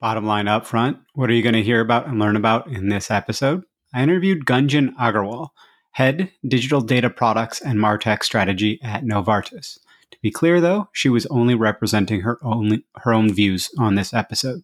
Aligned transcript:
Bottom 0.00 0.26
line 0.26 0.46
up 0.46 0.64
front, 0.64 0.98
what 1.14 1.28
are 1.28 1.32
you 1.32 1.42
going 1.42 1.56
to 1.56 1.62
hear 1.62 1.80
about 1.80 2.06
and 2.06 2.20
learn 2.20 2.36
about 2.36 2.68
in 2.68 2.88
this 2.88 3.10
episode? 3.10 3.64
I 3.92 4.04
interviewed 4.04 4.44
Gunjan 4.44 4.94
Aggarwal, 4.94 5.48
Head 5.90 6.30
Digital 6.46 6.80
Data 6.80 7.10
Products 7.10 7.60
and 7.60 7.80
Martech 7.80 8.22
Strategy 8.22 8.78
at 8.80 9.02
Novartis. 9.02 9.80
To 10.12 10.18
be 10.22 10.30
clear, 10.30 10.60
though, 10.60 10.88
she 10.92 11.08
was 11.08 11.26
only 11.26 11.56
representing 11.56 12.20
her 12.20 12.38
own, 12.44 12.84
her 12.98 13.12
own 13.12 13.32
views 13.32 13.70
on 13.76 13.96
this 13.96 14.14
episode. 14.14 14.62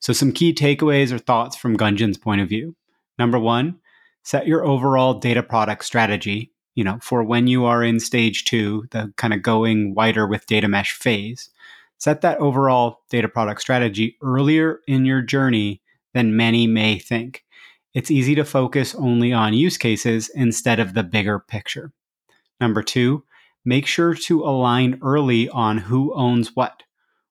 So, 0.00 0.12
some 0.12 0.32
key 0.32 0.52
takeaways 0.52 1.12
or 1.12 1.18
thoughts 1.18 1.56
from 1.56 1.76
Gunjan's 1.76 2.18
point 2.18 2.40
of 2.40 2.48
view. 2.48 2.74
Number 3.16 3.38
one, 3.38 3.78
set 4.24 4.48
your 4.48 4.66
overall 4.66 5.14
data 5.14 5.44
product 5.44 5.84
strategy, 5.84 6.50
you 6.74 6.82
know, 6.82 6.98
for 7.00 7.22
when 7.22 7.46
you 7.46 7.64
are 7.64 7.84
in 7.84 8.00
stage 8.00 8.42
two, 8.42 8.88
the 8.90 9.12
kind 9.16 9.32
of 9.32 9.40
going 9.40 9.94
wider 9.94 10.26
with 10.26 10.46
data 10.46 10.66
mesh 10.66 10.94
phase 10.94 11.50
set 12.04 12.20
that 12.20 12.36
overall 12.36 13.00
data 13.08 13.26
product 13.26 13.62
strategy 13.62 14.18
earlier 14.22 14.80
in 14.86 15.06
your 15.06 15.22
journey 15.22 15.80
than 16.12 16.36
many 16.36 16.66
may 16.66 16.98
think. 16.98 17.42
It's 17.94 18.10
easy 18.10 18.34
to 18.34 18.44
focus 18.44 18.94
only 18.94 19.32
on 19.32 19.54
use 19.54 19.78
cases 19.78 20.28
instead 20.34 20.80
of 20.80 20.92
the 20.92 21.02
bigger 21.02 21.38
picture. 21.38 21.92
Number 22.60 22.82
two, 22.82 23.24
make 23.64 23.86
sure 23.86 24.12
to 24.14 24.42
align 24.42 24.98
early 25.02 25.48
on 25.48 25.78
who 25.78 26.12
owns 26.14 26.54
what. 26.54 26.82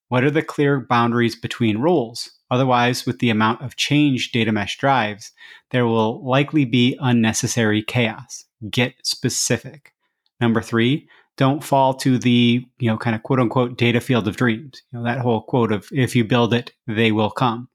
What 0.08 0.24
are 0.24 0.32
the 0.32 0.42
clear 0.42 0.80
boundaries 0.80 1.36
between 1.36 1.78
roles? 1.78 2.32
Otherwise, 2.50 3.06
with 3.06 3.20
the 3.20 3.30
amount 3.30 3.62
of 3.62 3.76
change 3.76 4.32
data 4.32 4.52
mesh 4.52 4.80
drives, 4.80 5.34
there 5.70 5.86
will 5.86 6.28
likely 6.28 6.66
be 6.66 6.98
unnecessary 7.00 7.84
chaos. 7.84 8.46
Get 8.72 8.96
specific. 9.04 9.94
Number 10.42 10.64
three, 10.64 11.08
don't 11.38 11.64
fall 11.64 11.94
to 11.96 12.18
the 12.18 12.66
you 12.80 12.90
know 12.90 12.98
kind 12.98 13.16
of 13.16 13.24
quote 13.24 13.40
unquote 13.40 13.78
data 13.78 14.00
field 14.00 14.28
of 14.28 14.38
dreams. 14.38 14.84
You 14.92 15.00
know 15.00 15.06
that 15.06 15.20
whole 15.20 15.42
quote 15.42 15.72
of 15.72 15.88
if 15.92 16.16
you 16.16 16.24
build 16.24 16.54
it 16.54 16.72
they 16.88 17.12
will 17.12 17.32
come. 17.32 17.70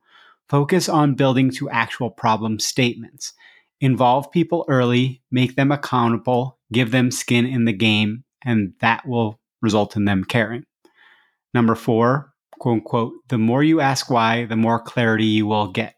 Focus 0.49 0.89
on 0.89 1.15
building 1.15 1.51
to 1.53 1.69
actual 1.71 2.11
problem 2.11 2.59
statements. 2.59 3.33
Involve 3.81 4.31
people 4.31 4.65
early 4.69 5.23
make 5.31 5.57
them 5.57 5.73
accountable 5.73 6.59
give 6.73 6.91
them 6.91 7.11
skin 7.11 7.47
in 7.47 7.65
the 7.65 7.73
game 7.73 8.25
and 8.45 8.75
that 8.81 9.07
will 9.07 9.41
result 9.61 9.97
in 9.97 10.05
them 10.05 10.25
caring. 10.25 10.65
Number 11.55 11.75
four 11.75 12.33
quote 12.59 12.75
unquote 12.75 13.13
the 13.29 13.39
more 13.39 13.63
you 13.63 13.81
ask 13.81 14.11
why 14.11 14.45
the 14.45 14.57
more 14.57 14.81
clarity 14.81 15.27
you 15.27 15.47
will 15.47 15.69
get. 15.69 15.95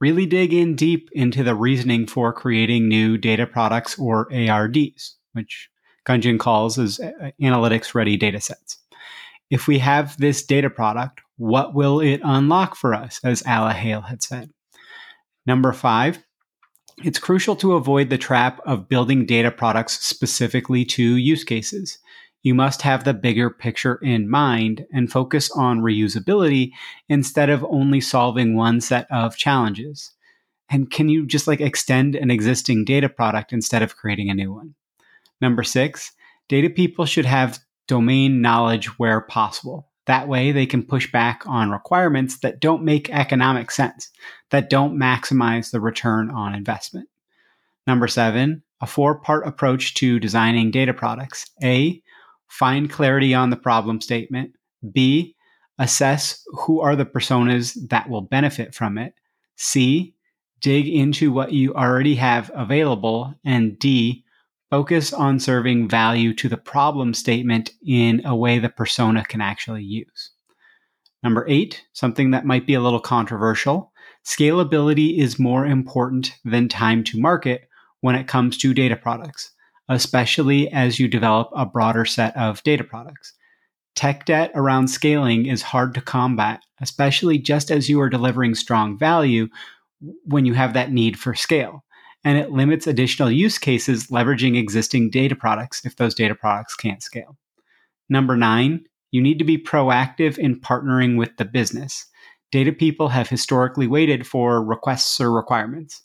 Really 0.00 0.24
dig 0.24 0.54
in 0.54 0.76
deep 0.76 1.10
into 1.12 1.42
the 1.42 1.54
reasoning 1.54 2.06
for 2.06 2.32
creating 2.32 2.88
new 2.88 3.18
data 3.18 3.46
products 3.46 3.98
or 3.98 4.32
ards 4.32 5.16
which 5.32 5.69
Gunjan 6.06 6.38
calls 6.38 6.78
as 6.78 7.00
uh, 7.00 7.30
analytics 7.40 7.94
ready 7.94 8.16
data 8.16 8.40
sets. 8.40 8.78
If 9.50 9.66
we 9.66 9.78
have 9.78 10.16
this 10.18 10.44
data 10.44 10.70
product, 10.70 11.20
what 11.36 11.74
will 11.74 12.00
it 12.00 12.20
unlock 12.22 12.76
for 12.76 12.94
us, 12.94 13.20
as 13.24 13.42
Alla 13.46 13.72
Hale 13.72 14.02
had 14.02 14.22
said? 14.22 14.50
Number 15.46 15.72
five, 15.72 16.22
it's 17.02 17.18
crucial 17.18 17.56
to 17.56 17.74
avoid 17.74 18.10
the 18.10 18.18
trap 18.18 18.60
of 18.66 18.88
building 18.88 19.24
data 19.24 19.50
products 19.50 20.04
specifically 20.06 20.84
to 20.84 21.16
use 21.16 21.44
cases. 21.44 21.98
You 22.42 22.54
must 22.54 22.82
have 22.82 23.04
the 23.04 23.14
bigger 23.14 23.50
picture 23.50 23.96
in 23.96 24.28
mind 24.28 24.86
and 24.92 25.10
focus 25.10 25.50
on 25.50 25.80
reusability 25.80 26.72
instead 27.08 27.50
of 27.50 27.64
only 27.68 28.00
solving 28.00 28.54
one 28.54 28.80
set 28.80 29.06
of 29.10 29.36
challenges. 29.36 30.12
And 30.70 30.90
can 30.90 31.08
you 31.08 31.26
just 31.26 31.46
like 31.46 31.60
extend 31.60 32.14
an 32.14 32.30
existing 32.30 32.84
data 32.84 33.08
product 33.08 33.52
instead 33.52 33.82
of 33.82 33.96
creating 33.96 34.30
a 34.30 34.34
new 34.34 34.52
one? 34.52 34.74
Number 35.40 35.62
six, 35.62 36.12
data 36.48 36.70
people 36.70 37.06
should 37.06 37.24
have 37.24 37.58
domain 37.88 38.40
knowledge 38.40 38.98
where 38.98 39.20
possible. 39.20 39.88
That 40.06 40.28
way, 40.28 40.52
they 40.52 40.66
can 40.66 40.82
push 40.82 41.10
back 41.10 41.42
on 41.46 41.70
requirements 41.70 42.38
that 42.40 42.60
don't 42.60 42.84
make 42.84 43.10
economic 43.10 43.70
sense, 43.70 44.10
that 44.50 44.70
don't 44.70 44.98
maximize 44.98 45.70
the 45.70 45.80
return 45.80 46.30
on 46.30 46.54
investment. 46.54 47.08
Number 47.86 48.08
seven, 48.08 48.62
a 48.80 48.86
four 48.86 49.20
part 49.20 49.46
approach 49.46 49.94
to 49.94 50.18
designing 50.18 50.70
data 50.70 50.94
products. 50.94 51.50
A, 51.62 52.02
find 52.48 52.90
clarity 52.90 53.34
on 53.34 53.50
the 53.50 53.56
problem 53.56 54.00
statement. 54.00 54.52
B, 54.92 55.36
assess 55.78 56.42
who 56.46 56.80
are 56.80 56.96
the 56.96 57.06
personas 57.06 57.76
that 57.88 58.08
will 58.08 58.22
benefit 58.22 58.74
from 58.74 58.98
it. 58.98 59.14
C, 59.56 60.14
dig 60.60 60.88
into 60.88 61.32
what 61.32 61.52
you 61.52 61.74
already 61.74 62.14
have 62.16 62.50
available. 62.54 63.34
And 63.44 63.78
D, 63.78 64.24
focus 64.70 65.12
on 65.12 65.40
serving 65.40 65.88
value 65.88 66.32
to 66.34 66.48
the 66.48 66.56
problem 66.56 67.12
statement 67.12 67.70
in 67.86 68.22
a 68.24 68.34
way 68.36 68.58
the 68.58 68.68
persona 68.68 69.24
can 69.24 69.40
actually 69.40 69.82
use. 69.82 70.30
Number 71.22 71.44
eight, 71.48 71.84
something 71.92 72.30
that 72.30 72.46
might 72.46 72.66
be 72.66 72.74
a 72.74 72.80
little 72.80 73.00
controversial 73.00 73.92
scalability 74.24 75.18
is 75.18 75.38
more 75.38 75.66
important 75.66 76.36
than 76.44 76.68
time 76.68 77.02
to 77.04 77.20
market 77.20 77.68
when 78.00 78.14
it 78.14 78.28
comes 78.28 78.58
to 78.58 78.74
data 78.74 78.96
products, 78.96 79.52
especially 79.88 80.68
as 80.70 80.98
you 80.98 81.08
develop 81.08 81.48
a 81.54 81.66
broader 81.66 82.04
set 82.04 82.36
of 82.36 82.62
data 82.62 82.84
products. 82.84 83.32
Tech 83.94 84.24
debt 84.24 84.50
around 84.54 84.88
scaling 84.88 85.46
is 85.46 85.62
hard 85.62 85.94
to 85.94 86.00
combat, 86.00 86.60
especially 86.80 87.38
just 87.38 87.70
as 87.70 87.88
you 87.88 88.00
are 88.00 88.08
delivering 88.08 88.54
strong 88.54 88.98
value 88.98 89.48
when 90.24 90.46
you 90.46 90.54
have 90.54 90.74
that 90.74 90.92
need 90.92 91.18
for 91.18 91.34
scale. 91.34 91.84
And 92.24 92.38
it 92.38 92.50
limits 92.50 92.86
additional 92.86 93.30
use 93.30 93.58
cases 93.58 94.08
leveraging 94.08 94.56
existing 94.56 95.10
data 95.10 95.34
products 95.34 95.84
if 95.84 95.96
those 95.96 96.14
data 96.14 96.34
products 96.34 96.74
can't 96.74 97.02
scale. 97.02 97.36
Number 98.08 98.36
nine, 98.36 98.84
you 99.10 99.20
need 99.20 99.38
to 99.38 99.44
be 99.44 99.58
proactive 99.58 100.38
in 100.38 100.60
partnering 100.60 101.16
with 101.16 101.36
the 101.36 101.44
business. 101.44 102.06
Data 102.52 102.72
people 102.72 103.08
have 103.08 103.28
historically 103.28 103.86
waited 103.86 104.26
for 104.26 104.62
requests 104.62 105.20
or 105.20 105.32
requirements. 105.32 106.02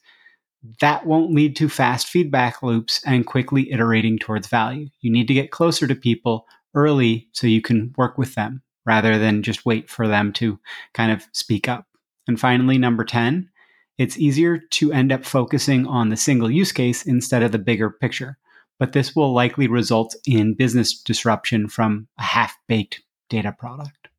That 0.81 1.05
won't 1.05 1.33
lead 1.33 1.55
to 1.57 1.69
fast 1.69 2.07
feedback 2.07 2.63
loops 2.63 3.01
and 3.05 3.25
quickly 3.25 3.71
iterating 3.71 4.17
towards 4.17 4.47
value. 4.47 4.87
You 5.01 5.11
need 5.11 5.27
to 5.27 5.33
get 5.33 5.51
closer 5.51 5.85
to 5.87 5.95
people 5.95 6.47
early 6.73 7.27
so 7.33 7.47
you 7.47 7.61
can 7.61 7.93
work 7.97 8.17
with 8.17 8.35
them 8.35 8.61
rather 8.85 9.17
than 9.17 9.43
just 9.43 9.65
wait 9.65 9.89
for 9.89 10.07
them 10.07 10.31
to 10.33 10.59
kind 10.93 11.11
of 11.11 11.25
speak 11.33 11.67
up. 11.67 11.87
And 12.27 12.39
finally, 12.39 12.77
number 12.77 13.03
10, 13.03 13.49
it's 13.97 14.17
easier 14.17 14.57
to 14.57 14.91
end 14.91 15.11
up 15.11 15.25
focusing 15.25 15.87
on 15.87 16.09
the 16.09 16.17
single 16.17 16.51
use 16.51 16.71
case 16.71 17.05
instead 17.05 17.43
of 17.43 17.51
the 17.51 17.59
bigger 17.59 17.89
picture. 17.89 18.37
But 18.77 18.91
this 18.91 19.15
will 19.15 19.33
likely 19.33 19.67
result 19.67 20.15
in 20.27 20.53
business 20.53 20.99
disruption 20.99 21.69
from 21.69 22.07
a 22.17 22.23
half 22.23 22.57
baked 22.67 23.01
data 23.29 23.53
product. 23.57 24.09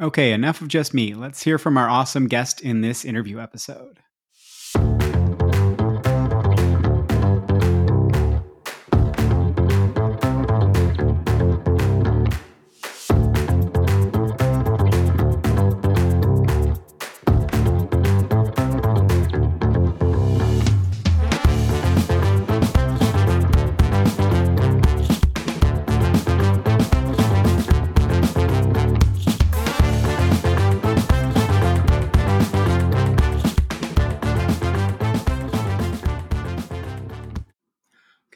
Okay, 0.00 0.32
enough 0.32 0.60
of 0.60 0.68
just 0.68 0.92
me. 0.92 1.14
Let's 1.14 1.44
hear 1.44 1.58
from 1.58 1.78
our 1.78 1.88
awesome 1.88 2.26
guest 2.26 2.60
in 2.60 2.80
this 2.80 3.04
interview 3.04 3.38
episode. 3.38 4.00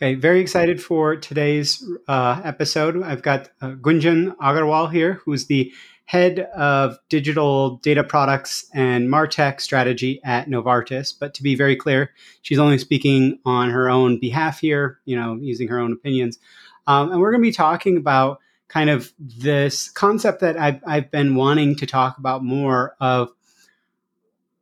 Okay, 0.06 0.14
very 0.14 0.40
excited 0.40 0.80
for 0.80 1.16
today's 1.16 1.84
uh, 2.06 2.40
episode. 2.44 3.02
I've 3.02 3.22
got 3.22 3.50
uh, 3.60 3.70
Gunjan 3.70 4.36
Aggarwal 4.36 4.92
here, 4.92 5.14
who's 5.24 5.46
the 5.46 5.72
head 6.04 6.38
of 6.54 6.96
digital 7.08 7.78
data 7.78 8.04
products 8.04 8.70
and 8.72 9.08
Martech 9.08 9.60
strategy 9.60 10.20
at 10.22 10.48
Novartis. 10.48 11.12
But 11.18 11.34
to 11.34 11.42
be 11.42 11.56
very 11.56 11.74
clear, 11.74 12.12
she's 12.42 12.60
only 12.60 12.78
speaking 12.78 13.40
on 13.44 13.70
her 13.70 13.90
own 13.90 14.20
behalf 14.20 14.60
here, 14.60 15.00
you 15.06 15.16
know, 15.16 15.38
using 15.40 15.66
her 15.66 15.80
own 15.80 15.90
opinions. 15.90 16.38
Um, 16.86 17.10
and 17.10 17.20
we're 17.20 17.32
going 17.32 17.42
to 17.42 17.48
be 17.48 17.52
talking 17.52 17.96
about 17.96 18.38
kind 18.68 18.90
of 18.90 19.12
this 19.18 19.88
concept 19.90 20.38
that 20.38 20.56
I've, 20.56 20.80
I've 20.86 21.10
been 21.10 21.34
wanting 21.34 21.74
to 21.74 21.84
talk 21.84 22.16
about 22.16 22.44
more 22.44 22.94
of 23.00 23.30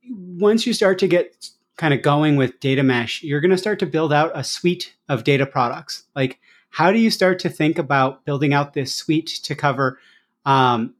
once 0.08 0.66
you 0.66 0.72
start 0.72 0.98
to 1.00 1.06
get 1.06 1.50
kind 1.76 1.94
of 1.94 2.02
going 2.02 2.36
with 2.36 2.60
data 2.60 2.82
mesh, 2.82 3.22
you're 3.22 3.40
going 3.40 3.50
to 3.50 3.58
start 3.58 3.78
to 3.80 3.86
build 3.86 4.12
out 4.12 4.30
a 4.34 4.44
suite 4.44 4.94
of 5.08 5.24
data 5.24 5.46
products. 5.46 6.04
Like, 6.14 6.38
how 6.70 6.92
do 6.92 6.98
you 6.98 7.10
start 7.10 7.38
to 7.40 7.48
think 7.48 7.78
about 7.78 8.24
building 8.24 8.52
out 8.52 8.74
this 8.74 8.92
suite 8.92 9.40
to 9.44 9.54
cover 9.54 9.98
um, 10.44 10.94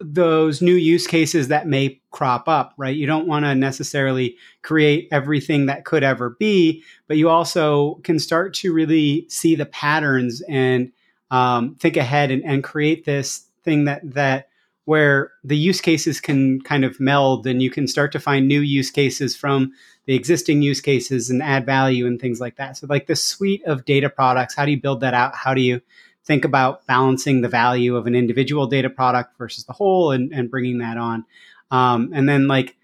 those 0.00 0.62
new 0.62 0.74
use 0.74 1.06
cases 1.06 1.48
that 1.48 1.66
may 1.66 2.00
crop 2.10 2.48
up, 2.48 2.74
right? 2.76 2.96
You 2.96 3.06
don't 3.06 3.26
want 3.26 3.44
to 3.44 3.54
necessarily 3.54 4.36
create 4.62 5.08
everything 5.12 5.66
that 5.66 5.84
could 5.84 6.02
ever 6.02 6.30
be, 6.30 6.82
but 7.06 7.18
you 7.18 7.28
also 7.28 7.96
can 7.96 8.18
start 8.18 8.54
to 8.54 8.72
really 8.72 9.26
see 9.28 9.54
the 9.54 9.66
patterns 9.66 10.42
and 10.48 10.90
um, 11.30 11.74
think 11.76 11.96
ahead 11.96 12.30
and, 12.30 12.42
and 12.44 12.64
create 12.64 13.04
this 13.04 13.46
thing 13.62 13.84
that 13.84 14.00
that 14.14 14.48
where 14.86 15.32
the 15.44 15.56
use 15.56 15.80
cases 15.80 16.20
can 16.20 16.60
kind 16.62 16.84
of 16.84 16.98
meld 16.98 17.46
and 17.46 17.62
you 17.62 17.70
can 17.70 17.86
start 17.86 18.10
to 18.10 18.18
find 18.18 18.48
new 18.48 18.60
use 18.60 18.90
cases 18.90 19.36
from 19.36 19.70
the 20.06 20.14
existing 20.14 20.62
use 20.62 20.80
cases 20.80 21.30
and 21.30 21.42
add 21.42 21.66
value 21.66 22.06
and 22.06 22.20
things 22.20 22.40
like 22.40 22.56
that. 22.56 22.76
So, 22.76 22.86
like 22.88 23.06
the 23.06 23.16
suite 23.16 23.64
of 23.64 23.84
data 23.84 24.08
products, 24.08 24.54
how 24.54 24.64
do 24.64 24.70
you 24.70 24.80
build 24.80 25.00
that 25.00 25.14
out? 25.14 25.34
How 25.34 25.54
do 25.54 25.60
you 25.60 25.80
think 26.24 26.44
about 26.44 26.86
balancing 26.86 27.40
the 27.40 27.48
value 27.48 27.96
of 27.96 28.06
an 28.06 28.14
individual 28.14 28.66
data 28.66 28.90
product 28.90 29.36
versus 29.38 29.64
the 29.64 29.72
whole 29.72 30.10
and, 30.12 30.32
and 30.32 30.50
bringing 30.50 30.78
that 30.78 30.96
on? 30.96 31.24
Um, 31.70 32.10
and 32.12 32.28
then, 32.28 32.48
like, 32.48 32.76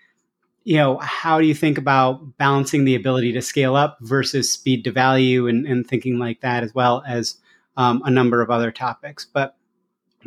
you 0.64 0.76
know, 0.76 0.98
how 0.98 1.40
do 1.40 1.46
you 1.46 1.54
think 1.54 1.78
about 1.78 2.36
balancing 2.38 2.84
the 2.84 2.96
ability 2.96 3.32
to 3.32 3.42
scale 3.42 3.76
up 3.76 3.98
versus 4.00 4.52
speed 4.52 4.84
to 4.84 4.90
value 4.90 5.46
and, 5.46 5.66
and 5.66 5.86
thinking 5.86 6.18
like 6.18 6.40
that, 6.40 6.62
as 6.64 6.74
well 6.74 7.02
as 7.06 7.36
um, 7.76 8.02
a 8.04 8.10
number 8.10 8.42
of 8.42 8.50
other 8.50 8.70
topics? 8.70 9.24
But 9.24 9.56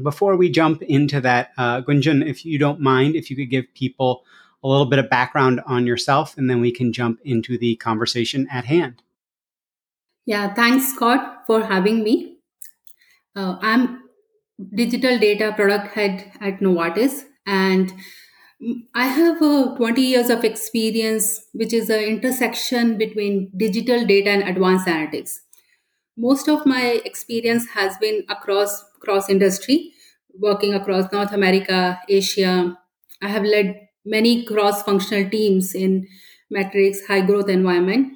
before 0.02 0.36
we 0.38 0.50
jump 0.50 0.82
into 0.82 1.22
that, 1.22 1.52
uh, 1.58 1.82
if 1.88 2.46
you 2.46 2.58
don't 2.58 2.80
mind, 2.80 3.16
if 3.16 3.30
you 3.30 3.36
could 3.36 3.50
give 3.50 3.66
people 3.74 4.24
a 4.64 4.68
little 4.68 4.86
bit 4.86 5.00
of 5.00 5.10
background 5.10 5.62
on 5.66 5.88
yourself, 5.88 6.38
and 6.38 6.50
then 6.50 6.62
we 6.62 6.72
can 6.72 6.92
jump 6.92 7.20
into 7.24 7.58
the 7.58 7.76
conversation 7.78 8.48
at 8.52 8.66
hand. 8.66 9.02
Yeah, 10.26 10.54
thanks, 10.54 10.94
Scott, 10.94 11.44
for 11.48 11.64
having 11.64 12.04
me. 12.04 12.38
Uh, 13.36 13.58
I'm 13.62 14.04
digital 14.76 15.18
data 15.18 15.54
product 15.56 15.94
head 15.94 16.32
at 16.42 16.60
Novartis, 16.60 17.24
and 17.46 17.94
I 18.94 19.08
have 19.08 19.42
uh, 19.42 19.76
20 19.76 20.02
years 20.02 20.30
of 20.30 20.44
experience, 20.44 21.46
which 21.54 21.74
is 21.74 21.90
an 21.90 22.02
intersection 22.02 22.98
between 22.98 23.52
digital 23.56 24.06
data 24.06 24.30
and 24.32 24.44
advanced 24.44 24.88
analytics. 24.88 25.38
Most 26.18 26.50
of 26.50 26.66
my 26.66 27.02
experience 27.06 27.70
has 27.70 27.98
been 27.98 28.26
across 28.28 28.84
cross 29.00 29.30
industry, 29.30 29.94
working 30.38 30.74
across 30.74 31.10
North 31.14 31.32
America, 31.32 32.00
Asia. 32.10 32.78
I 33.22 33.30
have 33.30 33.44
led 33.44 33.89
many 34.16 34.44
cross 34.46 34.84
functional 34.84 35.30
teams 35.30 35.74
in 35.76 36.08
metrics 36.50 37.06
high 37.08 37.22
growth 37.22 37.50
environment. 37.50 38.14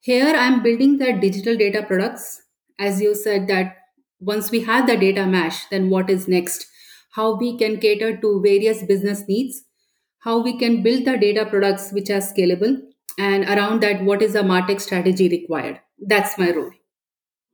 Here 0.00 0.34
i'm 0.36 0.62
building 0.62 0.98
the 0.98 1.12
digital 1.24 1.56
data 1.56 1.82
products. 1.82 2.42
As 2.78 3.00
you 3.00 3.14
said 3.14 3.48
that 3.48 3.76
once 4.20 4.50
we 4.50 4.60
have 4.60 4.86
the 4.86 4.96
data 4.96 5.26
mesh 5.26 5.66
then 5.70 5.90
what 5.90 6.10
is 6.10 6.28
next? 6.28 6.66
How 7.10 7.36
we 7.36 7.56
can 7.58 7.78
cater 7.78 8.16
to 8.16 8.40
various 8.42 8.82
business 8.82 9.24
needs. 9.28 9.62
How 10.20 10.38
we 10.42 10.58
can 10.58 10.82
build 10.82 11.04
the 11.04 11.16
data 11.18 11.46
products 11.46 11.92
which 11.92 12.10
are 12.10 12.24
scalable. 12.26 12.80
And 13.18 13.44
around 13.44 13.82
that 13.82 14.02
what 14.02 14.22
is 14.22 14.34
the 14.34 14.46
martech 14.52 14.80
strategy 14.80 15.28
required? 15.28 15.80
That's 15.98 16.38
my 16.38 16.50
role. 16.50 16.72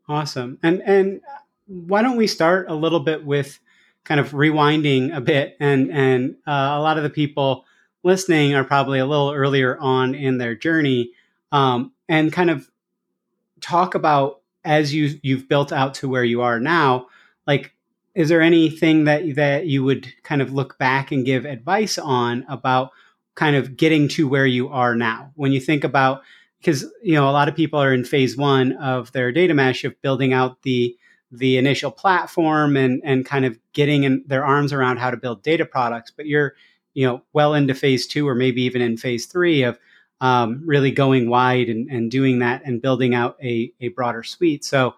Awesome. 0.09 0.59
And 0.63 0.83
and 0.83 1.21
why 1.67 2.03
don't 2.03 2.17
we 2.17 2.27
start 2.27 2.67
a 2.69 2.75
little 2.75 3.01
bit 3.01 3.25
with 3.25 3.59
kind 4.05 4.21
of 4.21 4.31
rewinding 4.31 5.15
a 5.15 5.21
bit, 5.21 5.57
and 5.61 5.93
and 5.93 6.37
uh, 6.47 6.79
a 6.79 6.81
lot 6.81 6.97
of 6.97 7.03
the 7.03 7.11
people 7.11 7.65
listening 8.05 8.55
are 8.55 8.65
probably 8.65 8.99
a 8.99 9.07
little 9.07 9.33
earlier 9.33 9.79
on 9.79 10.15
in 10.15 10.39
their 10.39 10.55
journey, 10.55 11.13
um, 11.53 11.93
and 12.09 12.33
kind 12.33 12.51
of 12.51 12.71
talk 13.61 13.95
about 13.95 14.41
as 14.65 14.95
you 14.95 15.19
you've 15.23 15.49
built 15.49 15.73
out 15.73 15.95
to 15.95 16.09
where 16.09 16.25
you 16.25 16.43
are 16.43 16.61
now, 16.61 17.07
like 17.47 17.73
is 18.15 18.29
there 18.29 18.43
anything 18.43 19.05
that 19.05 19.35
that 19.37 19.67
you 19.67 19.85
would 19.85 20.13
kind 20.23 20.43
of 20.43 20.53
look 20.53 20.79
back 20.79 21.13
and 21.13 21.25
give 21.25 21.45
advice 21.45 21.99
on 21.99 22.45
about 22.49 22.91
kind 23.35 23.55
of 23.55 23.77
getting 23.77 24.09
to 24.09 24.27
where 24.27 24.47
you 24.47 24.69
are 24.69 24.95
now? 24.95 25.31
When 25.37 25.53
you 25.53 25.61
think 25.61 25.85
about 25.85 26.23
because 26.61 26.85
you 27.03 27.15
know 27.15 27.29
a 27.29 27.33
lot 27.33 27.49
of 27.49 27.55
people 27.55 27.81
are 27.81 27.93
in 27.93 28.05
phase 28.05 28.37
one 28.37 28.73
of 28.73 29.13
their 29.13 29.33
data 29.33 29.55
mesh 29.55 29.85
of 29.85 30.01
building 30.03 30.33
out 30.33 30.63
the 30.63 30.97
the 31.31 31.57
initial 31.59 31.91
platform 31.91 32.77
and 32.77 33.01
and 33.05 33.27
kind 33.27 33.45
of 33.45 33.59
getting 33.73 34.05
in 34.05 34.25
their 34.27 34.45
arms 34.45 34.73
around 34.73 34.99
how 34.99 35.11
to 35.11 35.17
build 35.17 35.43
data 35.43 35.65
products 35.65 36.11
but 36.11 36.27
you're 36.27 36.55
you 36.99 37.07
know 37.07 37.23
well 37.33 37.55
into 37.55 37.75
phase 37.75 38.07
two 38.07 38.27
or 38.29 38.35
maybe 38.35 38.63
even 38.63 38.83
in 38.83 38.97
phase 38.97 39.27
three 39.27 39.63
of 39.63 39.79
um, 40.21 40.63
really 40.65 40.91
going 40.91 41.31
wide 41.31 41.69
and, 41.69 41.89
and 41.89 42.11
doing 42.11 42.41
that 42.41 42.63
and 42.65 42.83
building 42.83 43.15
out 43.15 43.37
a, 43.43 43.73
a 43.81 43.89
broader 43.89 44.23
suite 44.23 44.65
so 44.65 44.95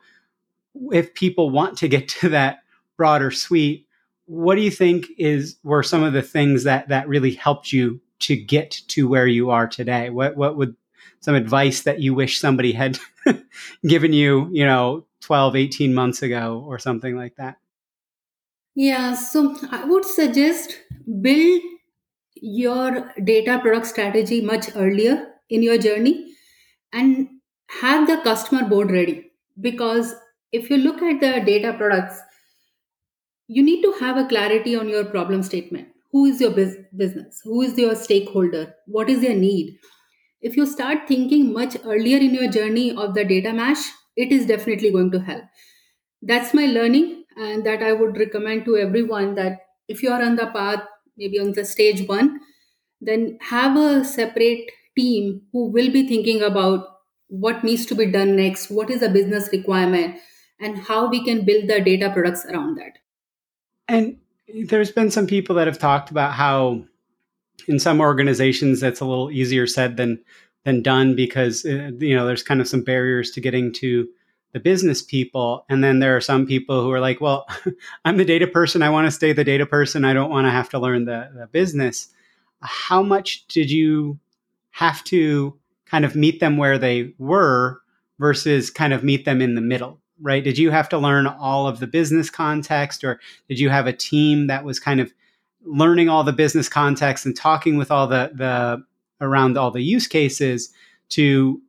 if 0.93 1.13
people 1.15 1.51
want 1.51 1.77
to 1.79 1.89
get 1.89 2.09
to 2.21 2.29
that 2.31 2.63
broader 2.97 3.31
suite 3.31 3.87
what 4.27 4.55
do 4.55 4.63
you 4.63 4.71
think 4.71 5.07
is 5.19 5.57
were 5.63 5.83
some 5.83 6.03
of 6.03 6.13
the 6.13 6.23
things 6.23 6.65
that 6.65 6.89
that 6.89 7.09
really 7.09 7.33
helped 7.33 7.73
you 7.73 8.01
to 8.19 8.37
get 8.37 8.71
to 8.89 9.09
where 9.09 9.27
you 9.27 9.51
are 9.51 9.67
today 9.67 10.11
what 10.11 10.37
what 10.37 10.57
would 10.57 10.75
some 11.21 11.35
advice 11.35 11.83
that 11.83 12.01
you 12.01 12.15
wish 12.15 12.41
somebody 12.41 12.73
had 12.73 12.99
given 13.87 14.13
you 14.13 14.49
you 14.53 14.65
know 14.65 15.05
12, 15.21 15.57
18 15.57 15.95
months 15.95 16.23
ago 16.23 16.65
or 16.67 16.79
something 16.79 17.17
like 17.17 17.37
that? 17.37 17.59
Yeah, 18.75 19.15
so 19.15 19.57
I 19.71 19.85
would 19.85 20.05
suggest 20.05 20.79
build 21.21 21.63
your 22.41 23.13
data 23.25 23.59
product 23.61 23.87
strategy 23.87 24.41
much 24.41 24.69
earlier 24.77 25.29
in 25.51 25.63
your 25.63 25.79
journey 25.79 26.35
and 26.93 27.29
have 27.83 28.07
the 28.07 28.19
customer 28.23 28.69
board 28.69 28.91
ready. 28.91 29.33
Because 29.61 30.15
if 30.53 30.71
you 30.71 30.79
look 30.79 31.03
at 31.03 31.21
the 31.21 31.41
data 31.45 31.75
products 31.75 32.21
you 33.49 33.63
need 33.63 33.83
to 33.83 33.93
have 34.01 34.17
a 34.17 34.27
clarity 34.29 34.77
on 34.77 34.89
your 34.89 35.05
problem 35.05 35.43
statement. 35.43 35.89
Who 36.13 36.25
is 36.27 36.41
your 36.41 36.51
business? 36.51 37.41
Who 37.45 37.63
is 37.63 37.77
your 37.79 37.95
stakeholder? 37.95 38.75
What 38.87 39.09
is 39.11 39.21
their 39.21 39.35
need? 39.37 39.79
If 40.43 40.57
you 40.57 40.67
start 40.67 41.07
thinking 41.09 41.53
much 41.53 41.77
earlier 41.85 42.19
in 42.19 42.35
your 42.35 42.51
journey 42.51 42.97
of 42.97 43.15
the 43.15 43.25
data 43.25 43.53
mesh 43.53 43.85
it 44.17 44.33
is 44.33 44.47
definitely 44.47 44.91
going 44.91 45.11
to 45.13 45.21
help. 45.21 45.45
That's 46.23 46.55
my 46.55 46.67
learning 46.67 47.25
and 47.37 47.65
that 47.65 47.83
i 47.83 47.93
would 47.93 48.17
recommend 48.19 48.65
to 48.65 48.77
everyone 48.77 49.35
that 49.37 49.61
if 49.89 50.03
you 50.03 50.11
are 50.11 50.23
on 50.23 50.37
the 50.37 50.47
path 50.49 50.83
maybe 51.21 51.39
on 51.39 51.53
the 51.53 51.65
stage 51.65 52.07
one 52.09 52.41
then 53.01 53.39
have 53.41 53.77
a 53.77 54.05
separate 54.05 54.73
team 54.97 55.43
who 55.53 55.67
will 55.77 55.93
be 55.93 56.07
thinking 56.09 56.43
about 56.43 56.89
what 57.29 57.63
needs 57.63 57.87
to 57.87 57.95
be 57.95 58.07
done 58.07 58.35
next 58.37 58.71
what 58.71 58.91
is 58.91 59.01
the 59.01 59.09
business 59.09 59.49
requirement 59.53 60.17
and 60.61 60.79
how 60.79 61.09
we 61.09 61.25
can 61.25 61.45
build 61.45 61.69
the 61.69 61.81
data 61.81 62.11
products 62.11 62.45
around 62.45 62.77
that. 62.77 62.99
And 63.89 64.19
there's 64.67 64.93
been 64.93 65.11
some 65.11 65.27
people 65.27 65.57
that 65.57 65.67
have 65.67 65.79
talked 65.79 66.11
about 66.11 66.35
how 66.35 66.85
in 67.67 67.79
some 67.79 68.01
organizations 68.01 68.81
that's 68.81 69.01
a 69.01 69.05
little 69.05 69.31
easier 69.31 69.67
said 69.67 69.97
than 69.97 70.23
than 70.65 70.83
done 70.83 71.17
because 71.17 71.65
uh, 71.65 71.91
you 71.99 72.15
know 72.15 72.27
there's 72.27 72.43
kind 72.43 72.61
of 72.61 72.69
some 72.69 72.83
barriers 72.83 73.31
to 73.33 73.41
getting 73.41 73.73
to 73.73 74.07
the 74.53 74.61
business 74.61 75.03
people 75.03 75.65
and 75.69 75.83
then 75.83 76.01
there 76.01 76.17
are 76.17 76.21
some 76.21 76.47
people 76.47 76.83
who 76.83 76.91
are 76.91 77.01
like 77.01 77.21
well 77.21 77.47
i'm 78.05 78.17
the 78.17 78.25
data 78.25 78.47
person 78.47 78.83
i 78.83 78.91
want 78.91 79.07
to 79.07 79.11
stay 79.11 79.33
the 79.33 79.45
data 79.45 79.67
person 79.67 80.05
i 80.05 80.13
don't 80.13 80.31
want 80.31 80.47
to 80.47 80.51
have 80.51 80.69
to 80.69 80.79
learn 80.79 81.05
the, 81.05 81.31
the 81.35 81.47
business. 81.47 82.09
How 82.63 83.03
much 83.03 83.47
did 83.49 83.71
you 83.71 84.19
have 84.71 85.03
to 85.05 85.59
kind 85.87 86.05
of 86.05 86.15
meet 86.15 86.41
them 86.41 86.59
where 86.59 86.79
they 86.79 87.15
were 87.19 87.81
versus 88.19 88.71
kind 88.71 88.93
of 88.93 89.03
meet 89.03 89.25
them 89.25 89.41
in 89.41 89.55
the 89.55 89.61
middle 89.61 90.01
right? 90.23 90.45
Did 90.45 90.59
you 90.59 90.71
have 90.71 90.89
to 90.91 90.99
learn 90.99 91.27
all 91.27 91.67
of 91.67 91.81
the 91.81 91.87
business 91.87 92.29
context 92.31 93.05
or 93.05 93.21
did 93.49 93.59
you 93.59 93.71
have 93.71 93.87
a 93.87 93.93
team 93.93 94.49
that 94.49 94.65
was 94.65 94.79
kind 94.79 95.01
of 95.01 95.13
learning 95.65 96.09
all 96.09 96.25
the 96.25 96.33
business 96.33 96.69
context 96.69 97.27
and 97.27 97.37
talking 97.37 97.77
with 97.77 97.91
all 97.91 98.07
the 98.07 98.31
the 98.35 98.85
around 99.21 99.59
all 99.59 99.71
the 99.71 99.83
use 99.83 100.07
cases 100.07 100.73
to 101.11 101.61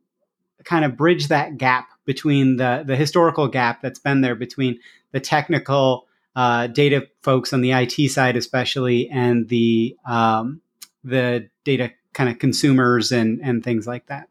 kind 0.64 0.84
of 0.84 0.96
bridge 0.96 1.28
that 1.28 1.58
gap 1.58 1.88
between 2.04 2.56
the 2.56 2.84
the 2.86 2.96
historical 2.96 3.48
gap 3.48 3.82
that's 3.82 3.98
been 3.98 4.20
there 4.20 4.34
between 4.34 4.78
the 5.12 5.20
technical 5.20 6.06
uh, 6.34 6.66
data 6.66 7.06
folks 7.22 7.52
on 7.52 7.60
the 7.60 7.72
IT 7.72 8.10
side, 8.10 8.36
especially, 8.36 9.08
and 9.08 9.48
the 9.48 9.96
um, 10.06 10.60
the 11.04 11.48
data 11.64 11.90
kind 12.12 12.30
of 12.30 12.38
consumers 12.38 13.12
and 13.12 13.40
and 13.42 13.62
things 13.62 13.86
like 13.86 14.06
that. 14.06 14.28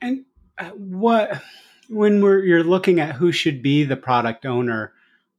And 0.00 0.24
uh, 0.58 0.70
what 0.70 1.42
when 1.88 2.22
we're 2.22 2.44
you're 2.44 2.64
looking 2.64 3.00
at 3.00 3.14
who 3.14 3.32
should 3.32 3.62
be 3.62 3.84
the 3.84 3.96
product 3.96 4.46
owner, 4.46 4.92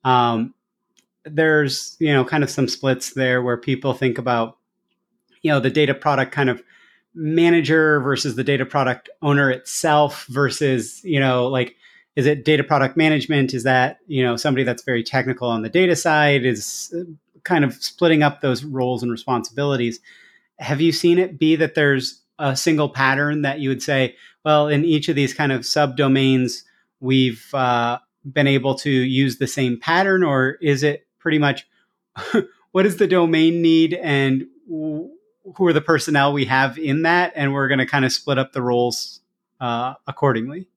um, 0.04 0.54
there's 1.26 1.96
you 2.00 2.14
know 2.14 2.26
kind 2.26 2.44
of 2.44 2.50
some 2.50 2.68
splits 2.68 3.14
there 3.14 3.42
where 3.42 3.58
people 3.58 3.94
think 3.94 4.18
about 4.18 4.58
you 5.42 5.52
know 5.52 5.60
the 5.60 5.70
data 5.70 5.94
product 5.94 6.32
kind 6.32 6.50
of 6.50 6.62
manager 7.14 8.00
versus 8.02 8.36
the 8.36 8.44
data 8.44 8.66
product 8.66 9.10
owner 9.22 9.50
itself 9.50 10.26
versus 10.28 11.02
you 11.04 11.20
know 11.20 11.48
like 11.48 11.76
is 12.16 12.26
it 12.26 12.44
data 12.44 12.64
product 12.64 12.98
management? 12.98 13.54
Is 13.54 13.64
that 13.64 14.00
you 14.08 14.24
know 14.24 14.36
somebody 14.36 14.64
that's 14.64 14.84
very 14.84 15.04
technical 15.04 15.50
on 15.50 15.62
the 15.62 15.70
data 15.70 15.96
side? 15.96 16.46
Is 16.46 16.94
uh, 16.98 17.04
kind 17.44 17.64
of 17.64 17.74
splitting 17.76 18.24
up 18.24 18.42
those 18.42 18.64
roles 18.64 19.04
and 19.04 19.12
responsibilities. 19.12 20.00
Have 20.60 20.82
you 20.82 20.92
seen 20.92 21.18
it 21.18 21.40
be 21.40 21.56
that 21.56 21.76
there's 21.76 22.22
a 22.38 22.56
single 22.56 22.90
pattern 22.90 23.42
that 23.44 23.60
you 23.60 23.70
would 23.70 23.82
say 23.82 24.16
well, 24.46 24.68
in 24.68 24.86
each 24.86 25.10
of 25.10 25.16
these 25.16 25.34
kind 25.34 25.52
of 25.52 25.62
subdomains, 25.62 26.64
we've 27.00 27.54
uh, 27.54 28.00
been 28.32 28.48
able 28.48 28.76
to 28.76 28.90
use 28.90 29.38
the 29.38 29.48
same 29.48 29.80
pattern, 29.80 30.24
or 30.24 30.58
is 30.62 30.84
it 30.84 31.08
pretty 31.20 31.40
much 31.40 31.68
what 32.72 32.84
does 32.84 32.98
the 32.98 33.08
domain 33.08 33.62
need 33.62 33.94
and 33.94 34.46
who 34.68 35.66
are 35.66 35.74
the 35.74 35.82
personnel 35.82 36.34
we 36.34 36.46
have 36.46 36.78
in 36.78 37.04
that, 37.04 37.34
and 37.36 37.54
we're 37.54 37.68
going 37.68 37.80
to 37.80 37.86
kind 37.86 38.06
of 38.06 38.12
split 38.12 38.38
up 38.38 38.54
the 38.54 38.62
roles 38.62 39.22
uh, 39.60 39.94
accordingly? 40.08 40.68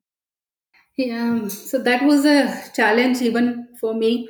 Yeah, 0.97 1.47
so 1.47 1.79
that 1.79 2.03
was 2.03 2.25
a 2.25 2.63
challenge 2.75 3.21
even 3.21 3.67
for 3.79 3.93
me 3.93 4.29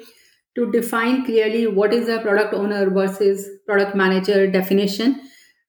to 0.56 0.72
define 0.72 1.26
clearly 1.26 1.68
what 1.68 1.94
is 1.94 2.08
a 2.08 2.20
product 2.20 2.54
owner 2.54 2.90
versus 2.90 3.50
product 3.66 3.96
manager 3.96 4.50
definition. 4.50 5.20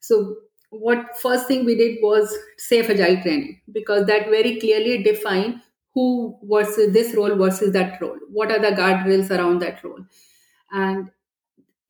So 0.01 0.37
what 0.81 1.19
first 1.23 1.47
thing 1.49 1.65
we 1.65 1.75
did 1.77 1.99
was 2.03 2.37
safe 2.59 2.89
agile 2.91 3.21
training 3.23 3.61
because 3.73 4.07
that 4.07 4.29
very 4.31 4.59
clearly 4.61 5.03
defined 5.03 5.61
who 5.95 6.39
versus 6.45 6.93
this 6.93 7.15
role 7.15 7.37
versus 7.37 7.73
that 7.73 8.01
role. 8.01 8.19
What 8.31 8.51
are 8.51 8.59
the 8.59 8.77
guardrails 8.77 9.31
around 9.31 9.61
that 9.61 9.83
role? 9.85 10.01
And 10.73 11.11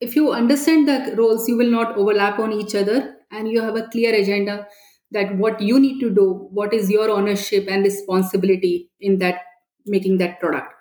if 0.00 0.17
you 0.17 0.33
understand 0.33 0.88
the 0.88 1.14
roles 1.17 1.49
you 1.49 1.57
will 1.57 1.71
not 1.71 1.97
overlap 1.97 2.38
on 2.38 2.53
each 2.53 2.75
other 2.75 3.17
and 3.31 3.49
you 3.49 3.61
have 3.62 3.76
a 3.76 3.88
clear 3.88 4.14
agenda 4.14 4.67
that 5.11 5.37
what 5.37 5.61
you 5.61 5.79
need 5.81 6.00
to 6.00 6.11
do 6.11 6.49
what 6.53 6.75
is 6.75 6.91
your 6.91 7.11
ownership 7.11 7.67
and 7.69 7.85
responsibility 7.85 8.91
in 9.00 9.19
that 9.19 9.41
making 9.87 10.19
that 10.19 10.41
product. 10.41 10.73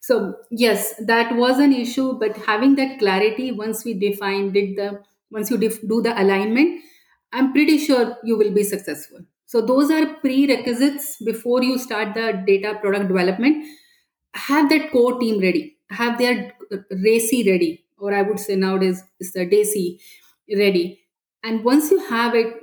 So 0.00 0.36
yes 0.50 0.94
that 1.06 1.36
was 1.36 1.58
an 1.58 1.72
issue 1.72 2.18
but 2.18 2.36
having 2.38 2.76
that 2.76 2.98
clarity 2.98 3.52
once 3.52 3.84
we 3.84 3.94
defined 3.94 4.54
did 4.54 4.76
the 4.76 5.02
once 5.30 5.50
you 5.50 5.58
def- 5.58 5.86
do 5.88 6.02
the 6.02 6.20
alignment 6.20 6.80
I'm 7.32 7.52
pretty 7.52 7.78
sure 7.78 8.16
you 8.24 8.36
will 8.36 8.52
be 8.52 8.64
successful. 8.64 9.20
So, 9.46 9.60
those 9.60 9.90
are 9.90 10.14
prerequisites 10.14 11.16
before 11.24 11.62
you 11.62 11.78
start 11.78 12.14
the 12.14 12.42
data 12.46 12.78
product 12.80 13.08
development. 13.08 13.64
Have 14.34 14.68
that 14.70 14.90
core 14.90 15.18
team 15.18 15.40
ready, 15.40 15.76
have 15.90 16.18
their 16.18 16.52
RACI 16.92 17.46
ready, 17.48 17.84
or 17.98 18.14
I 18.14 18.22
would 18.22 18.40
say 18.40 18.56
nowadays 18.56 19.02
is 19.20 19.32
the 19.32 19.46
DACI 19.46 19.98
ready. 20.58 21.00
And 21.42 21.64
once 21.64 21.90
you 21.90 21.98
have 22.08 22.34
it, 22.34 22.54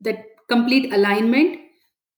that 0.00 0.24
complete 0.48 0.92
alignment, 0.92 1.60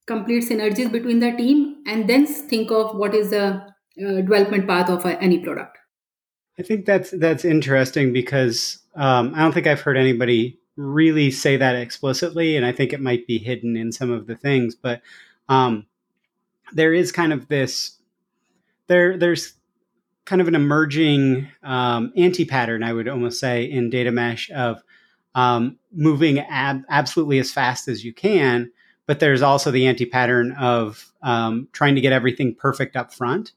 complete 0.06 0.45
synergies 0.45 0.92
between 0.92 1.21
the 1.21 1.33
team, 1.33 1.83
and 1.87 2.09
then 2.09 2.26
think 2.26 2.71
of 2.71 2.97
what 2.97 3.14
is 3.14 3.30
the 3.30 3.45
uh, 3.45 4.21
development 4.21 4.68
path 4.68 4.90
of 4.90 5.06
uh, 5.06 5.16
any 5.21 5.38
product. 5.38 5.78
I 6.59 6.62
think 6.62 6.87
that's 6.87 7.11
that's 7.11 7.45
interesting 7.45 8.12
because 8.12 8.78
um, 8.95 9.33
I 9.35 9.40
don't 9.40 9.52
think 9.52 9.66
I've 9.66 9.80
heard 9.80 9.97
anybody 9.97 10.59
really 10.76 11.30
say 11.30 11.56
that 11.56 11.76
explicitly, 11.76 12.56
and 12.56 12.64
I 12.64 12.73
think 12.73 12.92
it 12.92 13.00
might 13.00 13.26
be 13.26 13.38
hidden 13.38 13.76
in 13.76 13.92
some 13.92 14.11
of 14.11 14.26
the 14.26 14.37
things. 14.37 14.75
But 14.75 15.02
um, 15.49 15.87
there 16.73 16.92
is 16.92 17.12
kind 17.12 17.33
of 17.33 17.49
this 17.49 17.99
there 18.88 19.16
there's 19.16 19.54
kind 20.25 20.40
of 20.40 20.49
an 20.49 20.54
emerging 20.54 21.49
um, 21.62 22.12
anti 22.16 22.45
pattern, 22.45 22.83
I 22.83 22.92
would 22.92 23.09
almost 23.09 23.40
say, 23.40 23.64
in 23.64 23.90
data 23.90 24.11
mesh 24.11 24.50
of 24.50 24.83
um, 25.35 25.78
moving 25.92 26.40
ab- 26.40 26.85
absolutely 26.90 27.38
as 27.38 27.52
fast 27.52 27.88
as 27.88 28.04
you 28.04 28.12
can. 28.12 28.71
But 29.06 29.21
there's 29.21 29.42
also 29.42 29.71
the 29.71 29.87
anti 29.87 30.04
pattern 30.04 30.52
of 30.52 31.12
um, 31.23 31.68
trying 31.73 31.95
to 31.95 32.00
get 32.00 32.12
everything 32.12 32.54
perfect 32.54 32.97
up 32.97 33.14
front. 33.14 33.52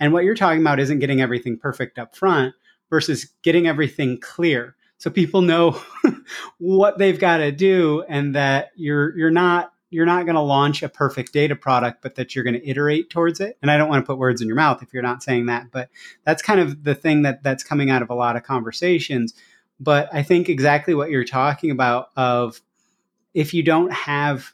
And 0.00 0.12
what 0.12 0.24
you're 0.24 0.34
talking 0.34 0.60
about 0.60 0.80
isn't 0.80 1.00
getting 1.00 1.20
everything 1.20 1.58
perfect 1.58 1.98
up 1.98 2.16
front 2.16 2.54
versus 2.88 3.26
getting 3.42 3.66
everything 3.66 4.18
clear 4.20 4.76
so 5.02 5.10
people 5.10 5.42
know 5.42 5.82
what 6.58 6.96
they've 6.96 7.18
got 7.18 7.38
to 7.38 7.50
do 7.50 8.04
and 8.08 8.36
that 8.36 8.70
you're 8.76 9.18
you're 9.18 9.32
not 9.32 9.72
you're 9.90 10.06
not 10.06 10.26
going 10.26 10.36
to 10.36 10.40
launch 10.40 10.84
a 10.84 10.88
perfect 10.88 11.32
data 11.32 11.56
product 11.56 12.02
but 12.02 12.14
that 12.14 12.36
you're 12.36 12.44
going 12.44 12.54
to 12.54 12.64
iterate 12.64 13.10
towards 13.10 13.40
it. 13.40 13.58
And 13.62 13.68
i 13.68 13.76
don't 13.76 13.88
want 13.88 14.04
to 14.04 14.06
put 14.06 14.16
words 14.16 14.40
in 14.40 14.46
your 14.46 14.54
mouth 14.54 14.80
if 14.80 14.94
you're 14.94 15.02
not 15.02 15.20
saying 15.20 15.46
that 15.46 15.72
but 15.72 15.88
that's 16.24 16.40
kind 16.40 16.60
of 16.60 16.84
the 16.84 16.94
thing 16.94 17.22
that 17.22 17.42
that's 17.42 17.64
coming 17.64 17.90
out 17.90 18.02
of 18.02 18.10
a 18.10 18.14
lot 18.14 18.36
of 18.36 18.44
conversations. 18.44 19.34
But 19.80 20.08
i 20.14 20.22
think 20.22 20.48
exactly 20.48 20.94
what 20.94 21.10
you're 21.10 21.24
talking 21.24 21.72
about 21.72 22.10
of 22.16 22.60
if 23.34 23.52
you 23.52 23.64
don't 23.64 23.92
have 23.92 24.52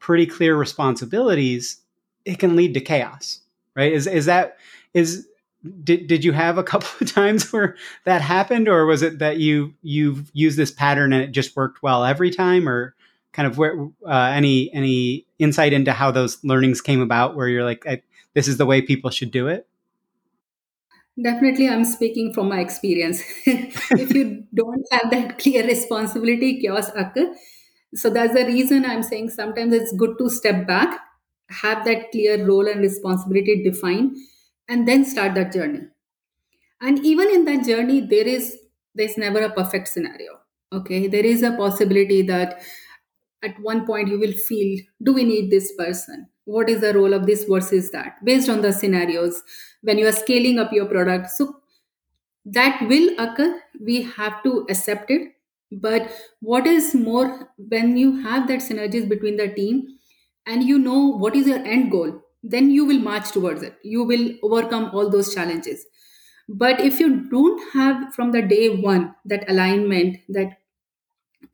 pretty 0.00 0.26
clear 0.26 0.56
responsibilities 0.56 1.82
it 2.24 2.40
can 2.40 2.56
lead 2.56 2.74
to 2.74 2.80
chaos 2.80 3.42
right? 3.76 3.92
Is 3.92 4.06
is 4.06 4.26
that 4.26 4.58
is 4.92 5.28
did 5.82 6.06
did 6.06 6.24
you 6.24 6.32
have 6.32 6.58
a 6.58 6.62
couple 6.62 6.88
of 7.00 7.12
times 7.12 7.52
where 7.52 7.76
that 8.04 8.20
happened 8.20 8.68
or 8.68 8.86
was 8.86 9.02
it 9.02 9.18
that 9.18 9.38
you 9.38 9.74
you've 9.82 10.30
used 10.32 10.58
this 10.58 10.70
pattern 10.70 11.12
and 11.12 11.22
it 11.22 11.30
just 11.30 11.56
worked 11.56 11.82
well 11.82 12.04
every 12.04 12.30
time 12.30 12.68
or 12.68 12.94
kind 13.32 13.48
of 13.48 13.58
where 13.58 13.88
uh, 14.06 14.30
any 14.32 14.72
any 14.72 15.26
insight 15.38 15.72
into 15.72 15.92
how 15.92 16.10
those 16.10 16.42
learnings 16.44 16.80
came 16.80 17.00
about 17.00 17.34
where 17.34 17.48
you're 17.48 17.64
like 17.64 18.04
this 18.34 18.48
is 18.48 18.58
the 18.58 18.66
way 18.66 18.82
people 18.82 19.10
should 19.10 19.30
do 19.30 19.48
it 19.48 19.66
definitely 21.22 21.68
i'm 21.68 21.84
speaking 21.84 22.32
from 22.32 22.48
my 22.48 22.60
experience. 22.60 23.22
If 23.46 24.12
you 24.12 24.44
don't 24.52 24.84
have 24.90 25.10
that 25.10 25.38
clear 25.38 25.64
responsibility 25.64 26.60
chaos 26.60 26.90
occur. 26.94 27.32
So 27.94 28.10
that's 28.10 28.34
the 28.34 28.44
reason 28.44 28.84
i'm 28.84 29.02
saying 29.02 29.30
sometimes 29.30 29.72
it's 29.72 29.92
good 29.92 30.18
to 30.18 30.28
step 30.28 30.66
back 30.66 31.00
have 31.48 31.84
that 31.84 32.10
clear 32.10 32.44
role 32.44 32.66
and 32.66 32.80
responsibility 32.80 33.62
defined 33.62 34.16
and 34.68 34.88
then 34.88 35.04
start 35.04 35.34
that 35.34 35.52
journey. 35.52 35.82
And 36.80 37.04
even 37.04 37.30
in 37.30 37.44
that 37.46 37.64
journey 37.66 38.00
there 38.00 38.26
is 38.26 38.56
there's 38.94 39.18
never 39.18 39.42
a 39.42 39.50
perfect 39.50 39.88
scenario 39.88 40.32
okay? 40.72 41.06
There 41.08 41.24
is 41.24 41.42
a 41.42 41.52
possibility 41.52 42.22
that 42.22 42.62
at 43.42 43.58
one 43.60 43.86
point 43.86 44.08
you 44.08 44.18
will 44.18 44.32
feel 44.32 44.80
do 45.02 45.12
we 45.12 45.24
need 45.24 45.50
this 45.50 45.72
person? 45.76 46.28
What 46.44 46.68
is 46.68 46.80
the 46.80 46.94
role 46.94 47.14
of 47.14 47.26
this 47.26 47.44
versus 47.44 47.90
that? 47.92 48.24
based 48.24 48.48
on 48.48 48.62
the 48.62 48.72
scenarios 48.72 49.42
when 49.82 49.98
you 49.98 50.06
are 50.08 50.12
scaling 50.12 50.58
up 50.58 50.72
your 50.72 50.86
product. 50.86 51.30
So 51.30 51.56
that 52.46 52.80
will 52.88 53.10
occur. 53.18 53.60
We 53.80 54.02
have 54.02 54.42
to 54.44 54.66
accept 54.70 55.10
it. 55.10 55.32
But 55.72 56.10
what 56.40 56.66
is 56.66 56.94
more 56.94 57.50
when 57.58 57.96
you 57.96 58.22
have 58.22 58.48
that 58.48 58.60
synergies 58.60 59.08
between 59.08 59.36
the 59.36 59.48
team 59.48 59.98
and 60.46 60.62
you 60.62 60.78
know 60.78 61.08
what 61.08 61.36
is 61.36 61.46
your 61.48 61.58
end 61.58 61.90
goal 61.90 62.22
then 62.44 62.70
you 62.70 62.86
will 62.86 63.00
march 63.00 63.32
towards 63.32 63.62
it. 63.62 63.76
You 63.84 64.04
will 64.04 64.32
overcome 64.42 64.90
all 64.94 65.10
those 65.10 65.34
challenges. 65.34 65.86
But 66.48 66.80
if 66.80 67.00
you 67.00 67.28
don't 67.30 67.72
have 67.72 68.14
from 68.14 68.32
the 68.32 68.42
day 68.42 68.68
one 68.70 69.14
that 69.26 69.50
alignment 69.50 70.18
that 70.28 70.58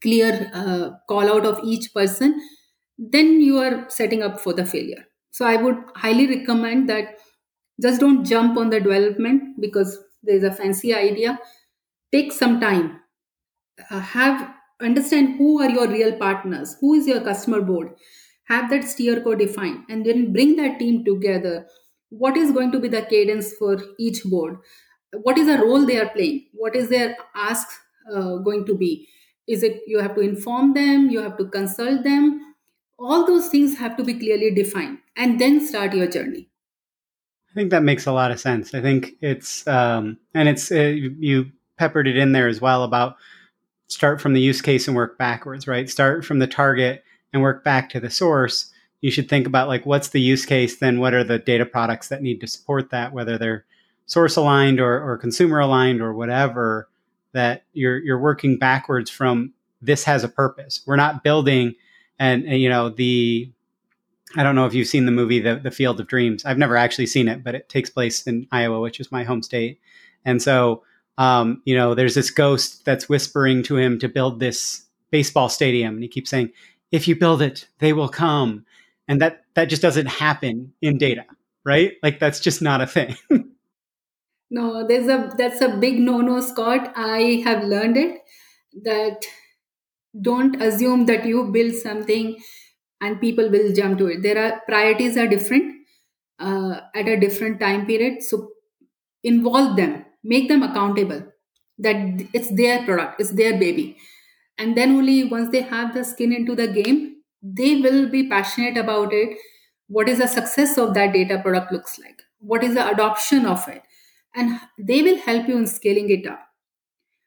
clear 0.03 0.51
uh, 0.55 0.91
call 1.09 1.29
out 1.31 1.47
of 1.47 1.61
each 1.65 1.93
person 1.95 2.41
then 2.99 3.41
you 3.41 3.59
are 3.59 3.89
setting 3.89 4.23
up 4.23 4.39
for 4.41 4.53
the 4.53 4.65
failure. 4.67 5.05
So 5.31 5.47
i 5.47 5.57
would 5.57 5.77
highly 5.97 6.27
recommend 6.27 6.89
that 6.91 7.19
just 7.81 8.01
don't 8.01 8.25
jump 8.25 8.59
on 8.59 8.71
the 8.71 8.81
development 8.81 9.61
because 9.61 9.99
there's 10.23 10.45
a 10.45 10.53
fancy 10.53 10.95
idea. 10.95 11.39
Take 12.13 12.33
some 12.33 12.61
time. 12.61 13.01
Uh, 13.91 14.01
have 14.01 14.55
understand 14.81 15.37
who 15.39 15.61
are 15.63 15.71
your 15.71 15.89
real 15.89 16.13
partners 16.19 16.77
who 16.81 16.95
is 16.95 17.07
your 17.07 17.21
customer 17.21 17.61
board 17.61 17.91
have 18.51 18.69
that 18.71 18.83
SteerCo 18.83 19.39
defined 19.39 19.85
and 19.89 20.05
then 20.05 20.33
bring 20.33 20.57
that 20.57 20.79
team 20.79 21.05
together. 21.05 21.67
What 22.11 22.37
is 22.37 22.51
going 22.51 22.73
to 22.73 22.81
be 22.81 22.89
the 22.89 23.03
cadence 23.03 23.55
for 23.55 23.79
each 23.99 24.25
board? 24.25 24.59
What 25.13 25.39
is 25.39 25.47
the 25.47 25.59
role 25.59 25.87
they 25.87 25.99
are 25.99 26.09
playing? 26.09 26.47
What 26.53 26.75
is 26.75 26.89
their 26.89 27.17
ask 27.35 27.69
uh, 28.13 28.37
going 28.39 28.67
to 28.67 28.75
be? 28.75 29.09
Is 29.47 29.63
it 29.63 29.81
you 29.87 30.01
have 30.01 30.17
to 30.17 30.21
inform 30.21 30.75
them? 30.75 31.11
You 31.11 31.23
have 31.23 31.37
to 31.39 31.47
consult 31.47 32.03
them? 32.03 32.55
All 32.99 33.25
those 33.27 33.49
things 33.49 33.79
have 33.79 33.97
to 33.97 34.05
be 34.05 34.15
clearly 34.15 34.51
defined 34.53 34.99
and 35.17 35.41
then 35.41 35.65
start 35.67 35.95
your 35.95 36.09
journey. 36.09 36.49
I 37.51 37.55
think 37.55 37.71
that 37.71 37.83
makes 37.83 38.07
a 38.07 38.13
lot 38.13 38.31
of 38.31 38.41
sense. 38.41 38.75
I 38.75 38.81
think 38.81 39.13
it's 39.21 39.67
um, 39.67 40.19
and 40.35 40.49
it's 40.49 40.71
uh, 40.73 40.95
you 40.99 41.53
peppered 41.79 42.09
it 42.09 42.17
in 42.17 42.33
there 42.33 42.49
as 42.49 42.61
well 42.61 42.83
about 42.85 43.17
start 43.87 44.21
from 44.21 44.35
the 44.35 44.41
use 44.41 44.61
case 44.61 44.87
and 44.87 44.97
work 44.97 45.19
backwards 45.19 45.67
right? 45.67 45.89
Start 45.89 46.25
from 46.25 46.41
the 46.41 46.47
target 46.47 47.05
and 47.33 47.43
work 47.43 47.65
back 47.65 47.91
to 47.91 48.01
the 48.01 48.11
source, 48.11 48.73
you 49.01 49.11
should 49.11 49.29
think 49.29 49.47
about 49.47 49.69
like 49.69 49.87
what's 49.87 50.09
the 50.09 50.21
use 50.21 50.45
case, 50.45 50.79
then 50.79 51.01
what 51.01 51.15
are 51.15 51.25
the 51.25 51.39
data 51.39 51.65
products 51.65 52.09
that 52.09 52.23
need 52.23 52.41
to 52.41 52.47
support 52.47 52.91
that, 52.91 53.13
whether 53.13 53.39
they're 53.39 53.65
source 54.07 54.37
aligned 54.37 54.81
or, 54.81 55.01
or 55.03 55.17
consumer 55.17 55.61
aligned 55.61 56.01
or 56.01 56.13
whatever, 56.13 56.89
that 57.33 57.65
you're 57.73 57.99
you're 57.99 58.19
working 58.19 58.59
backwards 58.59 59.09
from 59.09 59.53
this 59.81 60.05
has 60.05 60.25
a 60.25 60.29
purpose. 60.29 60.83
We're 60.87 60.97
not 60.97 61.25
building 61.25 61.75
and, 62.19 62.45
and 62.45 62.61
you 62.61 62.69
know 62.69 62.91
the 62.91 63.51
I 64.37 64.43
don't 64.45 64.55
know 64.55 64.67
if 64.67 64.75
you've 64.75 64.87
seen 64.87 65.07
the 65.07 65.13
movie 65.13 65.41
the, 65.41 65.57
the 65.57 65.71
Field 65.71 65.99
of 66.01 66.07
Dreams. 66.07 66.45
I've 66.45 66.59
never 66.59 66.77
actually 66.77 67.07
seen 67.07 67.29
it, 67.29 67.43
but 67.43 67.55
it 67.55 67.69
takes 67.69 67.91
place 67.91 68.23
in 68.27 68.47
Iowa, 68.53 68.81
which 68.81 69.01
is 69.01 69.11
my 69.11 69.25
home 69.25 69.43
state. 69.43 69.81
And 70.25 70.41
so, 70.41 70.85
um, 71.19 71.63
you 71.65 71.75
know, 71.75 71.95
there's 71.95 72.15
this 72.15 72.31
ghost 72.31 72.85
that's 72.85 73.09
whispering 73.09 73.63
to 73.65 73.77
him 73.77 73.99
to 73.99 74.09
build 74.09 74.39
this 74.39 74.85
baseball 75.11 75.49
stadium, 75.49 75.95
and 75.95 76.03
he 76.03 76.09
keeps 76.09 76.31
saying, 76.31 76.51
if 76.93 77.07
you 77.09 77.17
build 77.17 77.43
it, 77.43 77.69
they 77.79 77.93
will 77.93 78.09
come. 78.09 78.67
And 79.09 79.21
that 79.21 79.45
that 79.55 79.67
just 79.67 79.83
doesn't 79.83 80.07
happen 80.07 80.73
in 80.81 80.99
data, 80.99 81.25
right? 81.65 81.95
Like 82.03 82.19
that's 82.21 82.41
just 82.41 82.63
not 82.63 82.81
a 82.81 82.87
thing. 82.87 83.17
no, 84.51 84.87
there's 84.87 85.09
a 85.09 85.33
that's 85.37 85.61
a 85.61 85.69
big 85.69 85.99
no-no, 85.99 86.41
Scott. 86.41 86.93
I 86.97 87.43
have 87.45 87.65
learned 87.65 87.97
it 87.97 88.19
that 88.85 89.25
don't 90.21 90.61
assume 90.63 91.07
that 91.07 91.25
you 91.25 91.45
build 91.51 91.75
something 91.75 92.39
and 93.01 93.21
people 93.21 93.51
will 93.51 93.73
jump 93.73 93.99
to 93.99 94.07
it. 94.07 94.23
There 94.23 94.39
are 94.39 94.61
priorities 94.67 95.17
are 95.17 95.27
different 95.27 95.75
uh, 96.39 96.81
at 96.95 97.09
a 97.09 97.19
different 97.19 97.59
time 97.59 97.87
period. 97.87 98.23
So 98.23 98.51
involve 99.25 99.77
them, 99.77 100.05
make 100.23 100.49
them 100.49 100.63
accountable 100.63 101.25
that 101.79 101.97
it's 102.33 102.55
their 102.55 102.85
product, 102.85 103.21
it's 103.21 103.31
their 103.31 103.59
baby 103.59 103.97
and 104.61 104.77
then 104.77 104.93
only 104.93 105.25
once 105.25 105.51
they 105.51 105.63
have 105.63 105.95
the 105.95 106.05
skin 106.05 106.33
into 106.33 106.55
the 106.55 106.69
game 106.69 107.01
they 107.43 107.77
will 107.77 108.09
be 108.09 108.29
passionate 108.29 108.77
about 108.77 109.13
it. 109.13 109.39
What 109.89 110.09
is 110.09 110.19
the 110.19 110.29
success 110.29 110.79
of 110.79 110.95
that 110.95 111.13
data 111.13 111.41
product 111.43 111.73
looks 111.73 111.99
like? 111.99 112.23
What 112.39 112.63
is 112.63 112.75
the 112.75 112.89
adoption 112.89 113.47
of 113.47 113.67
it? 113.69 113.83
And 114.35 114.61
they 114.79 115.03
will 115.03 115.19
help 115.19 115.49
you 115.49 115.57
in 115.57 115.67
scaling 115.67 116.11
it 116.11 116.27
up. 116.27 116.41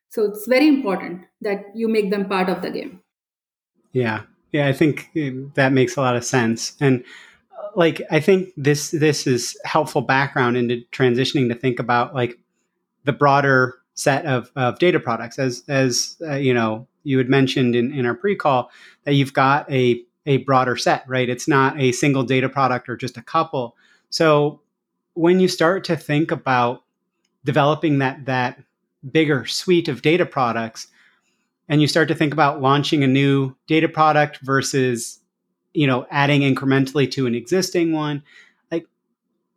So 0.09 0.23
it's 0.25 0.47
very 0.47 0.67
important 0.67 1.23
that 1.41 1.65
you 1.75 1.87
make 1.87 2.11
them 2.11 2.29
part 2.29 2.49
of 2.49 2.61
the 2.61 2.69
game. 2.69 3.01
Yeah. 3.91 4.23
Yeah 4.51 4.67
i 4.67 4.73
think 4.73 5.09
um, 5.17 5.51
that 5.55 5.73
makes 5.73 5.97
a 5.97 6.01
lot 6.01 6.15
of 6.15 6.23
sense. 6.23 6.73
And 6.79 7.03
uh, 7.57 7.69
like 7.75 8.01
i 8.11 8.19
think 8.19 8.49
this 8.55 8.91
this 8.91 9.25
is 9.27 9.57
helpful 9.65 10.01
background 10.01 10.57
into 10.57 10.83
transitioning 10.91 11.49
to 11.49 11.55
think 11.55 11.79
about 11.79 12.13
like 12.13 12.37
the 13.03 13.13
broader 13.13 13.75
set 13.95 14.25
of, 14.25 14.51
of 14.55 14.79
data 14.79 14.99
products 14.99 15.39
as 15.39 15.63
as 15.67 16.15
uh, 16.21 16.35
you 16.35 16.53
know 16.53 16.87
you 17.03 17.17
had 17.17 17.29
mentioned 17.29 17.75
in, 17.75 17.93
in 17.93 18.05
our 18.05 18.15
pre-call 18.15 18.71
that 19.03 19.13
you've 19.13 19.33
got 19.33 19.69
a 19.71 20.03
a 20.25 20.37
broader 20.37 20.77
set 20.77 21.03
right? 21.07 21.29
It's 21.29 21.47
not 21.47 21.79
a 21.79 21.91
single 21.91 22.23
data 22.23 22.47
product 22.47 22.87
or 22.87 22.95
just 22.95 23.17
a 23.17 23.21
couple. 23.21 23.75
So 24.09 24.61
when 25.15 25.39
you 25.41 25.47
start 25.49 25.83
to 25.85 25.97
think 25.97 26.31
about 26.31 26.83
developing 27.43 27.99
that 27.99 28.25
that 28.25 28.61
bigger 29.11 29.45
suite 29.45 29.89
of 29.89 30.01
data 30.01 30.25
products 30.25 30.87
and 31.67 31.81
you 31.81 31.87
start 31.87 32.07
to 32.07 32.15
think 32.15 32.31
about 32.31 32.61
launching 32.61 33.03
a 33.03 33.07
new 33.07 33.53
data 33.67 33.89
product 33.89 34.39
versus 34.41 35.19
you 35.73 35.87
know 35.87 36.05
adding 36.09 36.41
incrementally 36.41 37.09
to 37.11 37.27
an 37.27 37.35
existing 37.35 37.91
one 37.91 38.23
like 38.71 38.87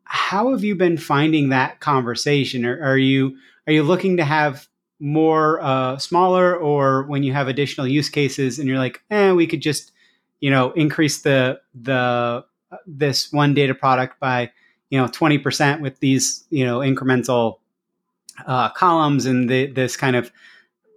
how 0.05 0.53
have 0.53 0.65
you 0.65 0.75
been 0.75 0.97
finding 0.97 1.51
that 1.51 1.81
conversation? 1.81 2.65
Or 2.65 2.81
are 2.83 2.99
you 2.99 3.37
are 3.67 3.73
you 3.73 3.83
looking 3.83 4.17
to 4.17 4.25
have 4.25 4.69
more 4.99 5.61
uh, 5.61 5.99
smaller, 5.99 6.57
or 6.57 7.05
when 7.05 7.23
you 7.23 7.33
have 7.33 7.49
additional 7.49 7.87
use 7.87 8.09
cases 8.09 8.59
and 8.59 8.69
you're 8.69 8.79
like, 8.79 9.03
eh, 9.11 9.33
we 9.33 9.47
could 9.47 9.61
just 9.61 9.93
you 10.41 10.51
know 10.51 10.73
increase 10.73 11.23
the 11.23 11.61
the 11.75 12.45
uh, 12.73 12.77
this 12.87 13.33
one 13.33 13.55
data 13.55 13.75
product 13.75 14.19
by 14.21 14.51
you 14.91 15.01
know 15.01 15.07
20% 15.07 15.81
with 15.81 15.99
these 16.01 16.45
you 16.51 16.65
know 16.65 16.79
incremental 16.79 17.59
uh, 18.47 18.71
columns 18.71 19.27
and 19.27 19.49
the, 19.49 19.67
this 19.67 19.97
kind 19.97 20.17
of 20.17 20.31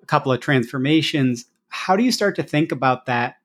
couple 0.08 0.32
of 0.32 0.40
transformations 0.40 1.46
how 1.70 1.96
do 1.96 2.04
you 2.04 2.12
start 2.12 2.36
to 2.36 2.44
think 2.44 2.72
about 2.72 3.06
that 3.06 3.36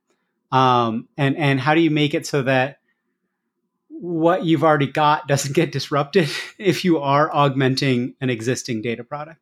um, 0.50 1.08
and 1.16 1.36
and 1.36 1.60
how 1.60 1.74
do 1.74 1.80
you 1.80 1.90
make 1.90 2.14
it 2.14 2.26
so 2.26 2.42
that 2.42 2.78
what 3.88 4.44
you've 4.44 4.64
already 4.64 4.86
got 4.86 5.26
doesn't 5.28 5.54
get 5.54 5.72
disrupted 5.72 6.28
if 6.58 6.84
you 6.84 6.98
are 6.98 7.34
augmenting 7.34 8.14
an 8.20 8.30
existing 8.30 8.82
data 8.82 9.04
product? 9.04 9.40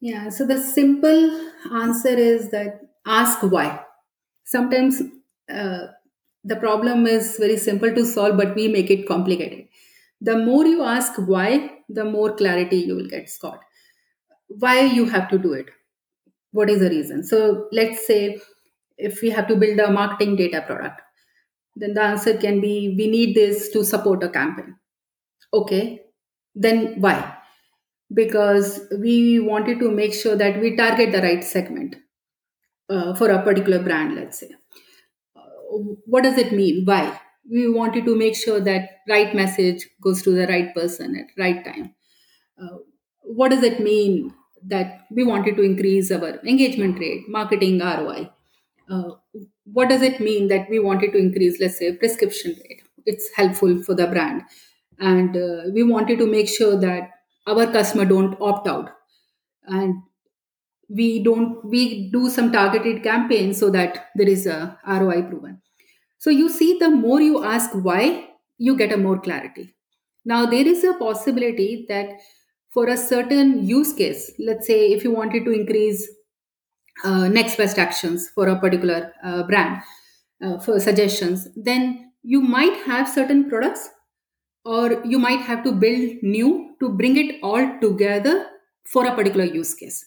Yeah, 0.00 0.28
so 0.28 0.46
the 0.46 0.60
simple 0.60 1.40
answer 1.72 2.08
is 2.10 2.50
that 2.50 2.80
ask 3.06 3.42
why. 3.42 3.80
Sometimes 4.44 5.02
uh, 5.52 5.86
the 6.44 6.56
problem 6.56 7.06
is 7.06 7.36
very 7.38 7.56
simple 7.56 7.92
to 7.94 8.04
solve, 8.04 8.36
but 8.36 8.54
we 8.54 8.68
make 8.68 8.90
it 8.90 9.08
complicated. 9.08 9.66
The 10.20 10.36
more 10.36 10.66
you 10.66 10.82
ask 10.84 11.14
why, 11.16 11.70
the 11.88 12.04
more 12.04 12.34
clarity 12.34 12.76
you 12.78 12.94
will 12.96 13.08
get, 13.08 13.28
Scott. 13.28 13.60
Why 14.48 14.82
you 14.82 15.06
have 15.06 15.28
to 15.30 15.38
do 15.38 15.52
it? 15.54 15.66
what 16.52 16.70
is 16.70 16.80
the 16.80 16.90
reason 16.90 17.22
so 17.24 17.68
let's 17.72 18.06
say 18.06 18.40
if 18.98 19.22
we 19.22 19.30
have 19.30 19.46
to 19.48 19.56
build 19.56 19.78
a 19.80 19.90
marketing 19.92 20.36
data 20.36 20.62
product 20.66 21.00
then 21.76 21.94
the 21.94 22.02
answer 22.02 22.36
can 22.38 22.60
be 22.60 22.94
we 22.98 23.06
need 23.08 23.34
this 23.34 23.68
to 23.70 23.84
support 23.84 24.22
a 24.24 24.28
campaign 24.28 24.74
okay 25.54 26.02
then 26.54 27.00
why 27.00 27.37
because 28.14 28.80
we 28.98 29.38
wanted 29.40 29.78
to 29.80 29.90
make 29.90 30.14
sure 30.14 30.36
that 30.36 30.60
we 30.60 30.76
target 30.76 31.12
the 31.12 31.22
right 31.22 31.44
segment 31.44 31.96
uh, 32.88 33.14
for 33.14 33.30
a 33.30 33.42
particular 33.42 33.78
brand 33.82 34.14
let's 34.16 34.40
say. 34.40 34.50
Uh, 35.36 35.40
what 36.06 36.24
does 36.24 36.38
it 36.38 36.52
mean? 36.52 36.84
Why? 36.84 37.20
We 37.50 37.68
wanted 37.70 38.04
to 38.06 38.16
make 38.16 38.36
sure 38.36 38.60
that 38.60 38.90
right 39.08 39.34
message 39.34 39.88
goes 40.02 40.22
to 40.22 40.30
the 40.30 40.46
right 40.46 40.74
person 40.74 41.16
at 41.16 41.26
right 41.42 41.64
time. 41.64 41.94
Uh, 42.60 42.78
what 43.22 43.50
does 43.50 43.62
it 43.62 43.80
mean 43.80 44.34
that 44.64 45.02
we 45.10 45.24
wanted 45.24 45.56
to 45.56 45.62
increase 45.62 46.10
our 46.10 46.40
engagement 46.44 46.98
rate 46.98 47.24
marketing 47.28 47.78
roi 47.80 48.28
uh, 48.90 49.10
what 49.64 49.88
does 49.88 50.02
it 50.02 50.20
mean 50.20 50.48
that 50.48 50.68
we 50.70 50.78
wanted 50.78 51.12
to 51.12 51.18
increase 51.18 51.60
let's 51.60 51.78
say 51.78 51.92
prescription 51.92 52.52
rate? 52.52 52.82
It's 53.06 53.30
helpful 53.34 53.82
for 53.82 53.94
the 53.94 54.06
brand. 54.06 54.42
And 54.98 55.36
uh, 55.36 55.70
we 55.72 55.82
wanted 55.82 56.18
to 56.18 56.26
make 56.26 56.48
sure 56.48 56.78
that 56.80 57.10
our 57.48 57.66
customer 57.72 58.04
don't 58.04 58.36
opt 58.40 58.68
out. 58.68 58.90
And 59.66 60.02
we 60.88 61.22
don't 61.22 61.64
we 61.64 62.10
do 62.10 62.30
some 62.30 62.50
targeted 62.50 63.02
campaigns 63.02 63.58
so 63.58 63.70
that 63.70 64.06
there 64.14 64.28
is 64.28 64.46
a 64.46 64.78
roi 64.86 65.22
proven. 65.22 65.60
So 66.18 66.30
you 66.30 66.48
see 66.48 66.78
the 66.78 66.90
more 66.90 67.20
you 67.20 67.44
ask 67.44 67.70
why 67.72 68.30
you 68.56 68.76
get 68.76 68.92
a 68.92 68.96
more 68.96 69.20
clarity. 69.20 69.74
Now 70.24 70.46
there 70.46 70.66
is 70.66 70.84
a 70.84 70.94
possibility 70.94 71.86
that 71.88 72.10
for 72.70 72.88
a 72.88 72.96
certain 72.96 73.66
use 73.66 73.92
case 73.92 74.32
let's 74.38 74.66
say 74.66 74.92
if 74.92 75.04
you 75.04 75.12
wanted 75.12 75.44
to 75.44 75.52
increase 75.52 76.08
uh, 77.04 77.28
next 77.28 77.56
best 77.56 77.78
actions 77.78 78.28
for 78.34 78.48
a 78.48 78.58
particular 78.58 79.12
uh, 79.24 79.42
brand 79.44 79.80
uh, 80.42 80.58
for 80.58 80.78
suggestions 80.80 81.48
then 81.56 82.12
you 82.22 82.40
might 82.40 82.76
have 82.84 83.08
certain 83.08 83.48
products 83.48 83.88
or 84.76 85.02
you 85.04 85.18
might 85.18 85.40
have 85.40 85.64
to 85.64 85.72
build 85.72 86.22
new 86.22 86.76
to 86.80 86.90
bring 86.90 87.16
it 87.16 87.36
all 87.42 87.66
together 87.80 88.46
for 88.84 89.06
a 89.06 89.14
particular 89.14 89.44
use 89.44 89.74
case. 89.74 90.04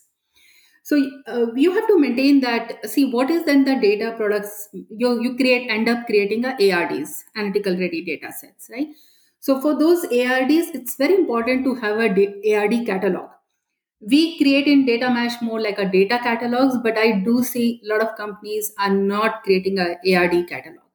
So 0.84 0.97
uh, 1.28 1.47
you 1.56 1.71
have 1.74 1.88
to 1.88 1.97
maintain 2.00 2.41
that 2.41 2.89
see 2.89 3.06
what 3.12 3.30
is 3.30 3.45
then 3.45 3.65
the 3.65 3.76
data 3.76 4.13
products 4.17 4.69
you 4.74 5.12
you 5.21 5.36
create 5.41 5.69
end 5.76 5.89
up 5.89 6.06
creating 6.08 6.45
a 6.45 6.71
ards 6.80 7.24
analytical 7.36 7.78
ready 7.84 8.04
data 8.04 8.32
sets 8.39 8.69
right? 8.71 8.88
So 9.39 9.60
for 9.62 9.78
those 9.78 10.06
ards 10.06 10.71
it's 10.80 10.95
very 10.95 11.15
important 11.15 11.63
to 11.65 11.76
have 11.76 12.00
a 12.00 12.56
ard 12.56 12.76
catalog. 12.86 13.30
We 14.00 14.38
create 14.39 14.67
in 14.67 14.86
data 14.88 15.10
mesh 15.10 15.39
more 15.41 15.62
like 15.62 15.78
a 15.78 15.86
data 15.86 16.19
catalogs 16.24 16.78
but 16.84 16.97
i 16.97 17.12
do 17.30 17.43
see 17.43 17.67
a 17.84 17.93
lot 17.93 18.02
of 18.08 18.17
companies 18.17 18.74
are 18.80 18.93
not 18.95 19.43
creating 19.43 19.80
a 19.80 19.89
ard 20.24 20.36
catalog. 20.50 20.86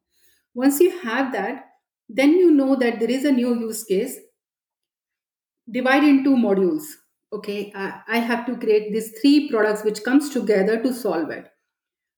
Once 0.55 0.81
you 0.81 0.98
have 1.00 1.33
that 1.33 1.64
then 2.09 2.33
you 2.33 2.51
know 2.51 2.77
that 2.77 2.99
there 3.01 3.11
is 3.11 3.25
a 3.25 3.33
new 3.33 3.55
use 3.59 3.85
case 3.85 4.19
divide 5.71 6.05
into 6.05 6.31
modules. 6.37 6.85
Okay 7.33 7.73
I, 7.75 8.01
I 8.09 8.19
have 8.19 8.47
to 8.47 8.57
create 8.57 8.92
these 8.92 9.12
three 9.21 9.49
products 9.51 9.85
which 9.85 10.03
comes 10.05 10.31
together 10.31 10.81
to 10.83 10.92
solve 10.92 11.31
it. 11.31 11.51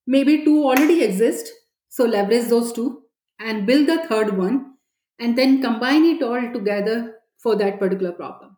Maybe 0.07 0.45
two 0.45 0.65
already 0.65 1.03
exist 1.05 1.53
so 1.89 2.05
leverage 2.05 2.49
those 2.49 2.73
two 2.73 3.03
and 3.41 3.67
build 3.67 3.89
the 3.89 4.07
third 4.09 4.37
one 4.39 4.75
and 5.19 5.37
then 5.39 5.63
combine 5.63 6.05
it 6.05 6.23
all 6.23 6.53
together 6.53 7.17
for 7.39 7.57
that 7.57 7.79
particular 7.79 8.13
problem. 8.13 8.57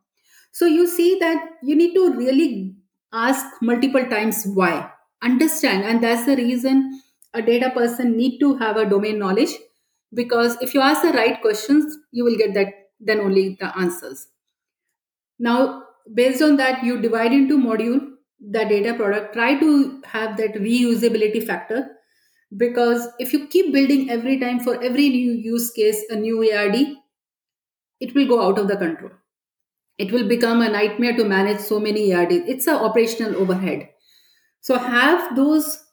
So 0.52 0.66
you 0.66 0.86
see 0.88 1.18
that 1.20 1.50
you 1.62 1.76
need 1.76 1.94
to 1.94 2.12
really 2.14 2.76
ask 3.12 3.46
multiple 3.62 4.04
times 4.06 4.44
why, 4.46 4.90
understand, 5.22 5.84
and 5.84 6.02
that's 6.02 6.26
the 6.26 6.36
reason 6.36 7.02
a 7.34 7.42
data 7.42 7.70
person 7.70 8.16
need 8.16 8.38
to 8.40 8.56
have 8.56 8.76
a 8.76 8.88
domain 8.88 9.18
knowledge 9.18 9.50
because 10.14 10.56
if 10.60 10.74
you 10.74 10.80
ask 10.80 11.02
the 11.02 11.12
right 11.12 11.40
questions, 11.40 11.96
you 12.12 12.24
will 12.24 12.36
get 12.36 12.54
that 12.54 12.68
then 13.00 13.20
only 13.20 13.56
the 13.60 13.76
answers. 13.78 14.26
Now, 15.38 15.84
based 16.12 16.42
on 16.42 16.56
that, 16.56 16.84
you 16.84 17.00
divide 17.00 17.32
into 17.32 17.58
module 17.58 18.00
the 18.40 18.64
data 18.64 18.94
product. 18.94 19.32
Try 19.32 19.58
to 19.58 20.02
have 20.04 20.36
that 20.36 20.54
reusability 20.54 21.46
factor 21.46 21.88
because 22.56 23.08
if 23.18 23.32
you 23.32 23.46
keep 23.46 23.72
building 23.72 24.10
every 24.10 24.38
time 24.38 24.60
for 24.60 24.82
every 24.82 25.08
new 25.08 25.32
use 25.32 25.70
case 25.70 26.04
a 26.10 26.16
new 26.16 26.38
ARD, 26.52 26.76
it 28.00 28.14
will 28.14 28.28
go 28.28 28.42
out 28.42 28.58
of 28.58 28.68
the 28.68 28.76
control 28.76 29.10
it 30.00 30.10
will 30.12 30.26
become 30.26 30.62
a 30.62 30.68
nightmare 30.70 31.14
to 31.14 31.24
manage 31.24 31.58
so 31.60 31.78
many 31.78 32.14
ARDs. 32.14 32.48
It's 32.52 32.66
an 32.66 32.76
operational 32.76 33.36
overhead. 33.36 33.90
So 34.62 34.78
have 34.78 35.36
those 35.36 35.84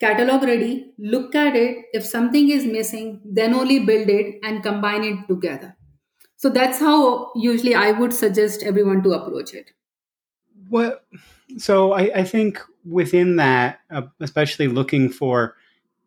catalog 0.00 0.42
ready, 0.42 0.92
look 0.98 1.34
at 1.34 1.56
it. 1.56 1.86
If 1.92 2.04
something 2.04 2.50
is 2.50 2.64
missing, 2.64 3.20
then 3.24 3.54
only 3.54 3.80
build 3.80 4.08
it 4.08 4.40
and 4.42 4.62
combine 4.62 5.04
it 5.04 5.28
together. 5.28 5.76
So 6.36 6.50
that's 6.50 6.78
how 6.78 7.32
usually 7.34 7.74
I 7.74 7.92
would 7.92 8.12
suggest 8.12 8.62
everyone 8.62 9.02
to 9.04 9.12
approach 9.12 9.54
it. 9.54 9.70
Well, 10.68 10.98
so 11.58 11.92
I, 11.92 12.10
I 12.14 12.24
think 12.24 12.60
within 12.84 13.36
that, 13.36 13.80
uh, 13.90 14.02
especially 14.20 14.68
looking 14.68 15.08
for 15.08 15.56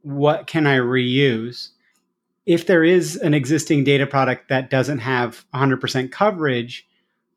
what 0.02 0.47
can 0.47 0.67
I 0.67 0.78
reuse, 0.78 1.69
if 2.45 2.65
there 2.65 2.84
is 2.84 3.15
an 3.17 3.34
existing 3.34 3.84
data 3.84 4.08
product 4.08 4.50
that 4.50 4.69
doesn't 4.69 5.00
have 5.00 5.45
100% 5.54 6.12
coverage, 6.12 6.88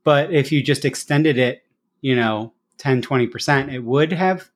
but 0.05 0.33
if 0.33 0.53
you 0.53 0.63
just 0.63 0.85
extended 0.85 1.37
it, 1.37 1.65
you 2.01 2.15
know, 2.15 2.53
10, 2.79 3.03
20%, 3.03 3.73
it 3.73 3.81
would 3.81 4.13
have 4.13 4.51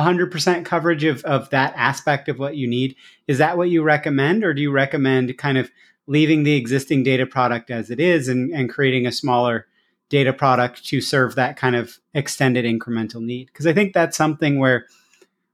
100% 0.00 0.64
coverage 0.64 1.04
of, 1.04 1.24
of 1.24 1.50
that 1.50 1.74
aspect 1.76 2.28
of 2.28 2.38
what 2.38 2.56
you 2.56 2.66
need. 2.66 2.96
Is 3.26 3.38
that 3.38 3.56
what 3.56 3.70
you 3.70 3.82
recommend? 3.82 4.44
Or 4.44 4.54
do 4.54 4.62
you 4.62 4.70
recommend 4.70 5.36
kind 5.38 5.58
of 5.58 5.70
leaving 6.06 6.42
the 6.42 6.56
existing 6.56 7.02
data 7.02 7.26
product 7.26 7.70
as 7.70 7.90
it 7.90 8.00
is 8.00 8.28
and, 8.28 8.52
and 8.52 8.70
creating 8.70 9.06
a 9.06 9.12
smaller 9.12 9.66
data 10.08 10.32
product 10.32 10.84
to 10.86 11.00
serve 11.00 11.36
that 11.36 11.56
kind 11.56 11.76
of 11.76 11.98
extended 12.14 12.64
incremental 12.64 13.22
need? 13.22 13.46
Because 13.46 13.66
I 13.66 13.72
think 13.72 13.92
that's 13.92 14.16
something 14.16 14.58
where 14.58 14.86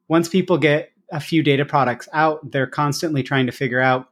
once 0.08 0.28
people 0.28 0.58
get 0.58 0.92
a 1.10 1.20
few 1.20 1.42
data 1.42 1.64
products 1.64 2.08
out, 2.12 2.50
they're 2.50 2.66
constantly 2.66 3.22
trying 3.22 3.46
to 3.46 3.52
figure 3.52 3.80
out, 3.80 4.08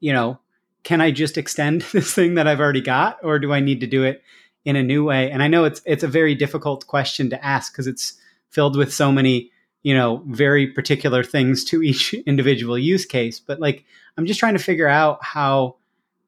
you 0.00 0.12
know, 0.12 0.38
can 0.82 1.00
I 1.00 1.10
just 1.10 1.38
extend 1.38 1.82
this 1.92 2.14
thing 2.14 2.34
that 2.34 2.46
I've 2.46 2.60
already 2.60 2.80
got, 2.80 3.18
or 3.22 3.38
do 3.38 3.52
I 3.52 3.60
need 3.60 3.80
to 3.80 3.86
do 3.86 4.04
it 4.04 4.22
in 4.64 4.76
a 4.76 4.82
new 4.82 5.04
way? 5.04 5.30
And 5.30 5.42
I 5.42 5.48
know 5.48 5.64
it's 5.64 5.80
it's 5.84 6.02
a 6.02 6.08
very 6.08 6.34
difficult 6.34 6.86
question 6.86 7.30
to 7.30 7.44
ask 7.44 7.72
because 7.72 7.86
it's 7.86 8.14
filled 8.52 8.76
with 8.76 8.94
so 8.94 9.10
many 9.10 9.50
you 9.82 9.94
know 9.94 10.22
very 10.26 10.68
particular 10.68 11.24
things 11.24 11.64
to 11.64 11.82
each 11.82 12.14
individual 12.26 12.78
use 12.78 13.04
case. 13.04 13.40
But 13.40 13.60
like 13.60 13.84
I'm 14.16 14.26
just 14.26 14.40
trying 14.40 14.54
to 14.54 14.62
figure 14.62 14.88
out 14.88 15.18
how 15.22 15.76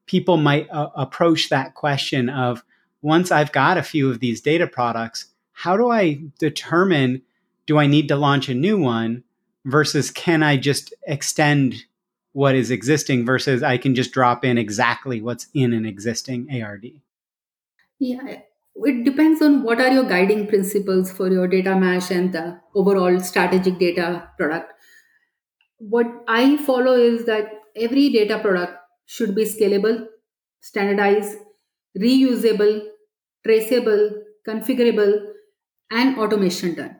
people 0.05 0.37
might 0.37 0.69
uh, 0.69 0.89
approach 0.95 1.49
that 1.49 1.73
question 1.75 2.29
of 2.29 2.63
once 3.01 3.31
I've 3.31 3.51
got 3.51 3.77
a 3.77 3.83
few 3.83 4.09
of 4.09 4.19
these 4.19 4.41
data 4.41 4.67
products, 4.67 5.27
how 5.53 5.77
do 5.77 5.89
I 5.89 6.21
determine 6.39 7.21
do 7.65 7.77
I 7.79 7.87
need 7.87 8.07
to 8.09 8.15
launch 8.15 8.49
a 8.49 8.53
new 8.53 8.77
one 8.77 9.23
versus 9.65 10.11
can 10.11 10.43
I 10.43 10.57
just 10.57 10.93
extend 11.07 11.85
what 12.33 12.53
is 12.53 12.69
existing 12.69 13.25
versus 13.25 13.63
I 13.63 13.77
can 13.77 13.95
just 13.95 14.11
drop 14.11 14.43
in 14.43 14.57
exactly 14.57 15.21
what's 15.21 15.47
in 15.53 15.73
an 15.73 15.85
existing 15.85 16.61
ARD? 16.61 16.87
Yeah, 17.97 18.41
it 18.75 19.03
depends 19.03 19.41
on 19.41 19.63
what 19.63 19.79
are 19.79 19.91
your 19.91 20.03
guiding 20.03 20.47
principles 20.47 21.11
for 21.11 21.29
your 21.29 21.47
data 21.47 21.75
mesh 21.75 22.11
and 22.11 22.33
the 22.33 22.59
overall 22.75 23.19
strategic 23.19 23.79
data 23.79 24.29
product. 24.37 24.73
What 25.77 26.07
I 26.27 26.57
follow 26.57 26.93
is 26.93 27.25
that 27.25 27.49
every 27.75 28.09
data 28.09 28.39
product 28.39 28.73
should 29.05 29.35
be 29.35 29.45
scalable, 29.45 30.07
standardized, 30.61 31.37
reusable, 31.97 32.87
traceable, 33.45 34.23
configurable, 34.47 35.31
and 35.91 36.17
automation 36.17 36.75
done. 36.75 36.97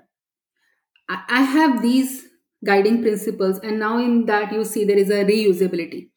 I 1.09 1.41
have 1.43 1.81
these 1.81 2.27
guiding 2.65 3.01
principles 3.01 3.59
and 3.59 3.79
now 3.79 3.97
in 3.99 4.25
that 4.25 4.51
you 4.51 4.63
see 4.65 4.85
there 4.85 4.97
is 4.97 5.09
a 5.09 5.23
reusability 5.23 6.09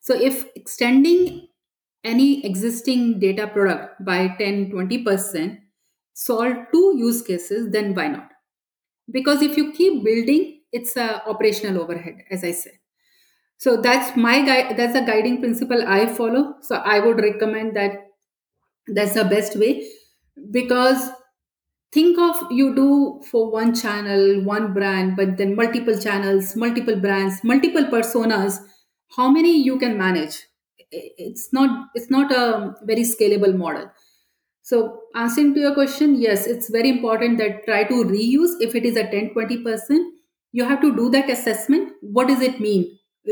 so 0.00 0.14
if 0.14 0.46
extending 0.56 1.46
any 2.04 2.44
existing 2.44 3.20
data 3.20 3.46
product 3.46 4.04
by 4.04 4.28
10 4.38 4.70
20% 4.70 5.60
solve 6.14 6.56
two 6.72 6.94
use 6.96 7.22
cases 7.22 7.70
then 7.72 7.94
why 7.94 8.08
not? 8.08 8.28
Because 9.10 9.42
if 9.42 9.56
you 9.56 9.72
keep 9.72 10.04
building 10.04 10.60
it's 10.72 10.96
a 10.96 11.22
operational 11.28 11.82
overhead 11.82 12.16
as 12.30 12.44
i 12.44 12.52
said. 12.52 12.74
So 13.58 13.76
that's 13.80 14.16
my 14.16 14.44
guide 14.44 14.76
that's 14.76 14.96
a 14.96 15.04
guiding 15.06 15.40
principle 15.40 15.84
i 15.86 16.06
follow. 16.06 16.56
So 16.62 16.76
i 16.76 17.00
would 17.00 17.18
recommend 17.20 17.76
that 17.76 17.92
that's 18.88 19.14
the 19.14 19.24
best 19.24 19.56
way. 19.58 19.88
Because 20.50 21.10
think 21.92 22.18
of 22.18 22.50
you 22.50 22.74
do 22.74 23.22
for 23.30 23.50
one 23.50 23.74
channel 23.74 24.42
one 24.44 24.72
brand 24.74 25.16
but 25.16 25.36
then 25.36 25.54
multiple 25.56 25.98
channels 25.98 26.56
multiple 26.56 26.96
brands 26.96 27.42
multiple 27.44 27.84
personas 27.94 28.58
how 29.16 29.28
many 29.30 29.52
you 29.62 29.78
can 29.78 29.96
manage 29.98 30.38
it's 30.92 31.52
not 31.52 31.88
it's 31.94 32.10
not 32.10 32.32
a 32.32 32.74
very 32.84 33.02
scalable 33.02 33.56
model 33.64 33.90
So, 34.70 34.78
answering 35.20 35.48
to 35.54 35.60
your 35.60 35.74
question, 35.76 36.12
yes, 36.22 36.46
it's 36.52 36.68
very 36.74 36.90
important 36.90 37.38
that 37.40 37.64
try 37.66 37.78
to 37.90 37.96
reuse. 38.10 38.52
If 38.66 38.76
it 38.80 38.86
is 38.90 38.96
a 39.02 39.04
10 39.12 39.30
20%, 39.34 40.04
you 40.60 40.64
have 40.70 40.80
to 40.84 40.90
do 40.98 41.06
that 41.14 41.30
assessment. 41.34 41.92
What 42.18 42.28
does 42.28 42.44
it 42.48 42.60
mean? 42.66 42.84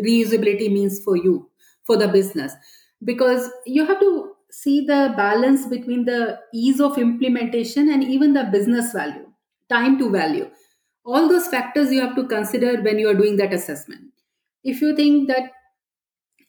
Reusability 0.09 0.69
means 0.77 0.99
for 1.07 1.17
you, 1.17 1.35
for 1.91 1.97
the 2.03 2.09
business. 2.17 2.57
Because 3.05 3.51
you 3.67 3.87
have 3.87 4.01
to 4.01 4.33
see 4.51 4.85
the 4.87 5.15
balance 5.17 5.67
between 5.67 6.05
the 6.05 6.39
ease 6.53 6.81
of 6.81 6.99
implementation 6.99 7.91
and 7.91 8.05
even 8.05 8.33
the 8.33 8.45
business 8.45 8.93
value, 8.93 9.27
time 9.69 9.99
to 9.99 10.11
value. 10.11 10.51
All 11.05 11.29
those 11.29 11.49
factors 11.49 11.93
you 11.93 12.01
have 12.01 12.17
to 12.17 12.27
consider 12.27 12.81
when 12.83 12.99
you 12.99 13.09
are 13.09 13.15
doing 13.15 13.37
that 13.37 13.53
assessment. 13.53 14.13
If 14.65 14.81
you 14.81 14.95
think 14.97 15.29
that, 15.29 15.53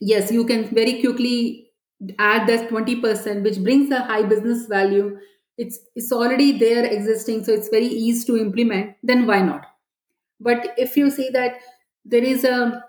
yes, 0.02 0.32
you 0.32 0.46
can 0.46 0.66
very 0.76 1.02
quickly 1.02 1.70
add 2.20 2.48
that 2.50 2.70
20% 2.70 3.44
which 3.44 3.60
brings 3.64 3.92
a 3.92 4.02
high 4.02 4.24
business 4.24 4.68
value. 4.68 5.18
It's 5.58 5.80
it's 5.96 6.12
already 6.12 6.58
there 6.60 6.86
existing 6.86 7.44
so 7.46 7.54
it's 7.54 7.70
very 7.70 7.88
easy 7.88 8.26
to 8.28 8.38
implement 8.38 8.96
then 9.04 9.28
why 9.28 9.42
not? 9.44 9.66
But 10.40 10.74
if 10.78 10.98
you 10.98 11.12
see 11.12 11.30
that 11.32 11.58
there 12.06 12.24
is 12.24 12.44
a 12.46 12.84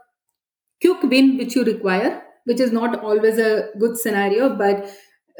quick 0.82 1.02
win 1.04 1.38
which 1.38 1.56
you 1.56 1.64
require 1.64 2.22
which 2.44 2.60
is 2.60 2.72
not 2.72 3.00
always 3.04 3.38
a 3.38 3.70
good 3.78 3.96
scenario 3.98 4.56
but 4.56 4.90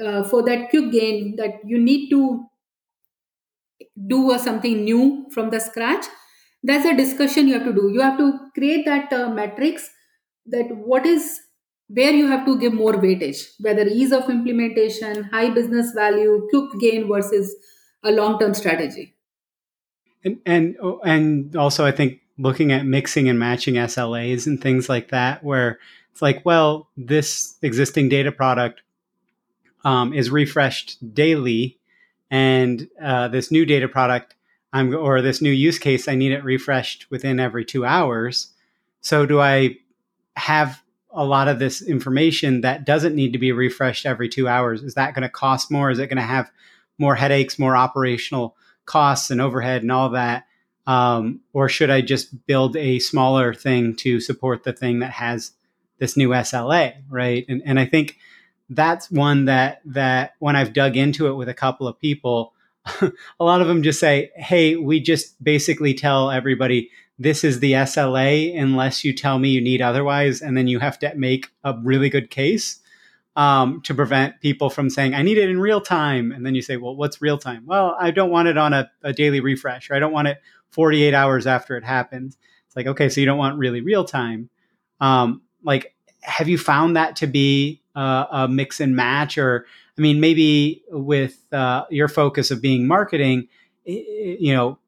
uh, 0.04 0.24
for 0.24 0.42
that 0.44 0.70
quick 0.70 0.92
gain 0.92 1.36
that 1.36 1.60
you 1.64 1.78
need 1.78 2.10
to 2.10 2.44
do 4.08 4.36
something 4.38 4.84
new 4.84 5.26
from 5.32 5.50
the 5.50 5.60
scratch 5.60 6.06
there's 6.62 6.86
a 6.86 6.96
discussion 6.96 7.48
you 7.48 7.54
have 7.54 7.64
to 7.66 7.74
do. 7.74 7.90
You 7.92 8.00
have 8.02 8.18
to 8.18 8.38
create 8.54 8.86
that 8.86 9.12
uh, 9.12 9.28
metrics 9.30 9.90
that 10.46 10.66
what 10.76 11.04
is 11.06 11.40
where 11.92 12.12
you 12.12 12.26
have 12.26 12.44
to 12.46 12.58
give 12.58 12.72
more 12.72 12.94
weightage 12.94 13.52
whether 13.60 13.86
ease 13.86 14.12
of 14.12 14.28
implementation 14.30 15.24
high 15.24 15.50
business 15.50 15.92
value 15.92 16.46
quick 16.50 16.80
gain 16.80 17.06
versus 17.08 17.54
a 18.04 18.10
long 18.10 18.38
term 18.38 18.54
strategy. 18.54 19.14
And 20.24 20.38
and 20.46 20.76
and 21.04 21.56
also 21.56 21.84
i 21.84 21.90
think 21.90 22.20
looking 22.38 22.72
at 22.72 22.86
mixing 22.86 23.28
and 23.28 23.38
matching 23.38 23.74
slas 23.74 24.46
and 24.46 24.60
things 24.60 24.88
like 24.88 25.08
that 25.10 25.44
where 25.44 25.78
it's 26.10 26.22
like 26.22 26.44
well 26.44 26.88
this 26.96 27.56
existing 27.62 28.08
data 28.08 28.32
product 28.32 28.82
um, 29.84 30.12
is 30.12 30.30
refreshed 30.30 31.14
daily 31.14 31.78
and 32.30 32.88
uh, 33.02 33.28
this 33.28 33.50
new 33.50 33.66
data 33.66 33.88
product 33.88 34.36
i'm 34.72 34.94
or 34.94 35.20
this 35.20 35.42
new 35.42 35.50
use 35.50 35.78
case 35.78 36.06
i 36.06 36.14
need 36.14 36.32
it 36.32 36.44
refreshed 36.44 37.10
within 37.10 37.40
every 37.40 37.64
two 37.64 37.84
hours. 37.84 38.52
So 39.00 39.26
do 39.26 39.40
i 39.40 39.76
have 40.36 40.81
a 41.12 41.24
lot 41.24 41.48
of 41.48 41.58
this 41.58 41.82
information 41.82 42.62
that 42.62 42.84
doesn't 42.84 43.14
need 43.14 43.32
to 43.32 43.38
be 43.38 43.52
refreshed 43.52 44.06
every 44.06 44.28
two 44.28 44.48
hours? 44.48 44.82
Is 44.82 44.94
that 44.94 45.14
going 45.14 45.22
to 45.22 45.28
cost 45.28 45.70
more? 45.70 45.90
Is 45.90 45.98
it 45.98 46.08
going 46.08 46.16
to 46.16 46.22
have 46.22 46.50
more 46.98 47.14
headaches, 47.14 47.58
more 47.58 47.76
operational 47.76 48.56
costs 48.86 49.30
and 49.30 49.40
overhead 49.40 49.82
and 49.82 49.92
all 49.92 50.10
that? 50.10 50.46
Um, 50.86 51.40
or 51.52 51.68
should 51.68 51.90
I 51.90 52.00
just 52.00 52.46
build 52.46 52.76
a 52.76 52.98
smaller 52.98 53.54
thing 53.54 53.94
to 53.96 54.20
support 54.20 54.64
the 54.64 54.72
thing 54.72 54.98
that 55.00 55.12
has 55.12 55.52
this 55.98 56.16
new 56.16 56.30
SLA, 56.30 56.94
right? 57.08 57.44
And 57.48 57.62
and 57.64 57.78
I 57.78 57.86
think 57.86 58.18
that's 58.68 59.10
one 59.10 59.44
that 59.44 59.80
that 59.84 60.34
when 60.40 60.56
I've 60.56 60.72
dug 60.72 60.96
into 60.96 61.28
it 61.28 61.34
with 61.34 61.48
a 61.48 61.54
couple 61.54 61.86
of 61.86 62.00
people, 62.00 62.54
a 63.00 63.12
lot 63.44 63.60
of 63.60 63.68
them 63.68 63.84
just 63.84 64.00
say, 64.00 64.32
"Hey, 64.34 64.74
we 64.74 64.98
just 64.98 65.42
basically 65.42 65.94
tell 65.94 66.30
everybody 66.30 66.90
this 67.22 67.44
is 67.44 67.60
the 67.60 67.72
SLA 67.72 68.58
unless 68.58 69.04
you 69.04 69.12
tell 69.12 69.38
me 69.38 69.50
you 69.50 69.60
need 69.60 69.80
otherwise. 69.80 70.42
And 70.42 70.56
then 70.56 70.66
you 70.66 70.78
have 70.80 70.98
to 71.00 71.14
make 71.14 71.50
a 71.62 71.74
really 71.82 72.10
good 72.10 72.30
case 72.30 72.80
um, 73.36 73.80
to 73.82 73.94
prevent 73.94 74.40
people 74.40 74.68
from 74.68 74.90
saying, 74.90 75.14
I 75.14 75.22
need 75.22 75.38
it 75.38 75.48
in 75.48 75.60
real 75.60 75.80
time. 75.80 76.32
And 76.32 76.44
then 76.44 76.54
you 76.54 76.62
say, 76.62 76.76
well, 76.76 76.96
what's 76.96 77.22
real 77.22 77.38
time? 77.38 77.64
Well, 77.64 77.96
I 77.98 78.10
don't 78.10 78.30
want 78.30 78.48
it 78.48 78.58
on 78.58 78.72
a, 78.72 78.90
a 79.02 79.12
daily 79.12 79.40
refresh, 79.40 79.90
or 79.90 79.94
I 79.94 79.98
don't 79.98 80.12
want 80.12 80.28
it 80.28 80.38
48 80.70 81.14
hours 81.14 81.46
after 81.46 81.76
it 81.76 81.84
happens. 81.84 82.36
It's 82.66 82.76
like, 82.76 82.86
okay, 82.86 83.08
so 83.08 83.20
you 83.20 83.26
don't 83.26 83.38
want 83.38 83.58
really 83.58 83.80
real 83.80 84.04
time. 84.04 84.50
Um, 85.00 85.42
like, 85.62 85.94
have 86.22 86.48
you 86.48 86.58
found 86.58 86.96
that 86.96 87.16
to 87.16 87.26
be 87.26 87.82
a, 87.94 88.26
a 88.30 88.48
mix 88.48 88.80
and 88.80 88.96
match? 88.96 89.38
Or, 89.38 89.66
I 89.96 90.00
mean, 90.00 90.20
maybe 90.20 90.82
with 90.88 91.38
uh, 91.52 91.84
your 91.90 92.08
focus 92.08 92.50
of 92.50 92.60
being 92.60 92.86
marketing, 92.86 93.48
you 93.84 94.54
know, 94.54 94.78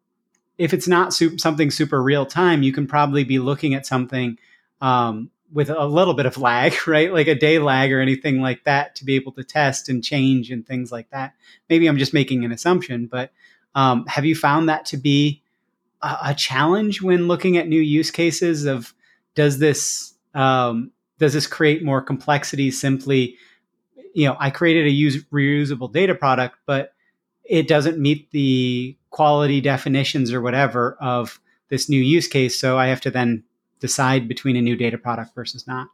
if 0.58 0.72
it's 0.72 0.88
not 0.88 1.12
su- 1.12 1.38
something 1.38 1.70
super 1.70 2.02
real 2.02 2.26
time, 2.26 2.62
you 2.62 2.72
can 2.72 2.86
probably 2.86 3.24
be 3.24 3.38
looking 3.38 3.74
at 3.74 3.86
something 3.86 4.38
um, 4.80 5.30
with 5.52 5.70
a 5.70 5.86
little 5.86 6.14
bit 6.14 6.26
of 6.26 6.38
lag, 6.38 6.74
right? 6.86 7.12
Like 7.12 7.26
a 7.26 7.34
day 7.34 7.58
lag 7.58 7.92
or 7.92 8.00
anything 8.00 8.40
like 8.40 8.64
that 8.64 8.94
to 8.96 9.04
be 9.04 9.14
able 9.14 9.32
to 9.32 9.44
test 9.44 9.88
and 9.88 10.02
change 10.02 10.50
and 10.50 10.66
things 10.66 10.92
like 10.92 11.10
that. 11.10 11.34
Maybe 11.68 11.86
I'm 11.86 11.98
just 11.98 12.14
making 12.14 12.44
an 12.44 12.52
assumption, 12.52 13.06
but 13.06 13.32
um, 13.74 14.06
have 14.06 14.24
you 14.24 14.36
found 14.36 14.68
that 14.68 14.84
to 14.86 14.96
be 14.96 15.42
a, 16.02 16.16
a, 16.26 16.34
challenge 16.34 17.02
when 17.02 17.26
looking 17.26 17.56
at 17.56 17.66
new 17.66 17.80
use 17.80 18.10
cases 18.10 18.66
of 18.66 18.94
does 19.34 19.58
this 19.58 20.14
um, 20.34 20.92
does 21.18 21.32
this 21.32 21.46
create 21.46 21.84
more 21.84 22.00
complexity 22.00 22.70
simply 22.70 23.36
you 24.14 24.26
know 24.26 24.36
i 24.38 24.50
created 24.50 24.86
a 24.86 24.90
use, 24.90 25.24
reusable 25.24 25.92
data 25.92 26.14
product 26.14 26.56
but 26.66 26.92
it 27.44 27.68
doesn't 27.68 27.98
meet 27.98 28.30
the 28.30 28.96
quality 29.14 29.60
definitions 29.60 30.32
or 30.32 30.40
whatever 30.40 30.96
of 31.00 31.40
this 31.68 31.88
new 31.88 32.00
use 32.00 32.26
case. 32.26 32.58
So 32.58 32.76
I 32.76 32.88
have 32.88 33.00
to 33.02 33.12
then 33.12 33.44
decide 33.78 34.26
between 34.26 34.56
a 34.56 34.60
new 34.60 34.74
data 34.74 34.98
product 34.98 35.36
versus 35.36 35.68
not. 35.68 35.86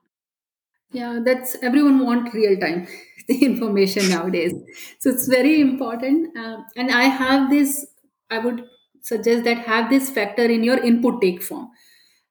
Yeah, 0.90 1.20
that's 1.22 1.54
everyone 1.62 1.98
want 1.98 2.32
real 2.32 2.58
time 2.58 2.88
the 3.28 3.44
information 3.44 4.08
nowadays. 4.08 4.54
So 5.00 5.10
it's 5.10 5.28
very 5.28 5.60
important. 5.60 6.34
Uh, 6.36 6.62
and 6.76 6.90
I 6.90 7.02
have 7.04 7.50
this. 7.50 7.86
I 8.30 8.38
would 8.38 8.64
suggest 9.02 9.44
that 9.44 9.58
have 9.58 9.90
this 9.90 10.08
factor 10.08 10.44
in 10.44 10.64
your 10.64 10.78
input 10.78 11.20
take 11.20 11.42
form, 11.42 11.68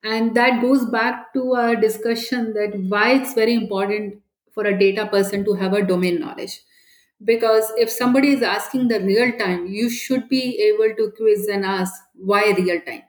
and 0.03 0.35
that 0.35 0.59
goes 0.59 0.85
back 0.85 1.33
to 1.35 1.53
our 1.53 1.75
discussion 1.75 2.53
that 2.53 2.79
why 2.95 3.11
it's 3.11 3.35
very 3.35 3.53
important 3.53 4.21
for 4.51 4.65
a 4.65 4.77
data 4.77 5.05
person 5.05 5.45
to 5.45 5.53
have 5.53 5.73
a 5.73 5.85
domain 5.93 6.19
knowledge 6.19 6.59
because 7.23 7.71
if 7.77 7.89
somebody 7.89 8.31
is 8.31 8.41
asking 8.41 8.87
the 8.87 8.99
real 9.01 9.31
time 9.37 9.67
you 9.67 9.89
should 9.89 10.27
be 10.29 10.57
able 10.61 10.95
to 10.95 11.11
quiz 11.17 11.47
and 11.47 11.65
ask 11.65 11.93
why 12.15 12.53
real 12.57 12.79
time. 12.81 13.03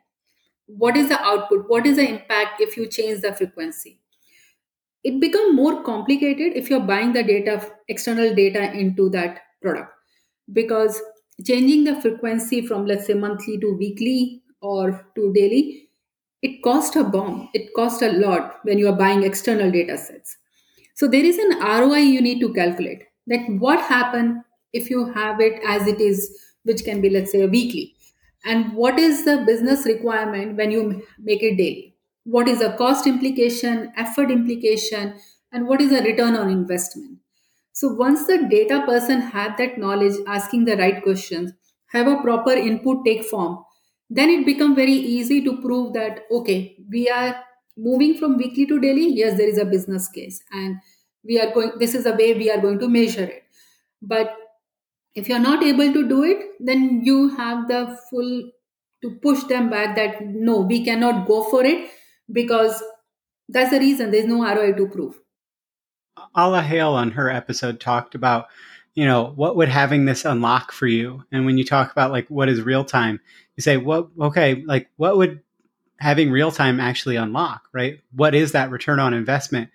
What 0.66 0.96
is 0.96 1.09
the 1.09 1.20
output? 1.20 1.68
What 1.68 1.87
is 1.87 1.96
the 1.96 2.09
impact 2.09 2.61
if 2.61 2.77
you 2.77 2.87
change 2.87 3.23
the 3.23 3.35
frequency? 3.35 4.01
It 5.03 5.20
become 5.20 5.57
more 5.57 5.83
complicated 5.83 6.53
if 6.55 6.70
you're 6.70 6.81
buying 6.81 7.12
the 7.12 7.23
data 7.23 7.73
external 7.88 8.35
data 8.35 8.73
into 8.73 9.09
that 9.11 9.40
product. 9.62 9.92
Because 10.53 11.01
changing 11.44 11.85
the 11.85 12.01
frequency 12.01 12.66
from 12.66 12.87
let's 12.87 13.07
say 13.07 13.14
monthly 13.14 13.59
to 13.59 13.77
weekly 13.77 14.42
or 14.61 15.07
to 15.14 15.33
daily 15.33 15.88
it 16.42 16.62
costs 16.62 16.96
a 16.96 17.05
bomb. 17.05 17.51
It 17.53 17.75
costs 17.75 18.03
a 18.03 18.12
lot 18.12 18.61
when 18.62 18.79
you 18.79 18.88
are 18.88 18.96
buying 18.96 19.25
external 19.25 19.70
data 19.70 19.99
sets. 19.99 20.37
So 20.94 21.07
there 21.07 21.25
is 21.25 21.38
an 21.38 21.61
roi 21.61 21.99
you 21.99 22.20
need 22.20 22.40
to 22.40 22.53
calculate 22.53 23.03
that 23.31 23.49
what 23.49 23.81
happen 23.81 24.45
if 24.73 24.90
you 24.90 25.12
have 25.12 25.40
it 25.40 25.61
as 25.66 25.87
it 25.87 26.01
is 26.01 26.31
which 26.64 26.85
can 26.85 27.01
be 27.01 27.11
let's 27.11 27.33
say 27.33 27.43
a 27.43 27.49
weekly? 27.49 27.95
And 28.45 28.75
what 28.75 28.99
is 28.99 29.25
the 29.25 29.45
business 29.47 29.87
requirement 29.87 30.57
when 30.57 30.71
you 30.71 31.03
make 31.19 31.43
it 31.43 31.57
daily? 31.57 31.97
What 32.25 32.49
is 32.49 32.59
the 32.61 32.75
cost 32.77 33.07
implication 33.07 33.93
effort 33.97 34.31
implication 34.31 35.14
and 35.53 35.66
what 35.66 35.81
is 35.81 35.90
the 35.90 36.03
return 36.03 36.37
on 36.37 36.51
investment? 36.51 37.19
So 37.73 37.95
once 37.95 38.27
the 38.27 38.47
data 38.51 38.83
person 38.85 39.21
have 39.21 39.57
that 39.59 39.79
knowledge 39.79 40.16
asking 40.27 40.66
the 40.66 40.77
right 40.77 41.03
questions 41.03 41.53
have 41.87 42.07
a 42.07 42.21
proper 42.23 42.53
input 42.53 43.05
take 43.05 43.25
form 43.25 43.64
then 44.11 44.29
it 44.29 44.45
become 44.45 44.75
very 44.75 44.93
easy 44.93 45.43
to 45.45 45.61
prove 45.62 45.93
that 45.95 46.21
okay 46.31 46.77
we 46.90 47.09
are 47.09 47.43
moving 47.77 48.16
from 48.16 48.37
weekly 48.37 48.66
to 48.66 48.81
daily. 48.81 49.09
Yes 49.09 49.38
there 49.38 49.49
is 49.49 49.59
a 49.59 49.64
business 49.64 50.09
case. 50.09 50.43
And 50.53 50.77
we 51.25 51.41
are 51.41 51.53
going 51.53 51.73
this 51.79 51.95
is 51.95 52.05
the 52.05 52.15
way 52.15 52.35
we 52.35 52.51
are 52.51 52.61
going 52.61 52.79
to 52.79 52.89
measure 52.89 53.25
it 53.25 53.45
but 54.03 54.37
if 55.15 55.29
you're 55.29 55.39
not 55.39 55.63
able 55.63 55.93
to 55.93 56.09
do 56.09 56.23
it 56.23 56.47
then 56.61 57.03
you 57.05 57.29
have 57.37 57.67
the 57.69 57.99
full 58.09 58.51
to 59.03 59.11
push 59.23 59.43
them 59.45 59.71
back 59.71 59.97
that 59.97 60.23
no 60.25 60.61
we 60.61 60.85
cannot 60.85 61.27
go 61.27 61.43
for 61.45 61.65
it 61.65 61.91
because 62.33 62.83
that's 63.49 63.71
the 63.71 63.79
reason 63.79 64.11
there's 64.11 64.27
no 64.27 64.45
roi 64.55 64.73
to 64.73 64.87
prove 64.87 65.19
Alla 66.35 66.63
Hale 66.63 66.93
on 66.93 67.13
her 67.13 67.31
episode 67.31 67.81
talked 67.81 68.15
about, 68.15 68.47
you 68.95 69.05
know, 69.05 69.33
what 69.35 69.57
would 69.57 69.69
having 69.69 70.05
this 70.05 70.25
unlock 70.25 70.73
for 70.73 70.87
you? 70.87 71.25
And 71.33 71.47
when 71.47 71.59
you 71.59 71.65
talk 71.65 71.93
about 71.93 72.11
like 72.11 72.29
what 72.29 72.49
is 72.49 72.63
real 72.63 72.85
time, 72.85 73.21
you 73.57 73.63
say, 73.63 73.77
what 73.77 74.09
okay, 74.21 74.63
like 74.67 74.91
what 74.97 75.17
would 75.17 75.41
having 75.99 76.31
real 76.31 76.51
time 76.51 76.81
actually 76.81 77.17
unlock, 77.17 77.63
right? 77.73 78.01
What 78.13 78.35
is 78.35 78.53
that 78.53 78.71
return 78.71 78.99
on 78.99 79.15
investment? 79.15 79.71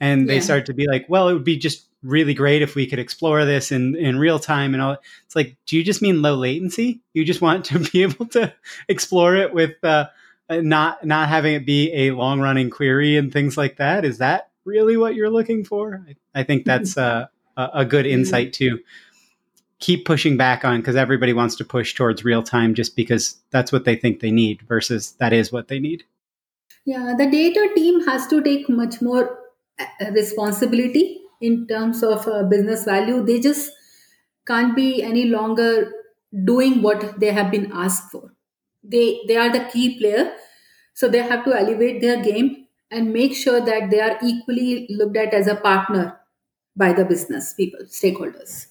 And 0.00 0.28
they 0.28 0.36
yeah. 0.36 0.40
start 0.40 0.66
to 0.66 0.74
be 0.74 0.86
like, 0.86 1.06
well, 1.08 1.28
it 1.28 1.32
would 1.32 1.44
be 1.44 1.56
just 1.56 1.86
really 2.02 2.34
great 2.34 2.62
if 2.62 2.74
we 2.74 2.86
could 2.86 2.98
explore 2.98 3.44
this 3.44 3.72
in, 3.72 3.96
in 3.96 4.18
real 4.18 4.38
time 4.38 4.74
and 4.74 4.82
all. 4.82 4.96
It's 5.26 5.34
like, 5.34 5.56
do 5.66 5.76
you 5.76 5.84
just 5.84 6.02
mean 6.02 6.22
low 6.22 6.36
latency? 6.36 7.00
You 7.14 7.24
just 7.24 7.40
want 7.40 7.64
to 7.66 7.78
be 7.92 8.02
able 8.02 8.26
to 8.26 8.52
explore 8.88 9.36
it 9.36 9.52
with 9.52 9.82
uh, 9.82 10.06
not 10.50 11.04
not 11.04 11.28
having 11.28 11.54
it 11.54 11.66
be 11.66 11.92
a 11.92 12.12
long 12.12 12.40
running 12.40 12.70
query 12.70 13.16
and 13.16 13.32
things 13.32 13.56
like 13.56 13.76
that. 13.76 14.04
Is 14.04 14.18
that 14.18 14.50
really 14.64 14.96
what 14.96 15.14
you're 15.14 15.30
looking 15.30 15.64
for? 15.64 16.04
I, 16.08 16.40
I 16.40 16.42
think 16.44 16.64
that's 16.64 16.96
uh, 16.96 17.26
a, 17.56 17.70
a 17.74 17.84
good 17.84 18.06
insight 18.06 18.52
too. 18.52 18.80
keep 19.80 20.04
pushing 20.04 20.36
back 20.36 20.64
on 20.64 20.80
because 20.80 20.96
everybody 20.96 21.32
wants 21.32 21.56
to 21.56 21.64
push 21.64 21.94
towards 21.94 22.24
real 22.24 22.42
time 22.42 22.74
just 22.74 22.96
because 22.96 23.36
that's 23.50 23.70
what 23.72 23.84
they 23.84 23.96
think 23.96 24.20
they 24.20 24.30
need 24.30 24.62
versus 24.62 25.12
that 25.18 25.32
is 25.32 25.52
what 25.52 25.68
they 25.68 25.78
need. 25.78 26.04
Yeah, 26.84 27.14
the 27.18 27.30
data 27.30 27.70
team 27.74 28.04
has 28.06 28.26
to 28.28 28.42
take 28.42 28.68
much 28.68 29.02
more 29.02 29.38
responsibility 30.12 31.20
in 31.40 31.66
terms 31.66 32.02
of 32.02 32.26
uh, 32.26 32.44
business 32.44 32.84
value. 32.84 33.24
They 33.24 33.40
just 33.40 33.70
can't 34.46 34.74
be 34.74 35.02
any 35.02 35.26
longer 35.26 35.92
doing 36.44 36.82
what 36.82 37.20
they 37.20 37.32
have 37.32 37.50
been 37.50 37.70
asked 37.72 38.10
for. 38.10 38.34
They 38.82 39.20
they 39.28 39.36
are 39.36 39.50
the 39.52 39.64
key 39.72 39.98
player, 39.98 40.32
so 40.94 41.08
they 41.08 41.18
have 41.18 41.44
to 41.44 41.54
elevate 41.58 42.00
their 42.00 42.22
game 42.22 42.66
and 42.90 43.12
make 43.12 43.34
sure 43.34 43.60
that 43.60 43.90
they 43.90 44.00
are 44.00 44.18
equally 44.22 44.86
looked 44.90 45.16
at 45.16 45.34
as 45.34 45.46
a 45.46 45.56
partner 45.56 46.18
by 46.76 46.92
the 46.92 47.04
business 47.04 47.52
people, 47.54 47.80
stakeholders. 47.84 48.66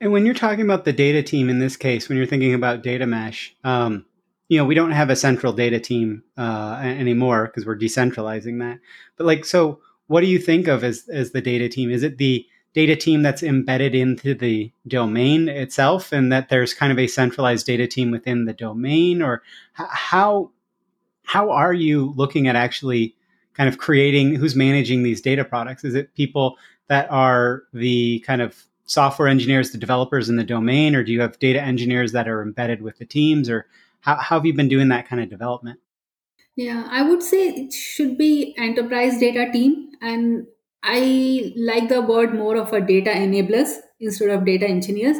And 0.00 0.12
when 0.12 0.24
you're 0.24 0.34
talking 0.34 0.64
about 0.64 0.84
the 0.84 0.92
data 0.92 1.22
team 1.22 1.48
in 1.48 1.58
this 1.58 1.76
case, 1.76 2.08
when 2.08 2.16
you're 2.16 2.26
thinking 2.26 2.54
about 2.54 2.82
data 2.82 3.06
mesh, 3.06 3.54
um, 3.64 4.06
you 4.48 4.58
know, 4.58 4.64
we 4.64 4.74
don't 4.74 4.90
have 4.90 5.10
a 5.10 5.16
central 5.16 5.52
data 5.52 5.80
team 5.80 6.22
uh, 6.36 6.78
anymore 6.82 7.46
because 7.46 7.66
we're 7.66 7.78
decentralizing 7.78 8.60
that. 8.60 8.80
But 9.16 9.26
like, 9.26 9.44
so 9.44 9.80
what 10.14 10.20
do 10.20 10.28
you 10.28 10.38
think 10.38 10.68
of 10.68 10.84
as 10.84 11.08
as 11.08 11.32
the 11.32 11.40
data 11.40 11.68
team? 11.68 11.90
Is 11.90 12.04
it 12.04 12.18
the 12.18 12.46
data 12.72 12.94
team 12.94 13.22
that's 13.22 13.42
embedded 13.42 13.96
into 13.96 14.32
the 14.32 14.70
domain 14.86 15.48
itself, 15.48 16.12
and 16.12 16.30
that 16.30 16.50
there's 16.50 16.72
kind 16.72 16.92
of 16.92 17.00
a 17.00 17.08
centralized 17.08 17.66
data 17.66 17.88
team 17.88 18.12
within 18.12 18.44
the 18.44 18.52
domain, 18.52 19.20
or 19.20 19.42
how 19.72 20.52
how 21.24 21.50
are 21.50 21.72
you 21.72 22.14
looking 22.14 22.46
at 22.46 22.54
actually 22.54 23.16
kind 23.54 23.68
of 23.68 23.78
creating 23.78 24.36
who's 24.36 24.54
managing 24.54 25.02
these 25.02 25.20
data 25.20 25.44
products? 25.44 25.82
Is 25.82 25.96
it 25.96 26.14
people 26.14 26.58
that 26.86 27.10
are 27.10 27.64
the 27.72 28.20
kind 28.20 28.40
of 28.40 28.66
software 28.84 29.26
engineers, 29.26 29.72
the 29.72 29.78
developers 29.78 30.28
in 30.28 30.36
the 30.36 30.44
domain, 30.44 30.94
or 30.94 31.02
do 31.02 31.10
you 31.10 31.22
have 31.22 31.40
data 31.40 31.60
engineers 31.60 32.12
that 32.12 32.28
are 32.28 32.40
embedded 32.40 32.82
with 32.82 32.98
the 32.98 33.04
teams, 33.04 33.50
or 33.50 33.66
how, 33.98 34.14
how 34.14 34.36
have 34.36 34.46
you 34.46 34.54
been 34.54 34.68
doing 34.68 34.90
that 34.90 35.08
kind 35.08 35.20
of 35.20 35.28
development? 35.28 35.80
Yeah, 36.56 36.86
I 36.88 37.02
would 37.02 37.22
say 37.22 37.48
it 37.48 37.72
should 37.72 38.16
be 38.16 38.54
enterprise 38.56 39.18
data 39.18 39.50
team, 39.52 39.90
and 40.00 40.46
I 40.82 41.52
like 41.56 41.88
the 41.88 42.00
word 42.00 42.34
more 42.34 42.56
of 42.56 42.72
a 42.72 42.80
data 42.80 43.10
enablers 43.10 43.72
instead 43.98 44.28
of 44.30 44.44
data 44.44 44.66
engineers 44.68 45.16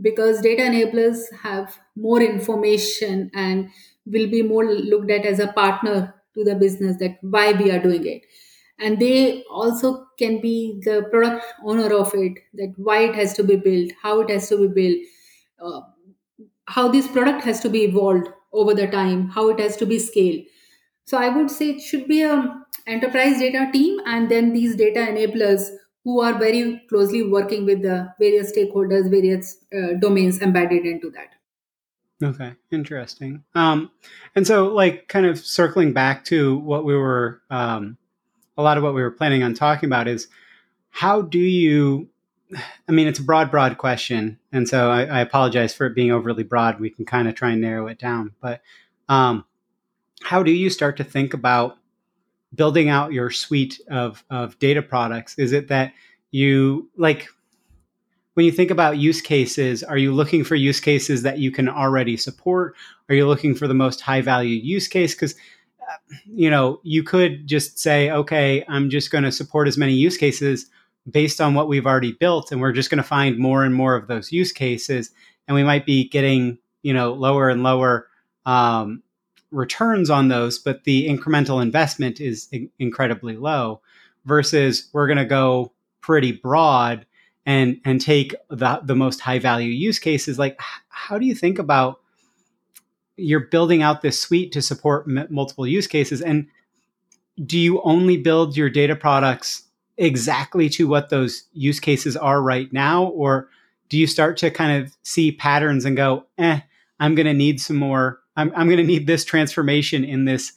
because 0.00 0.40
data 0.40 0.62
enablers 0.62 1.20
have 1.42 1.78
more 1.94 2.20
information 2.20 3.30
and 3.34 3.70
will 4.06 4.28
be 4.28 4.42
more 4.42 4.64
looked 4.64 5.10
at 5.12 5.24
as 5.24 5.38
a 5.38 5.52
partner 5.52 6.14
to 6.34 6.42
the 6.42 6.56
business 6.56 6.96
that 6.98 7.18
why 7.20 7.52
we 7.52 7.70
are 7.70 7.78
doing 7.78 8.04
it. 8.06 8.22
And 8.80 8.98
they 8.98 9.44
also 9.44 10.06
can 10.18 10.40
be 10.40 10.80
the 10.84 11.06
product 11.10 11.44
owner 11.64 11.94
of 11.94 12.12
it 12.14 12.32
that 12.54 12.74
why 12.76 13.04
it 13.04 13.14
has 13.14 13.34
to 13.34 13.44
be 13.44 13.54
built 13.54 13.92
how 14.02 14.20
it 14.20 14.30
has 14.30 14.48
to 14.48 14.56
be 14.58 14.66
built 14.66 14.98
uh, 15.60 15.80
how 16.66 16.88
this 16.88 17.06
product 17.08 17.44
has 17.44 17.60
to 17.60 17.68
be 17.68 17.82
evolved 17.84 18.28
over 18.52 18.74
the 18.74 18.86
time 18.86 19.28
how 19.30 19.48
it 19.50 19.60
has 19.60 19.76
to 19.76 19.86
be 19.86 19.98
scaled 19.98 20.44
so 21.04 21.18
i 21.18 21.28
would 21.28 21.50
say 21.50 21.70
it 21.70 21.80
should 21.80 22.06
be 22.08 22.22
a 22.22 22.34
enterprise 22.86 23.38
data 23.38 23.68
team 23.72 24.00
and 24.06 24.30
then 24.30 24.52
these 24.52 24.76
data 24.76 25.00
enablers 25.00 25.70
who 26.04 26.20
are 26.20 26.34
very 26.38 26.82
closely 26.88 27.22
working 27.22 27.64
with 27.64 27.82
the 27.82 28.08
various 28.18 28.52
stakeholders 28.52 29.10
various 29.10 29.56
uh, 29.76 29.94
domains 30.00 30.40
embedded 30.40 30.84
into 30.86 31.10
that 31.10 31.28
Okay, 32.22 32.54
interesting. 32.70 33.42
Um, 33.56 33.90
and 34.36 34.46
so, 34.46 34.68
like, 34.68 35.08
kind 35.08 35.26
of 35.26 35.38
circling 35.38 35.92
back 35.92 36.24
to 36.26 36.56
what 36.58 36.84
we 36.84 36.96
were 36.96 37.42
um, 37.50 37.98
a 38.56 38.62
lot 38.62 38.76
of 38.76 38.82
what 38.82 38.94
we 38.94 39.02
were 39.02 39.10
planning 39.10 39.42
on 39.42 39.54
talking 39.54 39.88
about 39.88 40.08
is 40.08 40.28
how 40.90 41.22
do 41.22 41.38
you 41.38 42.08
I 42.88 42.92
mean, 42.92 43.08
it's 43.08 43.18
a 43.18 43.24
broad, 43.24 43.50
broad 43.50 43.78
question, 43.78 44.38
and 44.52 44.68
so 44.68 44.90
I, 44.90 45.04
I 45.04 45.20
apologize 45.20 45.74
for 45.74 45.86
it 45.86 45.94
being 45.94 46.12
overly 46.12 46.44
broad. 46.44 46.78
We 46.78 46.90
can 46.90 47.04
kind 47.04 47.26
of 47.26 47.34
try 47.34 47.50
and 47.50 47.60
narrow 47.60 47.88
it 47.88 47.98
down, 47.98 48.32
but 48.40 48.60
um, 49.08 49.44
how 50.24 50.42
do 50.42 50.50
you 50.50 50.70
start 50.70 50.96
to 50.96 51.04
think 51.04 51.34
about 51.34 51.76
building 52.54 52.88
out 52.88 53.12
your 53.12 53.30
suite 53.30 53.80
of 53.90 54.24
of 54.30 54.58
data 54.58 54.82
products? 54.82 55.38
Is 55.38 55.52
it 55.52 55.68
that 55.68 55.92
you 56.30 56.88
like 56.96 57.28
when 58.32 58.46
you 58.46 58.52
think 58.52 58.70
about 58.70 58.96
use 58.96 59.20
cases? 59.20 59.82
Are 59.84 59.98
you 59.98 60.12
looking 60.12 60.42
for 60.42 60.54
use 60.54 60.80
cases 60.80 61.22
that 61.22 61.38
you 61.38 61.50
can 61.50 61.68
already 61.68 62.16
support? 62.16 62.74
Are 63.08 63.14
you 63.14 63.26
looking 63.26 63.54
for 63.54 63.68
the 63.68 63.74
most 63.74 64.00
high 64.00 64.22
value 64.22 64.56
use 64.56 64.88
case? 64.88 65.14
Because 65.14 65.34
you 66.26 66.48
know, 66.48 66.80
you 66.82 67.02
could 67.02 67.46
just 67.46 67.78
say, 67.78 68.10
okay, 68.10 68.64
I'm 68.68 68.88
just 68.88 69.10
going 69.10 69.24
to 69.24 69.30
support 69.30 69.68
as 69.68 69.76
many 69.76 69.92
use 69.92 70.16
cases 70.16 70.66
based 71.10 71.38
on 71.38 71.52
what 71.52 71.68
we've 71.68 71.86
already 71.86 72.12
built, 72.12 72.50
and 72.50 72.62
we're 72.62 72.72
just 72.72 72.88
going 72.88 73.02
to 73.02 73.08
find 73.08 73.38
more 73.38 73.62
and 73.62 73.74
more 73.74 73.94
of 73.94 74.06
those 74.06 74.32
use 74.32 74.52
cases, 74.52 75.10
and 75.46 75.54
we 75.54 75.62
might 75.62 75.84
be 75.84 76.08
getting, 76.08 76.56
you 76.82 76.94
know, 76.94 77.12
lower 77.12 77.50
and 77.50 77.62
lower 77.62 78.08
um, 78.46 79.02
returns 79.54 80.10
on 80.10 80.28
those, 80.28 80.58
but 80.58 80.84
the 80.84 81.08
incremental 81.08 81.62
investment 81.62 82.20
is 82.20 82.48
in- 82.52 82.70
incredibly 82.78 83.36
low. 83.36 83.80
Versus, 84.24 84.88
we're 84.94 85.06
going 85.06 85.18
to 85.18 85.26
go 85.26 85.72
pretty 86.00 86.32
broad 86.32 87.04
and 87.46 87.78
and 87.84 88.00
take 88.00 88.34
the 88.48 88.80
the 88.82 88.94
most 88.94 89.20
high 89.20 89.38
value 89.38 89.70
use 89.70 89.98
cases. 89.98 90.38
Like, 90.38 90.58
how 90.88 91.18
do 91.18 91.26
you 91.26 91.34
think 91.34 91.58
about 91.58 92.00
you're 93.16 93.40
building 93.40 93.82
out 93.82 94.02
this 94.02 94.18
suite 94.18 94.52
to 94.52 94.62
support 94.62 95.06
m- 95.08 95.26
multiple 95.30 95.66
use 95.66 95.86
cases 95.86 96.20
and 96.20 96.46
do 97.46 97.58
you 97.58 97.80
only 97.82 98.16
build 98.16 98.56
your 98.56 98.70
data 98.70 98.96
products 98.96 99.64
exactly 99.96 100.68
to 100.68 100.88
what 100.88 101.10
those 101.10 101.44
use 101.52 101.78
cases 101.78 102.16
are 102.16 102.42
right 102.42 102.72
now 102.72 103.04
or 103.04 103.48
do 103.88 103.98
you 103.98 104.06
start 104.06 104.36
to 104.36 104.50
kind 104.50 104.82
of 104.82 104.96
see 105.02 105.30
patterns 105.30 105.84
and 105.84 105.96
go 105.96 106.24
eh 106.38 106.60
i'm 106.98 107.14
going 107.14 107.26
to 107.26 107.34
need 107.34 107.60
some 107.60 107.76
more 107.76 108.20
i'm, 108.36 108.52
I'm 108.56 108.66
going 108.66 108.78
to 108.78 108.84
need 108.84 109.06
this 109.06 109.24
transformation 109.24 110.04
in 110.04 110.24
this 110.24 110.52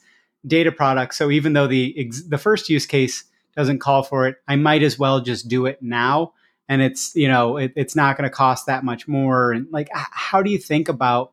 data 0.46 0.72
product 0.72 1.14
so 1.14 1.30
even 1.30 1.52
though 1.52 1.66
the 1.66 2.10
the 2.28 2.38
first 2.38 2.68
use 2.68 2.86
case 2.86 3.24
doesn't 3.56 3.80
call 3.80 4.02
for 4.02 4.26
it 4.26 4.36
i 4.46 4.56
might 4.56 4.82
as 4.82 4.98
well 4.98 5.20
just 5.20 5.48
do 5.48 5.66
it 5.66 5.82
now 5.82 6.32
and 6.68 6.80
it's 6.82 7.14
you 7.16 7.28
know 7.28 7.56
it, 7.56 7.72
it's 7.76 7.96
not 7.96 8.16
going 8.16 8.28
to 8.28 8.34
cost 8.34 8.66
that 8.66 8.84
much 8.84 9.08
more 9.08 9.52
and 9.52 9.66
like 9.72 9.88
how 9.92 10.42
do 10.42 10.50
you 10.50 10.58
think 10.58 10.88
about 10.88 11.32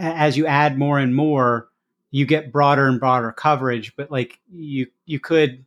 as 0.00 0.36
you 0.36 0.46
add 0.46 0.78
more 0.78 0.98
and 0.98 1.14
more, 1.14 1.68
you 2.10 2.26
get 2.26 2.52
broader 2.52 2.86
and 2.86 2.98
broader 2.98 3.32
coverage. 3.32 3.94
But 3.96 4.10
like 4.10 4.40
you, 4.52 4.86
you 5.04 5.20
could 5.20 5.64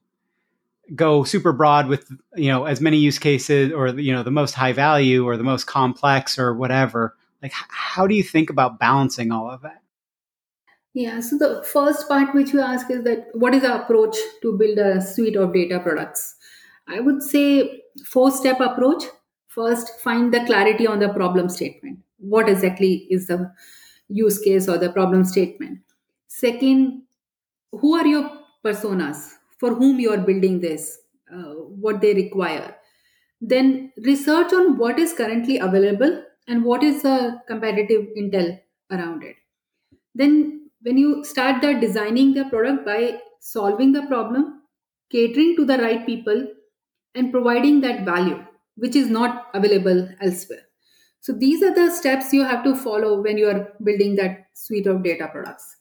go 0.96 1.24
super 1.24 1.54
broad 1.54 1.88
with 1.88 2.10
you 2.36 2.50
know 2.50 2.66
as 2.66 2.82
many 2.82 2.98
use 2.98 3.18
cases 3.18 3.72
or 3.72 3.88
you 3.88 4.12
know 4.12 4.24
the 4.24 4.32
most 4.32 4.54
high 4.54 4.74
value 4.74 5.26
or 5.26 5.38
the 5.38 5.44
most 5.44 5.66
complex 5.66 6.38
or 6.38 6.54
whatever. 6.54 7.16
Like 7.42 7.54
how 7.54 8.08
do 8.08 8.16
you 8.16 8.24
think 8.24 8.50
about 8.50 8.80
balancing 8.80 9.32
all 9.32 9.50
of 9.50 9.62
that? 9.62 9.82
Yeah, 10.94 11.20
so 11.22 11.38
the 11.38 11.64
first 11.64 12.08
part 12.08 12.36
which 12.36 12.54
you 12.54 12.62
ask 12.62 12.90
is 12.92 13.04
that 13.04 13.28
what 13.34 13.56
is 13.56 13.64
the 13.64 13.82
approach 13.84 14.16
to 14.42 14.58
build 14.58 14.78
a 14.78 15.02
suite 15.02 15.36
of 15.36 15.54
data 15.54 15.80
products? 15.80 16.36
I 16.88 17.00
would 17.00 17.24
say 17.24 17.82
four 18.06 18.30
step 18.32 18.60
approach. 18.60 19.04
First, 19.48 20.00
find 20.02 20.34
the 20.34 20.46
clarity 20.46 20.86
on 20.88 21.00
the 21.00 21.10
problem 21.10 21.50
statement. 21.50 22.00
What 22.18 22.50
exactly 22.50 23.08
is 23.10 23.28
the 23.28 23.52
use 24.08 24.40
case 24.40 24.68
or 24.68 24.78
the 24.78 24.92
problem 24.92 25.24
statement. 25.26 25.80
Second, 26.28 27.04
who 27.72 27.96
are 27.96 28.06
your 28.06 28.30
personas 28.66 29.34
for 29.60 29.74
whom 29.76 30.00
you 30.00 30.12
are 30.12 30.18
building 30.18 30.60
this, 30.62 31.00
uh, 31.34 31.54
what 31.84 32.02
they 32.02 32.14
require. 32.14 32.76
Then 33.42 33.92
research 33.98 34.54
on 34.54 34.78
what 34.78 35.00
is 35.00 35.14
currently 35.14 35.58
available 35.60 36.24
and 36.48 36.64
what 36.64 36.84
is 36.84 37.04
the 37.04 37.42
competitive 37.48 38.08
intel 38.18 38.60
around 38.92 39.24
it. 39.24 39.36
Then, 40.16 40.63
when 40.84 40.98
you 40.98 41.24
start 41.24 41.62
the 41.62 41.74
designing 41.74 42.34
the 42.34 42.46
product 42.46 42.86
by 42.86 43.20
solving 43.40 43.92
the 43.92 44.04
problem, 44.04 44.62
catering 45.12 45.56
to 45.58 45.66
the 45.66 45.78
right 45.78 46.06
people, 46.06 46.48
and 47.16 47.32
providing 47.32 47.82
that 47.82 48.06
value 48.06 48.44
which 48.76 48.96
is 48.96 49.10
not 49.10 49.48
available 49.54 50.08
elsewhere 50.20 50.64
so 51.24 51.32
these 51.32 51.64
are 51.64 51.74
the 51.74 51.90
steps 51.90 52.34
you 52.34 52.44
have 52.44 52.66
to 52.66 52.76
follow 52.76 53.22
when 53.22 53.38
you 53.38 53.48
are 53.48 53.70
building 53.82 54.18
that 54.18 54.48
suite 54.56 54.88
of 54.88 55.04
data 55.06 55.30
products. 55.32 55.78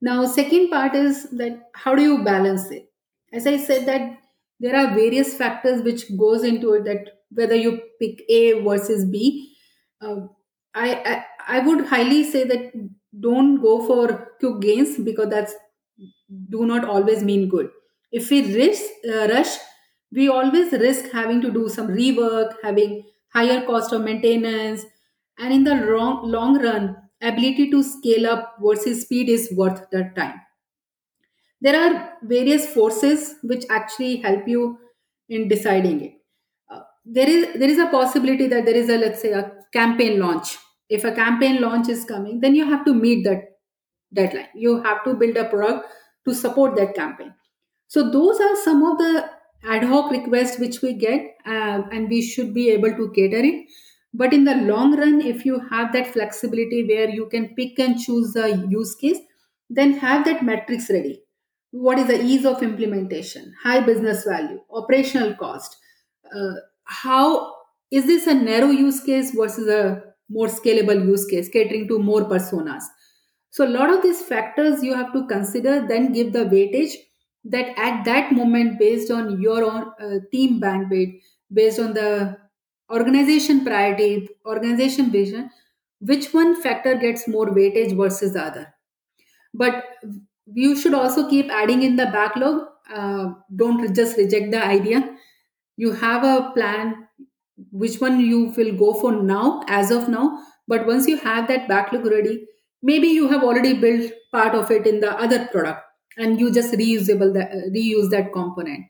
Now, 0.00 0.24
second 0.24 0.70
part 0.70 0.94
is 0.94 1.28
that 1.32 1.68
how 1.74 1.94
do 1.94 2.00
you 2.00 2.24
balance 2.24 2.70
it? 2.70 2.86
As 3.30 3.46
I 3.46 3.58
said 3.58 3.84
that 3.84 4.16
there 4.58 4.74
are 4.74 4.94
various 4.94 5.34
factors 5.34 5.82
which 5.82 6.06
goes 6.16 6.44
into 6.44 6.72
it 6.72 6.86
that 6.86 7.10
whether 7.30 7.54
you 7.54 7.78
pick 8.00 8.22
A 8.30 8.62
versus 8.62 9.04
B. 9.04 9.54
Uh, 10.00 10.28
I, 10.74 10.94
I 10.94 11.58
I 11.58 11.58
would 11.60 11.86
highly 11.88 12.24
say 12.24 12.44
that 12.44 12.72
don't 13.18 13.60
go 13.60 13.84
for 13.86 14.32
quick 14.38 14.60
gains 14.60 14.98
because 14.98 15.28
that's 15.30 15.54
do 16.50 16.66
not 16.66 16.84
always 16.84 17.22
mean 17.22 17.48
good. 17.48 17.70
If 18.12 18.30
we 18.30 18.54
risk 18.54 18.82
uh, 19.08 19.28
rush, 19.28 19.56
we 20.12 20.28
always 20.28 20.72
risk 20.72 21.10
having 21.12 21.40
to 21.42 21.50
do 21.50 21.68
some 21.68 21.88
rework, 21.88 22.54
having 22.62 23.04
higher 23.32 23.64
cost 23.64 23.92
of 23.92 24.02
maintenance, 24.02 24.84
and 25.38 25.52
in 25.52 25.64
the 25.64 25.74
long, 25.74 26.28
long 26.30 26.60
run, 26.62 26.96
ability 27.22 27.70
to 27.70 27.82
scale 27.82 28.26
up 28.26 28.56
versus 28.60 29.02
speed 29.02 29.28
is 29.28 29.52
worth 29.56 29.88
the 29.90 30.10
time. 30.16 30.40
There 31.60 31.76
are 31.78 32.14
various 32.22 32.66
forces 32.72 33.34
which 33.42 33.64
actually 33.70 34.16
help 34.16 34.48
you 34.48 34.78
in 35.28 35.48
deciding 35.48 36.00
it. 36.02 36.12
Uh, 36.70 36.80
there 37.04 37.28
is 37.28 37.58
there 37.58 37.68
is 37.68 37.78
a 37.78 37.86
possibility 37.88 38.46
that 38.48 38.64
there 38.64 38.74
is 38.76 38.88
a 38.88 38.96
let's 38.96 39.20
say 39.20 39.32
a 39.32 39.52
campaign 39.72 40.18
launch 40.18 40.56
if 40.90 41.04
a 41.04 41.12
campaign 41.12 41.60
launch 41.60 41.88
is 41.88 42.04
coming 42.04 42.40
then 42.40 42.54
you 42.54 42.68
have 42.68 42.84
to 42.84 42.92
meet 42.92 43.24
that 43.24 43.50
deadline. 44.12 44.48
You 44.54 44.82
have 44.82 45.04
to 45.04 45.14
build 45.14 45.36
a 45.36 45.44
product 45.44 45.86
to 46.26 46.34
support 46.34 46.76
that 46.76 46.94
campaign. 46.94 47.34
So 47.88 48.10
those 48.10 48.40
are 48.40 48.56
some 48.56 48.82
of 48.82 48.98
the 48.98 49.30
ad 49.64 49.84
hoc 49.84 50.10
requests 50.10 50.58
which 50.58 50.80
we 50.82 50.94
get 50.94 51.20
uh, 51.46 51.82
and 51.92 52.08
we 52.08 52.22
should 52.22 52.54
be 52.54 52.70
able 52.70 52.94
to 52.94 53.12
cater 53.14 53.38
it. 53.38 53.66
But 54.12 54.32
in 54.32 54.44
the 54.44 54.56
long 54.56 54.98
run 54.98 55.20
if 55.20 55.44
you 55.44 55.60
have 55.70 55.92
that 55.92 56.08
flexibility 56.08 56.84
where 56.86 57.08
you 57.08 57.28
can 57.28 57.54
pick 57.54 57.78
and 57.78 57.98
choose 57.98 58.32
the 58.32 58.66
use 58.68 58.94
case 58.94 59.18
then 59.68 59.92
have 59.98 60.24
that 60.24 60.44
metrics 60.44 60.90
ready. 60.90 61.22
What 61.70 61.98
is 61.98 62.08
the 62.08 62.20
ease 62.20 62.44
of 62.44 62.62
implementation? 62.62 63.54
High 63.62 63.80
business 63.80 64.24
value 64.24 64.60
operational 64.72 65.34
cost. 65.34 65.76
Uh, 66.34 66.54
how 66.84 67.54
is 67.92 68.06
this 68.06 68.26
a 68.26 68.34
narrow 68.34 68.70
use 68.70 69.00
case 69.00 69.32
versus 69.32 69.68
a 69.68 70.09
more 70.30 70.46
scalable 70.46 71.04
use 71.04 71.26
case 71.26 71.48
catering 71.48 71.86
to 71.88 71.98
more 71.98 72.24
personas. 72.24 72.84
So 73.50 73.66
a 73.66 73.74
lot 73.76 73.92
of 73.92 74.02
these 74.02 74.22
factors 74.22 74.82
you 74.82 74.94
have 74.94 75.12
to 75.12 75.26
consider 75.26 75.86
then 75.86 76.12
give 76.12 76.32
the 76.32 76.44
weightage 76.44 76.94
that 77.44 77.76
at 77.78 78.04
that 78.04 78.32
moment 78.32 78.78
based 78.78 79.10
on 79.10 79.40
your 79.40 79.64
own 79.64 79.92
uh, 80.00 80.18
team 80.30 80.60
bandwidth 80.60 81.20
based 81.52 81.80
on 81.80 81.94
the 81.94 82.36
organization 82.90 83.64
priority 83.64 84.28
organization 84.46 85.10
vision 85.10 85.50
which 86.00 86.32
one 86.32 86.60
factor 86.62 86.94
gets 86.94 87.28
more 87.28 87.46
weightage 87.46 87.96
versus 87.96 88.32
the 88.32 88.42
other? 88.42 88.74
But 89.52 89.84
you 90.46 90.76
should 90.76 90.94
also 90.94 91.28
keep 91.28 91.50
adding 91.50 91.82
in 91.82 91.96
the 91.96 92.06
backlog. 92.06 92.66
Uh, 92.92 93.34
don't 93.54 93.94
just 93.94 94.16
reject 94.16 94.50
the 94.50 94.64
idea. 94.64 95.16
You 95.76 95.92
have 95.92 96.24
a 96.24 96.50
plan 96.52 97.06
which 97.70 98.00
one 98.00 98.20
you 98.20 98.52
will 98.56 98.74
go 98.76 98.94
for 98.94 99.12
now 99.12 99.62
as 99.68 99.90
of 99.90 100.08
now. 100.08 100.42
But 100.68 100.86
once 100.86 101.06
you 101.06 101.16
have 101.18 101.48
that 101.48 101.68
backlog 101.68 102.06
ready 102.06 102.46
maybe 102.82 103.08
you 103.08 103.28
have 103.28 103.42
already 103.42 103.74
built 103.74 104.12
part 104.32 104.54
of 104.54 104.70
it 104.70 104.86
in 104.86 105.00
the 105.00 105.18
other 105.18 105.46
product 105.46 105.82
and 106.16 106.40
you 106.40 106.52
just 106.52 106.72
reusable 106.74 107.32
that 107.34 107.52
reuse 107.74 108.10
that 108.10 108.32
component. 108.32 108.86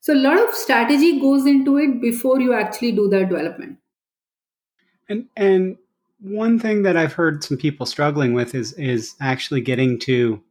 So 0.00 0.14
a 0.14 0.16
lot 0.16 0.38
of 0.38 0.54
strategy 0.54 1.20
goes 1.20 1.46
into 1.46 1.78
it 1.78 2.00
before 2.00 2.40
you 2.40 2.54
actually 2.54 2.92
do 2.92 3.08
the 3.08 3.20
development. 3.24 3.78
And 5.08 5.26
and 5.36 5.76
one 6.18 6.58
thing 6.58 6.82
that 6.82 6.96
i've 6.96 7.12
heard 7.12 7.44
some 7.44 7.58
people 7.58 7.84
struggling 7.84 8.32
with 8.32 8.54
is 8.54 8.72
is 8.72 9.14
actually 9.20 9.60
getting 9.60 9.98
to 9.98 10.42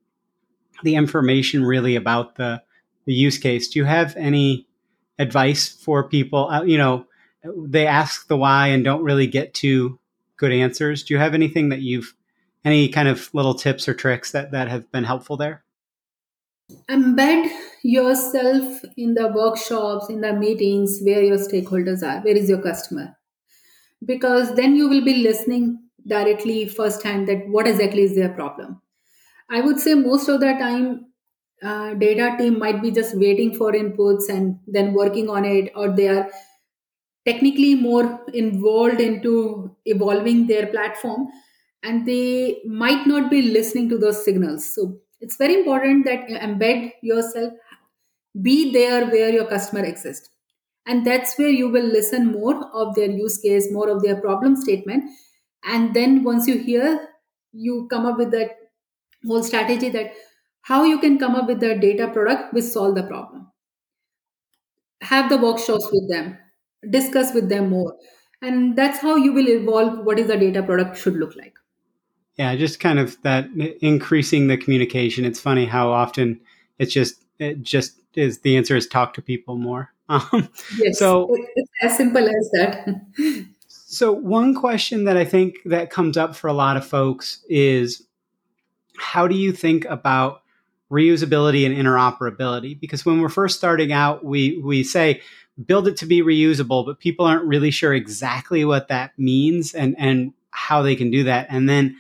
the 0.84 0.96
information 0.96 1.66
really 1.66 1.96
about 1.96 2.36
the 2.36 2.62
the 3.06 3.14
use 3.14 3.38
case. 3.38 3.68
Do 3.68 3.80
you 3.80 3.86
have 3.86 4.16
any 4.16 4.68
advice 5.20 5.68
for 5.70 6.08
people? 6.08 6.50
Uh, 6.50 6.64
you 6.64 6.78
know 6.78 7.06
they 7.56 7.88
ask 7.88 8.28
the 8.28 8.38
why 8.38 8.68
and 8.68 8.84
don't 8.84 9.04
really 9.04 9.28
get 9.28 9.54
to 9.56 10.00
good 10.38 10.52
answers. 10.52 11.04
Do 11.04 11.14
you 11.14 11.20
have 11.20 11.34
anything 11.34 11.70
that 11.70 11.82
you've 11.82 12.14
any 12.64 12.90
kind 12.90 13.08
of 13.08 13.30
little 13.34 13.54
tips 13.54 13.88
or 13.88 13.94
tricks 13.94 14.32
that 14.32 14.52
that 14.52 14.68
have 14.68 14.92
been 14.92 15.04
helpful 15.04 15.38
there? 15.38 15.64
Embed 16.90 17.50
yourself 17.84 18.82
in 18.98 19.14
the 19.14 19.28
workshops 19.28 20.10
in 20.10 20.22
the 20.22 20.34
meetings 20.34 21.00
where 21.04 21.22
your 21.22 21.38
stakeholders 21.38 22.02
are. 22.02 22.22
Where 22.22 22.36
is 22.36 22.50
your 22.50 22.62
customer? 22.62 23.16
Because 24.04 24.56
then 24.56 24.76
you 24.76 24.90
will 24.90 25.06
be 25.06 25.16
listening 25.16 25.80
directly 26.08 26.68
firsthand 26.68 27.28
that 27.28 27.48
what 27.48 27.68
exactly 27.68 28.04
is 28.04 28.16
their 28.16 28.30
problem. 28.30 28.82
I 29.50 29.62
would 29.62 29.80
say 29.80 29.94
most 29.94 30.28
of 30.28 30.40
the 30.40 30.54
time 30.54 31.06
uh, 31.64 31.94
data 31.94 32.36
team 32.38 32.60
might 32.60 32.82
be 32.82 32.92
just 32.92 33.16
waiting 33.16 33.56
for 33.56 33.72
inputs 33.72 34.30
and 34.30 34.60
then 34.68 34.94
working 34.94 35.30
on 35.30 35.46
it 35.46 35.72
or 35.76 35.96
they 35.96 36.08
are 36.08 36.30
technically 37.26 37.76
more 37.76 38.22
involved 38.34 39.02
into 39.02 39.76
evolving 39.86 40.48
their 40.48 40.68
platform 40.68 41.28
and 41.84 42.08
they 42.08 42.62
might 42.66 43.06
not 43.08 43.30
be 43.30 43.42
listening 43.42 43.90
to 43.90 43.98
those 43.98 44.24
signals. 44.24 44.74
So 44.74 45.00
it's 45.22 45.38
very 45.38 45.56
important 45.60 46.06
that 46.06 46.30
you 46.30 46.38
embed 46.38 46.92
yourself 47.02 47.54
be 48.42 48.72
there 48.72 49.06
where 49.08 49.30
your 49.30 49.46
customer 49.48 49.84
exists. 49.84 50.30
And 50.86 51.06
that's 51.06 51.38
where 51.38 51.50
you 51.50 51.70
will 51.70 51.86
listen 51.86 52.32
more 52.32 52.70
of 52.74 52.96
their 52.96 53.10
use 53.10 53.38
case 53.40 53.72
more 53.72 53.90
of 53.90 54.04
their 54.04 54.22
problem 54.22 54.56
statement. 54.56 55.06
And 55.64 55.94
then 55.96 56.24
once 56.24 56.48
you 56.48 56.60
hear 56.60 57.10
you 57.54 57.88
come 57.90 58.06
up 58.06 58.18
with 58.18 58.32
that 58.32 58.52
whole 59.26 59.44
strategy 59.44 59.90
that 59.90 60.14
how 60.64 60.84
you 60.84 61.00
can 61.00 61.18
come 61.20 61.36
up 61.36 61.48
with 61.48 61.60
the 61.60 61.76
data 61.76 62.08
product 62.10 62.54
which 62.54 62.66
solve 62.66 62.96
the 62.96 63.04
problem. 63.04 63.48
Have 65.04 65.30
the 65.30 65.38
workshops 65.38 65.88
with 65.90 66.10
them 66.10 66.38
discuss 66.90 67.34
with 67.34 67.50
them 67.50 67.70
more. 67.70 67.96
And 68.42 68.76
that's 68.76 69.00
how 69.00 69.16
you 69.16 69.34
will 69.34 69.48
evolve 69.48 70.06
what 70.06 70.20
is 70.20 70.28
the 70.28 70.38
data 70.38 70.62
product 70.62 70.98
should 70.98 71.16
look 71.16 71.36
like. 71.36 71.54
Yeah 72.38 72.56
just 72.56 72.80
kind 72.80 73.00
of 73.00 73.22
that 73.24 73.48
increasing 73.82 74.48
the 74.48 74.58
communication. 74.58 75.26
It's 75.26 75.40
funny 75.40 75.66
how 75.66 75.92
often 75.92 76.40
it's 76.80 76.94
just 76.94 77.24
it 77.40 77.62
just 77.62 78.00
is 78.14 78.40
the 78.42 78.58
answer 78.58 78.76
is 78.76 78.88
talk 78.88 79.14
to 79.16 79.22
people 79.22 79.58
more. 79.58 79.92
Um, 80.08 80.50
yes 80.78 81.00
so 81.00 81.36
it's 81.56 81.72
as 81.82 81.98
simple 81.98 82.24
as 82.24 82.52
that. 82.54 83.02
So 83.68 84.12
one 84.12 84.54
question 84.54 85.06
that 85.06 85.16
i 85.16 85.24
think 85.24 85.56
that 85.66 85.90
comes 85.90 86.18
up 86.18 86.36
for 86.36 86.48
a 86.48 86.54
lot 86.54 86.76
of 86.76 86.86
folks 86.86 87.44
is 87.48 88.06
how 88.98 89.28
do 89.28 89.36
you 89.36 89.52
think 89.52 89.86
about 89.86 90.42
reusability 90.92 91.66
and 91.66 91.76
interoperability? 91.76 92.80
Because 92.80 93.06
when 93.06 93.22
we're 93.22 93.30
first 93.30 93.58
starting 93.58 93.92
out 93.92 94.24
we 94.24 94.60
we 94.60 94.84
say 94.84 95.22
build 95.64 95.88
it 95.88 95.98
to 95.98 96.06
be 96.06 96.22
reusable 96.22 96.86
but 96.86 97.00
people 97.00 97.26
aren't 97.26 97.46
really 97.46 97.72
sure 97.72 97.94
exactly 97.94 98.66
what 98.66 98.88
that 98.88 99.12
means 99.18 99.74
and 99.74 99.96
and 99.98 100.34
how 100.52 100.82
they 100.82 100.96
can 100.96 101.12
do 101.12 101.24
that 101.24 101.48
and 101.50 101.70
then 101.70 101.96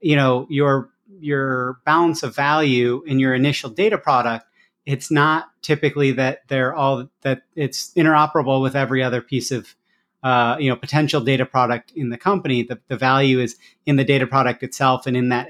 you 0.00 0.14
know 0.14 0.46
your 0.48 0.88
your 1.20 1.78
balance 1.84 2.22
of 2.22 2.34
value 2.34 3.02
in 3.06 3.18
your 3.18 3.34
initial 3.34 3.70
data 3.70 3.98
product 3.98 4.46
it's 4.86 5.10
not 5.10 5.50
typically 5.62 6.12
that 6.12 6.40
they're 6.48 6.74
all 6.74 7.08
that 7.22 7.42
it's 7.56 7.92
interoperable 7.94 8.62
with 8.62 8.76
every 8.76 9.02
other 9.02 9.20
piece 9.20 9.50
of 9.50 9.74
uh, 10.22 10.56
you 10.58 10.68
know 10.68 10.76
potential 10.76 11.20
data 11.20 11.46
product 11.46 11.92
in 11.96 12.10
the 12.10 12.18
company 12.18 12.62
the, 12.62 12.78
the 12.88 12.96
value 12.96 13.40
is 13.40 13.56
in 13.86 13.96
the 13.96 14.04
data 14.04 14.26
product 14.26 14.62
itself 14.62 15.06
and 15.06 15.16
in 15.16 15.30
that 15.30 15.48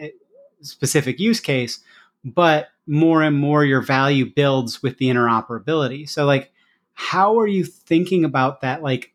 specific 0.63 1.19
use 1.19 1.41
case 1.41 1.81
but 2.25 2.69
more 2.87 3.23
and 3.23 3.37
more 3.37 3.65
your 3.65 3.81
value 3.81 4.27
builds 4.27 4.83
with 4.83 4.99
the 4.99 5.07
interoperability. 5.07 6.09
So 6.09 6.25
like 6.25 6.53
how 7.01 7.41
are 7.41 7.47
you 7.47 7.65
thinking 7.65 8.27
about 8.27 8.61
that 8.61 8.83
like 8.83 9.15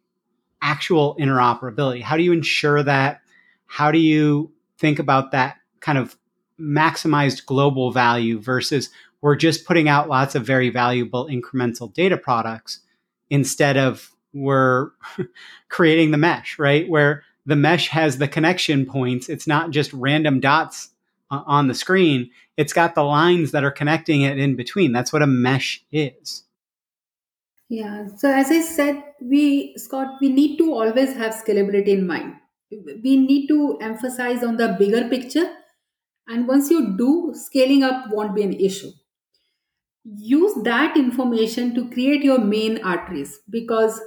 actual 0.60 1.16
interoperability? 1.20 2.02
How 2.02 2.18
do 2.18 2.24
you 2.24 2.34
ensure 2.34 2.82
that? 2.82 3.22
How 3.68 3.92
do 3.92 4.00
you 4.00 4.52
think 4.80 4.98
about 4.98 5.32
that 5.32 5.58
kind 5.82 6.00
of 6.00 6.18
maximized 6.60 7.46
global 7.46 7.92
value 7.92 8.40
versus 8.40 8.90
we're 9.22 9.36
just 9.36 9.66
putting 9.66 9.88
out 9.88 10.10
lots 10.10 10.34
of 10.34 10.44
very 10.44 10.72
valuable 10.72 11.28
incremental 11.28 11.94
data 11.94 12.18
products 12.18 12.80
instead 13.30 13.78
of 13.78 14.12
we're 14.34 14.90
creating 15.70 16.10
the 16.10 16.18
mesh, 16.18 16.58
right? 16.58 16.90
Where 16.90 17.22
the 17.46 17.56
mesh 17.56 17.90
has 17.90 18.18
the 18.18 18.28
connection 18.28 18.88
points. 18.88 19.30
It's 19.30 19.46
not 19.46 19.70
just 19.70 19.94
random 19.94 20.40
dots 20.40 20.90
uh, 21.30 21.44
on 21.46 21.68
the 21.68 21.76
screen, 21.76 22.32
it's 22.58 22.74
got 22.74 22.96
the 22.96 23.04
lines 23.04 23.52
that 23.52 23.64
are 23.64 23.72
connecting 23.72 24.24
it 24.24 24.40
in 24.40 24.56
between. 24.56 24.92
That's 24.92 25.14
what 25.14 25.22
a 25.22 25.28
mesh 25.28 25.86
is. 25.92 26.46
Yeah. 27.70 28.08
So 28.18 28.32
as 28.32 28.52
I 28.52 28.62
said, 28.62 29.04
we 29.22 29.74
Scott, 29.78 30.18
we 30.22 30.30
need 30.30 30.58
to 30.58 30.74
always 30.74 31.14
have 31.14 31.34
scalability 31.34 31.88
in 31.90 32.06
mind. 32.08 32.36
We 32.72 33.18
need 33.18 33.48
to 33.48 33.78
emphasize 33.82 34.44
on 34.44 34.58
the 34.58 34.76
bigger 34.80 35.08
picture. 35.10 35.52
And 36.28 36.48
once 36.48 36.70
you 36.72 36.98
do, 36.98 37.34
scaling 37.36 37.84
up 37.84 38.06
won't 38.12 38.36
be 38.36 38.44
an 38.44 38.54
issue. 38.54 38.92
Use 40.18 40.54
that 40.64 40.96
information 40.96 41.74
to 41.76 41.90
create 41.90 42.24
your 42.24 42.40
main 42.40 42.82
arteries 42.84 43.40
because 43.50 44.00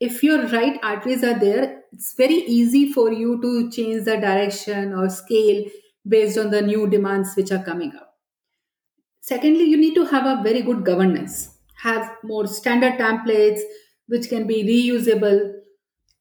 if 0.00 0.22
your 0.22 0.46
right 0.48 0.78
arteries 0.82 1.22
are 1.22 1.38
there, 1.38 1.82
it's 1.92 2.14
very 2.14 2.34
easy 2.58 2.92
for 2.92 3.12
you 3.12 3.40
to 3.40 3.70
change 3.70 4.04
the 4.04 4.16
direction 4.16 4.92
or 4.94 5.08
scale 5.08 5.64
based 6.08 6.38
on 6.38 6.50
the 6.50 6.62
new 6.62 6.88
demands 6.88 7.34
which 7.36 7.52
are 7.52 7.62
coming 7.62 7.94
up. 7.94 8.18
Secondly, 9.22 9.64
you 9.64 9.76
need 9.78 9.94
to 9.94 10.04
have 10.04 10.26
a 10.26 10.42
very 10.42 10.60
good 10.62 10.84
governance, 10.84 11.51
have 11.82 12.10
more 12.22 12.46
standard 12.46 12.94
templates 12.94 13.60
which 14.06 14.28
can 14.28 14.46
be 14.46 14.62
reusable, 14.64 15.52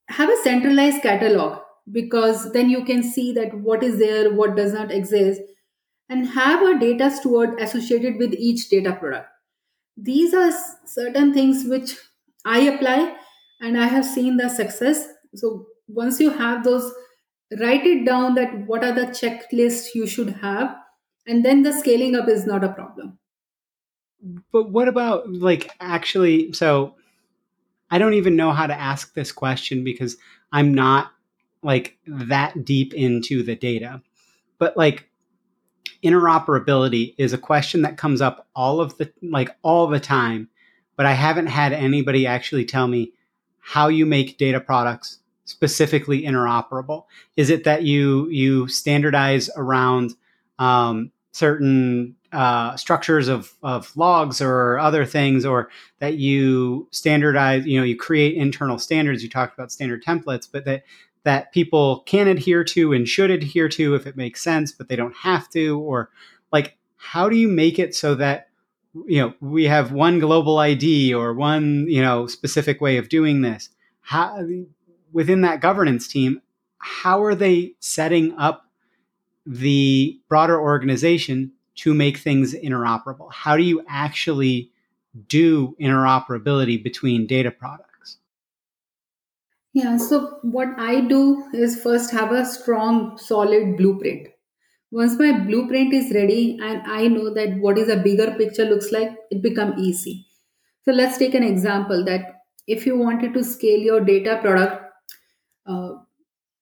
have 0.10 0.30
a 0.30 0.42
centralized 0.44 1.02
catalog 1.02 1.60
because 1.92 2.52
then 2.54 2.70
you 2.70 2.84
can 2.86 3.04
see 3.04 3.34
that 3.34 3.54
what 3.54 3.84
is 3.84 3.98
there, 4.00 4.34
what 4.34 4.56
does 4.56 4.74
not 4.74 4.92
exist, 4.92 5.42
and 6.10 6.28
have 6.28 6.62
a 6.62 6.80
data 6.80 7.10
steward 7.10 7.60
associated 7.60 8.18
with 8.18 8.34
each 8.34 8.70
data 8.70 8.94
product. 8.94 9.28
These 9.98 10.34
are 10.34 10.52
certain 10.86 11.34
things 11.34 11.66
which 11.68 11.98
I 12.46 12.60
apply 12.60 13.16
and 13.62 13.80
I 13.80 13.88
have 13.88 14.06
seen 14.06 14.38
the 14.38 14.50
success. 14.50 15.08
So 15.36 15.68
once 15.88 16.20
you 16.20 16.30
have 16.30 16.64
those 16.64 16.92
write 17.60 17.86
it 17.86 18.06
down 18.06 18.36
that 18.36 18.68
what 18.68 18.84
are 18.84 18.94
the 18.94 19.08
checklists 19.08 19.94
you 19.94 20.08
should 20.08 20.30
have 20.30 20.76
and 21.28 21.44
then 21.44 21.64
the 21.64 21.74
scaling 21.74 22.16
up 22.16 22.30
is 22.30 22.46
not 22.46 22.64
a 22.64 22.72
problem 22.72 23.20
but 24.52 24.70
what 24.70 24.88
about 24.88 25.32
like 25.32 25.72
actually 25.80 26.52
so 26.54 26.96
i 27.90 27.98
don't 27.98 28.14
even 28.14 28.36
know 28.36 28.52
how 28.52 28.68
to 28.68 28.80
ask 28.80 29.14
this 29.14 29.32
question 29.32 29.84
because 29.84 30.18
i'm 30.52 30.74
not 30.74 31.12
like 31.64 31.98
that 32.08 32.66
deep 32.66 32.94
into 32.94 33.44
the 33.44 33.56
data. 33.56 34.02
But 34.58 34.78
like 34.78 35.10
interoperability 36.04 37.14
is 37.18 37.34
a 37.34 37.38
question 37.38 37.84
that 37.84 37.98
comes 37.98 38.22
up 38.22 38.48
all 38.56 38.82
of 38.82 38.98
the 38.98 39.12
like 39.22 39.56
all 39.62 39.88
the 39.88 40.00
time, 40.00 40.50
but 40.96 41.06
I 41.06 41.14
haven't 41.14 41.48
had 41.48 41.74
anybody 41.74 42.26
actually 42.26 42.66
tell 42.66 42.88
me 42.88 43.14
how 43.60 43.88
you 43.88 44.06
make 44.06 44.38
data 44.38 44.60
products 44.60 45.20
specifically 45.46 46.24
interoperable. 46.24 47.06
Is 47.38 47.50
it 47.50 47.64
that 47.66 47.84
you 47.84 48.28
you 48.30 48.68
standardize 48.68 49.50
around 49.56 50.14
um, 50.58 51.12
certain 51.32 52.16
uh, 52.32 52.76
structures 52.76 53.28
of, 53.28 53.54
of 53.64 53.96
logs 53.96 54.42
or 54.42 54.80
other 54.80 55.06
things, 55.06 55.46
or 55.46 55.70
that 56.00 56.16
you 56.16 56.88
standardize, 56.92 57.66
you 57.66 57.80
know, 57.80 57.86
you 57.86 57.98
create 57.98 58.36
internal 58.36 58.80
standards. 58.80 59.24
You 59.24 59.30
talked 59.30 59.54
about 59.58 59.72
standard 59.72 60.04
templates, 60.04 60.48
but 60.52 60.66
that 60.66 60.84
that 61.24 61.52
people 61.54 62.00
can 62.08 62.28
adhere 62.28 62.64
to 62.64 62.94
and 62.94 63.08
should 63.08 63.30
adhere 63.30 63.70
to 63.70 63.94
if 63.94 64.08
it 64.08 64.18
makes 64.18 64.42
sense, 64.42 64.72
but 64.72 64.90
they 64.90 64.96
don't 64.96 65.16
have 65.18 65.48
to, 65.52 65.80
or 65.80 66.10
like 66.52 66.78
how 66.98 67.30
do 67.30 67.36
you 67.36 67.48
make 67.48 67.80
it 67.80 67.96
so 67.96 68.16
that 68.16 68.48
you 69.08 69.22
know 69.22 69.34
we 69.40 69.66
have 69.66 69.92
one 69.92 70.20
global 70.20 70.58
ID 70.58 71.14
or 71.14 71.34
one 71.34 71.86
you 71.88 72.02
know 72.02 72.28
specific 72.28 72.82
way 72.82 72.98
of 72.98 73.10
doing 73.10 73.42
this? 73.42 73.70
How 74.02 74.46
within 75.12 75.42
that 75.42 75.62
governance 75.62 76.08
team, 76.08 76.42
how 76.78 77.24
are 77.24 77.36
they 77.36 77.76
setting 77.80 78.34
up 78.38 78.66
the 79.46 80.20
broader 80.30 80.60
organization 80.60 81.52
to 81.76 81.94
make 81.94 82.18
things 82.18 82.54
interoperable? 82.54 83.32
How 83.32 83.58
do 83.58 83.64
you 83.64 83.84
actually 83.88 84.72
do 85.28 85.76
interoperability 85.80 86.82
between 86.82 87.28
data 87.28 87.52
products? 87.52 88.18
Yeah, 89.74 89.98
so 89.98 90.40
what 90.42 90.68
I 90.78 91.02
do 91.02 91.46
is 91.54 91.82
first 91.82 92.12
have 92.12 92.32
a 92.32 92.46
strong, 92.46 93.18
solid 93.18 93.78
blueprint. 93.78 94.28
Once 94.92 95.18
my 95.18 95.32
blueprint 95.32 95.94
is 95.94 96.14
ready 96.14 96.60
and 96.62 96.82
I 96.86 97.08
know 97.08 97.34
that 97.34 97.58
what 97.60 97.78
is 97.78 97.88
a 97.88 97.96
bigger 97.96 98.32
picture 98.32 98.66
looks 98.66 98.92
like, 98.92 99.16
it 99.30 99.42
become 99.42 99.76
easy. 99.80 100.26
So 100.84 100.92
let's 100.92 101.18
take 101.18 101.34
an 101.36 101.44
example 101.44 102.04
that 102.06 102.42
if 102.68 102.86
you 102.86 102.98
wanted 102.98 103.34
to 103.34 103.44
scale 103.44 103.80
your 103.80 104.02
data 104.02 104.40
product, 104.42 104.84
uh, 105.66 105.92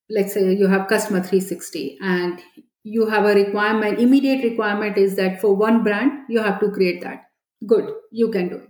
let's 0.09 0.33
say 0.33 0.53
you 0.53 0.67
have 0.67 0.87
customer 0.87 1.21
360 1.21 1.97
and 2.01 2.39
you 2.83 3.07
have 3.07 3.25
a 3.25 3.33
requirement 3.33 3.99
immediate 3.99 4.43
requirement 4.43 4.97
is 4.97 5.15
that 5.15 5.41
for 5.41 5.55
one 5.55 5.83
brand 5.83 6.11
you 6.29 6.41
have 6.41 6.59
to 6.59 6.71
create 6.71 7.01
that. 7.01 7.25
Good 7.65 7.93
you 8.11 8.29
can 8.31 8.49
do 8.49 8.55
it. 8.55 8.69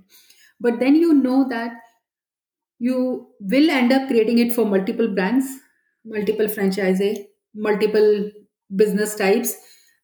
But 0.59 0.79
then 0.79 0.95
you 0.95 1.13
know 1.13 1.47
that 1.49 1.71
you 2.79 3.27
will 3.39 3.69
end 3.69 3.91
up 3.91 4.07
creating 4.07 4.39
it 4.39 4.53
for 4.53 4.65
multiple 4.65 5.07
brands 5.07 5.45
multiple 6.05 6.47
franchises 6.47 7.17
multiple 7.53 8.31
business 8.75 9.15
types 9.15 9.55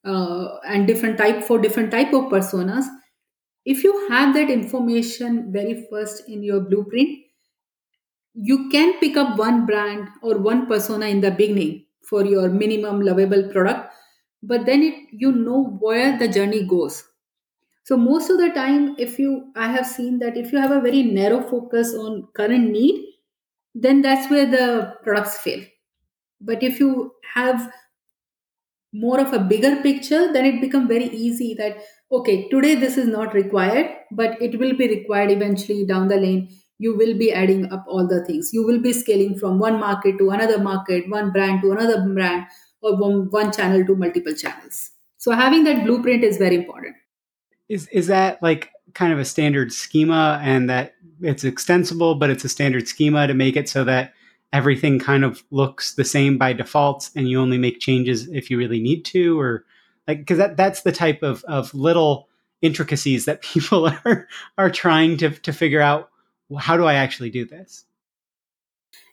uh, 0.03 0.57
and 0.67 0.87
different 0.87 1.17
type 1.17 1.43
for 1.43 1.57
different 1.59 1.91
type 1.91 2.13
of 2.13 2.25
personas. 2.25 2.85
If 3.65 3.83
you 3.83 4.07
have 4.09 4.35
that 4.35 4.51
information 4.51 5.51
very 5.51 5.87
first 5.89 6.29
in 6.29 6.43
your 6.43 6.59
blueprint 6.61 7.19
you 8.33 8.69
can 8.69 8.99
pick 8.99 9.15
up 9.17 9.37
one 9.37 9.65
brand 9.65 10.09
or 10.21 10.37
one 10.37 10.67
persona 10.67 11.07
in 11.07 11.21
the 11.21 11.31
beginning 11.31 11.85
for 12.03 12.25
your 12.25 12.49
minimum 12.49 13.01
lovable 13.01 13.49
product 13.49 13.94
but 14.43 14.65
then 14.65 14.83
it 14.83 14.95
you 15.11 15.31
know 15.31 15.63
where 15.79 16.17
the 16.17 16.27
journey 16.27 16.63
goes. 16.65 17.03
So 17.83 17.97
most 17.97 18.29
of 18.29 18.37
the 18.39 18.49
time 18.49 18.95
if 18.97 19.19
you 19.19 19.51
i 19.55 19.67
have 19.71 19.87
seen 19.87 20.19
that 20.19 20.37
if 20.37 20.51
you 20.51 20.59
have 20.59 20.71
a 20.71 20.81
very 20.81 21.03
narrow 21.03 21.41
focus 21.51 21.93
on 21.95 22.27
current 22.35 22.71
need 22.71 23.05
then 23.75 24.01
that's 24.01 24.29
where 24.31 24.45
the 24.45 24.95
products 25.03 25.39
fail. 25.39 25.63
But 26.41 26.63
if 26.63 26.79
you 26.79 27.13
have 27.35 27.71
more 28.93 29.19
of 29.19 29.33
a 29.33 29.39
bigger 29.39 29.75
picture 29.81 30.31
then 30.31 30.45
it 30.45 30.61
become 30.61 30.87
very 30.87 31.07
easy 31.25 31.53
that 31.53 31.77
okay 32.11 32.47
today 32.49 32.75
this 32.75 32.97
is 32.97 33.07
not 33.07 33.33
required 33.33 33.89
but 34.11 34.41
it 34.41 34.57
will 34.59 34.73
be 34.77 34.87
required 34.87 35.31
eventually 35.31 35.85
down 35.85 36.07
the 36.07 36.15
lane. 36.17 36.49
You 36.77 36.95
will 36.97 37.17
be 37.17 37.31
adding 37.31 37.71
up 37.71 37.85
all 37.87 38.05
the 38.05 38.25
things. 38.25 38.49
You 38.51 38.65
will 38.65 38.81
be 38.81 38.91
scaling 38.91 39.37
from 39.39 39.59
one 39.59 39.79
market 39.79 40.17
to 40.17 40.29
another 40.29 40.59
market 40.59 41.09
one 41.09 41.31
brand 41.31 41.61
to 41.61 41.71
another 41.71 42.01
brand 42.07 42.45
or 42.85 42.95
one, 42.95 43.29
one 43.31 43.51
channel 43.51 43.85
to 43.85 43.95
multiple 43.95 44.33
channels 44.33 44.91
so 45.17 45.31
having 45.31 45.63
that 45.63 45.83
blueprint 45.85 46.23
is 46.23 46.37
very 46.37 46.55
important 46.55 46.95
is 47.69 47.87
is 47.87 48.07
that 48.07 48.41
like 48.41 48.71
kind 48.93 49.11
of 49.11 49.19
a 49.19 49.25
standard 49.25 49.73
schema 49.73 50.39
and 50.43 50.69
that 50.69 50.93
it's 51.21 51.43
extensible 51.43 52.15
but 52.15 52.29
it's 52.29 52.43
a 52.43 52.49
standard 52.49 52.87
schema 52.87 53.27
to 53.27 53.33
make 53.33 53.55
it 53.55 53.67
so 53.67 53.83
that 53.83 54.13
everything 54.53 54.99
kind 54.99 55.23
of 55.23 55.43
looks 55.51 55.95
the 55.95 56.03
same 56.03 56.37
by 56.37 56.53
default 56.53 57.09
and 57.15 57.29
you 57.29 57.41
only 57.41 57.57
make 57.57 57.79
changes 57.79 58.27
if 58.29 58.49
you 58.49 58.57
really 58.57 58.79
need 58.79 59.03
to 59.03 59.39
or 59.39 59.65
like 60.07 60.19
because 60.19 60.37
that 60.37 60.55
that's 60.55 60.81
the 60.81 60.91
type 60.91 61.23
of 61.23 61.43
of 61.45 61.73
little 61.73 62.29
intricacies 62.61 63.25
that 63.25 63.41
people 63.53 63.87
are 64.05 64.27
are 64.57 64.69
trying 64.69 65.17
to 65.17 65.29
to 65.29 65.51
figure 65.51 65.81
out 65.81 66.09
well, 66.49 66.59
how 66.59 66.77
do 66.77 66.85
I 66.85 66.95
actually 66.95 67.29
do 67.29 67.45
this? 67.45 67.85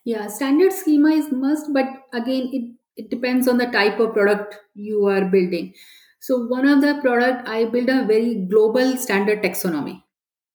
Yeah, 0.05 0.27
standard 0.27 0.73
schema 0.73 1.11
is 1.11 1.31
must, 1.31 1.73
but 1.73 1.87
again, 2.12 2.51
it, 2.53 2.70
it 2.97 3.11
depends 3.11 3.49
on 3.49 3.59
the 3.59 3.66
type 3.66 3.99
of 4.01 4.12
product 4.12 4.59
you 4.74 5.07
are 5.07 5.24
building. 5.24 5.74
So 6.20 6.47
one 6.47 6.66
of 6.66 6.80
the 6.80 7.01
product 7.03 7.49
I 7.49 7.64
build 7.64 7.88
a 7.88 8.05
very 8.05 8.34
global 8.34 8.97
standard 8.97 9.43
taxonomy. 9.43 10.03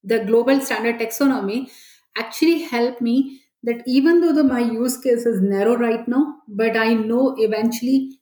The 0.04 0.24
global 0.26 0.62
standard 0.62 1.00
taxonomy 1.00 1.70
actually 2.18 2.64
helped 2.64 3.02
me 3.02 3.42
that 3.64 3.84
even 3.86 4.22
though 4.22 4.34
the, 4.34 4.44
my 4.44 4.62
use 4.62 4.98
case 4.98 5.26
is 5.26 5.42
narrow 5.42 5.76
right 5.76 6.08
now, 6.08 6.36
but 6.48 6.78
I 6.78 6.94
know 6.94 7.36
eventually 7.38 8.20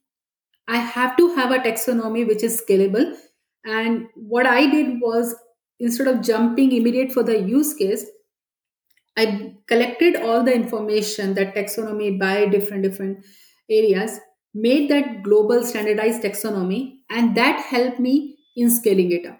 I 0.67 0.77
have 0.77 1.15
to 1.17 1.35
have 1.35 1.51
a 1.51 1.59
taxonomy 1.59 2.27
which 2.27 2.43
is 2.43 2.61
scalable. 2.61 3.15
And 3.63 4.07
what 4.15 4.47
I 4.47 4.69
did 4.69 4.99
was 5.01 5.35
instead 5.79 6.07
of 6.07 6.21
jumping 6.21 6.71
immediate 6.71 7.11
for 7.11 7.23
the 7.23 7.39
use 7.39 7.73
case, 7.73 8.05
I 9.17 9.55
collected 9.67 10.15
all 10.15 10.43
the 10.43 10.53
information 10.53 11.35
that 11.35 11.55
taxonomy 11.55 12.19
by 12.19 12.47
different 12.47 12.83
different 12.83 13.25
areas, 13.69 14.19
made 14.53 14.89
that 14.89 15.23
global 15.23 15.63
standardized 15.63 16.23
taxonomy, 16.23 16.97
and 17.09 17.35
that 17.35 17.59
helped 17.59 17.99
me 17.99 18.37
in 18.55 18.69
scaling 18.69 19.11
it 19.11 19.25
up. 19.25 19.39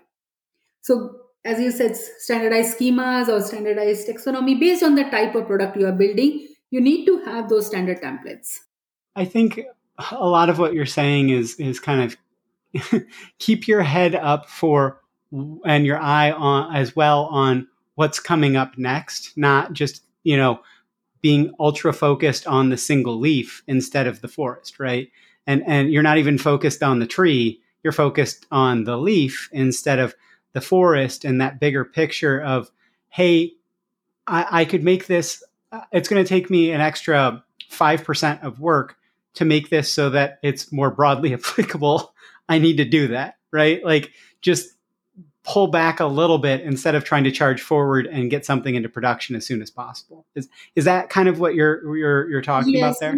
So 0.81 1.21
as 1.45 1.59
you 1.59 1.71
said, 1.71 1.95
standardized 1.95 2.77
schemas 2.77 3.29
or 3.29 3.39
standardized 3.41 4.07
taxonomy 4.07 4.59
based 4.59 4.83
on 4.83 4.95
the 4.95 5.03
type 5.03 5.35
of 5.35 5.45
product 5.45 5.77
you 5.77 5.85
are 5.85 5.91
building, 5.91 6.47
you 6.71 6.81
need 6.81 7.05
to 7.05 7.19
have 7.19 7.47
those 7.47 7.67
standard 7.67 8.01
templates. 8.01 8.57
I 9.15 9.25
think 9.25 9.61
a 10.11 10.27
lot 10.27 10.49
of 10.49 10.57
what 10.57 10.73
you're 10.73 10.85
saying 10.85 11.29
is 11.29 11.55
is 11.59 11.79
kind 11.79 12.11
of 12.83 13.03
keep 13.39 13.67
your 13.67 13.83
head 13.83 14.15
up 14.15 14.49
for 14.49 15.01
and 15.65 15.85
your 15.85 15.99
eye 15.99 16.31
on 16.31 16.75
as 16.75 16.95
well 16.95 17.25
on 17.25 17.67
what's 17.93 18.19
coming 18.19 18.57
up 18.57 18.77
next, 18.77 19.37
not 19.37 19.73
just, 19.73 20.03
you 20.23 20.35
know, 20.35 20.59
being 21.25 21.51
ultra 21.59 21.91
focused 21.91 22.45
on 22.45 22.69
the 22.69 22.77
single 22.77 23.17
leaf 23.19 23.63
instead 23.65 24.05
of 24.05 24.21
the 24.21 24.27
forest, 24.27 24.79
right? 24.79 25.09
And 25.47 25.63
and 25.65 25.91
you're 25.91 26.03
not 26.03 26.19
even 26.19 26.37
focused 26.37 26.83
on 26.83 26.99
the 26.99 27.07
tree, 27.07 27.61
you're 27.81 27.91
focused 27.91 28.45
on 28.51 28.83
the 28.83 28.95
leaf 28.95 29.49
instead 29.51 29.97
of 29.97 30.13
the 30.53 30.61
forest 30.61 31.25
and 31.25 31.41
that 31.41 31.59
bigger 31.59 31.83
picture 31.83 32.39
of, 32.39 32.69
hey, 33.09 33.53
I, 34.27 34.45
I 34.51 34.65
could 34.65 34.83
make 34.83 35.07
this. 35.07 35.43
Uh, 35.71 35.81
it's 35.91 36.07
going 36.07 36.23
to 36.23 36.29
take 36.29 36.51
me 36.51 36.69
an 36.69 36.79
extra 36.79 37.43
five 37.69 38.03
percent 38.03 38.43
of 38.43 38.59
work 38.59 38.95
to 39.33 39.45
make 39.45 39.71
this 39.71 39.91
so 39.91 40.11
that 40.11 40.37
it's 40.43 40.71
more 40.71 40.91
broadly 40.91 41.33
applicable. 41.39 42.13
I 42.47 42.59
need 42.59 42.77
to 42.77 42.85
do 42.85 43.07
that, 43.07 43.39
right? 43.51 43.83
Like 43.83 44.11
just 44.41 44.69
pull 45.45 45.67
back 45.67 45.99
a 45.99 46.05
little 46.05 46.37
bit 46.37 46.61
instead 46.61 46.95
of 46.95 47.03
trying 47.03 47.23
to 47.23 47.31
charge 47.31 47.61
forward 47.61 48.07
and 48.07 48.29
get 48.29 48.45
something 48.45 48.75
into 48.75 48.89
production 48.89 49.35
as 49.35 49.45
soon 49.45 49.61
as 49.61 49.69
possible. 49.69 50.25
Is 50.35 50.49
is 50.75 50.85
that 50.85 51.09
kind 51.09 51.29
of 51.29 51.39
what 51.39 51.55
you're 51.55 51.95
you're 51.95 52.29
you're 52.29 52.41
talking 52.41 52.73
yes, 52.73 52.81
about 52.81 52.99
there? 52.99 53.15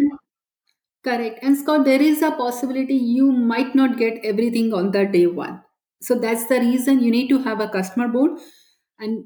Correct. 1.04 1.38
And 1.42 1.56
Scott, 1.56 1.84
there 1.84 2.02
is 2.02 2.22
a 2.22 2.32
possibility 2.32 2.94
you 2.94 3.32
might 3.32 3.74
not 3.74 3.96
get 3.96 4.20
everything 4.24 4.74
on 4.74 4.90
the 4.90 5.06
day 5.06 5.26
one. 5.26 5.62
So 6.02 6.18
that's 6.18 6.46
the 6.46 6.60
reason 6.60 7.02
you 7.02 7.10
need 7.10 7.28
to 7.28 7.38
have 7.42 7.60
a 7.60 7.68
customer 7.68 8.08
board 8.08 8.38
and 8.98 9.24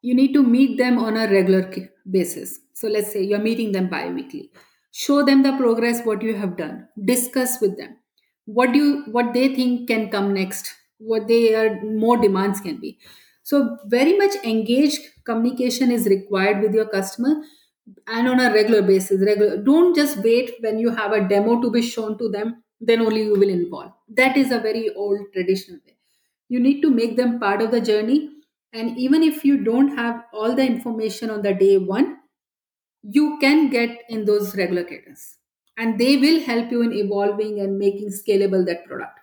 you 0.00 0.14
need 0.14 0.32
to 0.34 0.42
meet 0.42 0.78
them 0.78 0.98
on 0.98 1.16
a 1.16 1.28
regular 1.28 1.70
basis. 2.10 2.60
So 2.74 2.88
let's 2.88 3.12
say 3.12 3.22
you're 3.22 3.38
meeting 3.38 3.72
them 3.72 3.88
bi-weekly. 3.88 4.50
Show 4.92 5.24
them 5.24 5.42
the 5.42 5.56
progress 5.56 6.04
what 6.04 6.22
you 6.22 6.36
have 6.36 6.56
done. 6.56 6.88
Discuss 7.04 7.60
with 7.60 7.76
them. 7.78 7.96
What 8.46 8.72
do 8.72 8.78
you 8.78 9.04
what 9.10 9.32
they 9.34 9.54
think 9.54 9.88
can 9.88 10.10
come 10.10 10.34
next 10.34 10.72
what 11.04 11.28
their 11.28 11.82
more 11.84 12.16
demands 12.16 12.60
can 12.60 12.80
be. 12.80 12.98
So 13.42 13.78
very 13.86 14.16
much 14.16 14.34
engaged 14.44 15.00
communication 15.24 15.90
is 15.90 16.06
required 16.06 16.62
with 16.62 16.74
your 16.74 16.88
customer 16.88 17.42
and 18.06 18.28
on 18.28 18.40
a 18.40 18.52
regular 18.52 18.82
basis. 18.82 19.20
Regular 19.20 19.56
don't 19.62 19.94
just 19.94 20.18
wait 20.18 20.54
when 20.60 20.78
you 20.78 20.90
have 20.90 21.12
a 21.12 21.26
demo 21.28 21.60
to 21.60 21.70
be 21.70 21.82
shown 21.82 22.18
to 22.18 22.28
them 22.28 22.62
then 22.80 23.00
only 23.00 23.22
you 23.22 23.32
will 23.32 23.48
involve. 23.48 23.92
That 24.08 24.36
is 24.36 24.50
a 24.52 24.58
very 24.58 24.90
old 24.94 25.20
traditional 25.32 25.78
way. 25.86 25.96
You 26.48 26.60
need 26.60 26.82
to 26.82 26.90
make 26.90 27.16
them 27.16 27.40
part 27.40 27.62
of 27.62 27.70
the 27.70 27.80
journey. 27.80 28.30
And 28.72 28.98
even 28.98 29.22
if 29.22 29.44
you 29.44 29.64
don't 29.64 29.96
have 29.96 30.24
all 30.32 30.54
the 30.54 30.66
information 30.66 31.30
on 31.30 31.42
the 31.42 31.54
day 31.54 31.78
one 31.78 32.18
you 33.02 33.38
can 33.40 33.70
get 33.70 34.02
in 34.08 34.24
those 34.24 34.56
regular 34.56 34.84
cadence 34.84 35.38
and 35.76 35.98
they 35.98 36.16
will 36.16 36.40
help 36.40 36.70
you 36.70 36.82
in 36.82 36.92
evolving 36.92 37.60
and 37.60 37.78
making 37.78 38.08
scalable 38.10 38.64
that 38.66 38.84
product 38.86 39.20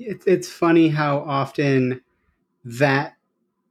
it's, 0.00 0.26
it's 0.26 0.48
funny 0.48 0.88
how 0.88 1.18
often 1.18 2.00
that 2.64 3.16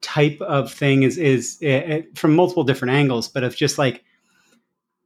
type 0.02 0.40
of 0.42 0.72
thing 0.72 1.04
is 1.04 1.18
is 1.18 1.58
it, 1.62 1.68
eh, 1.68 1.96
it, 1.96 2.18
from 2.18 2.34
multiple 2.34 2.64
different 2.64 2.94
angles 2.94 3.28
but 3.28 3.44
of 3.44 3.56
just 3.56 3.78
like 3.78 4.04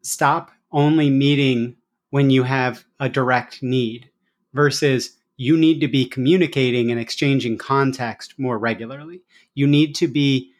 stop 0.03 0.51
only 0.71 1.09
meeting 1.09 1.75
when 2.11 2.29
you 2.29 2.43
have 2.43 2.85
a 2.99 3.09
direct 3.09 3.63
need 3.63 4.09
versus 4.53 5.17
you 5.37 5.57
need 5.57 5.79
to 5.79 5.87
be 5.87 6.05
communicating 6.05 6.91
and 6.91 6.99
exchanging 6.99 7.57
context 7.57 8.37
more 8.37 8.59
regularly. 8.59 9.21
You 9.55 9.65
need 9.65 9.95
to 9.95 10.07
be 10.07 10.51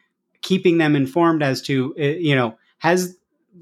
keeping 0.42 0.78
them 0.78 0.96
informed 0.96 1.42
as 1.42 1.62
to 1.62 1.94
eh, 1.96 2.16
you 2.18 2.34
know 2.34 2.58
has 2.78 3.16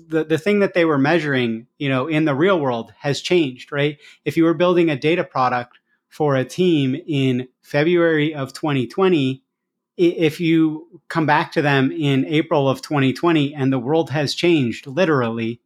the, 0.08 0.24
the 0.24 0.38
thing 0.38 0.60
that 0.60 0.72
they 0.72 0.86
were 0.86 0.98
measuring 0.98 1.66
you 1.78 1.88
know 1.88 2.06
in 2.06 2.24
the 2.24 2.34
real 2.34 2.58
world 2.58 2.94
has 2.98 3.20
changed 3.20 3.72
right? 3.72 3.98
If 4.24 4.36
you 4.36 4.44
were 4.44 4.54
building 4.54 4.88
a 4.88 4.96
data 4.96 5.24
product 5.24 5.78
for 6.12 6.36
a 6.36 6.44
team 6.44 6.94
in 7.06 7.48
february 7.62 8.34
of 8.34 8.52
2020 8.52 9.42
if 9.96 10.40
you 10.40 11.00
come 11.08 11.24
back 11.24 11.50
to 11.50 11.62
them 11.62 11.90
in 11.90 12.26
april 12.26 12.68
of 12.68 12.82
2020 12.82 13.54
and 13.54 13.72
the 13.72 13.78
world 13.78 14.10
has 14.10 14.34
changed 14.34 14.86
literally 14.86 15.58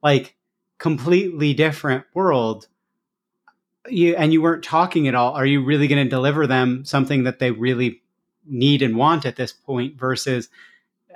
like 0.00 0.36
completely 0.78 1.52
different 1.52 2.04
world 2.14 2.68
you, 3.88 4.14
and 4.14 4.32
you 4.32 4.40
weren't 4.40 4.62
talking 4.62 5.08
at 5.08 5.16
all 5.16 5.32
are 5.32 5.46
you 5.46 5.64
really 5.64 5.88
going 5.88 6.04
to 6.04 6.08
deliver 6.08 6.46
them 6.46 6.84
something 6.84 7.24
that 7.24 7.40
they 7.40 7.50
really 7.50 8.00
need 8.46 8.82
and 8.82 8.96
want 8.96 9.26
at 9.26 9.34
this 9.34 9.52
point 9.52 9.98
versus 9.98 10.48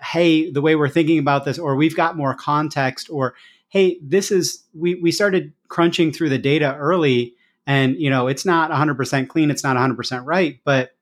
hey 0.03 0.51
the 0.51 0.61
way 0.61 0.75
we're 0.75 0.89
thinking 0.89 1.21
about 1.21 1.45
this 1.45 1.59
or 1.59 1.77
we've 1.77 1.97
got 1.97 2.17
more 2.17 2.35
context 2.35 3.09
or 3.11 3.35
hey 3.69 3.97
this 4.03 4.33
is 4.33 4.65
we 4.75 4.97
we 4.97 5.13
started 5.13 5.53
crunching 5.69 6.11
through 6.13 6.29
the 6.29 6.39
data 6.39 6.75
early 6.77 7.37
and 7.67 7.97
you 7.97 8.11
know 8.11 8.27
it's 8.27 8.45
not 8.45 8.71
100% 8.71 9.29
clean 9.29 9.51
it's 9.51 9.65
not 9.65 9.77
100% 9.77 10.23
right 10.25 10.61
but 10.65 10.93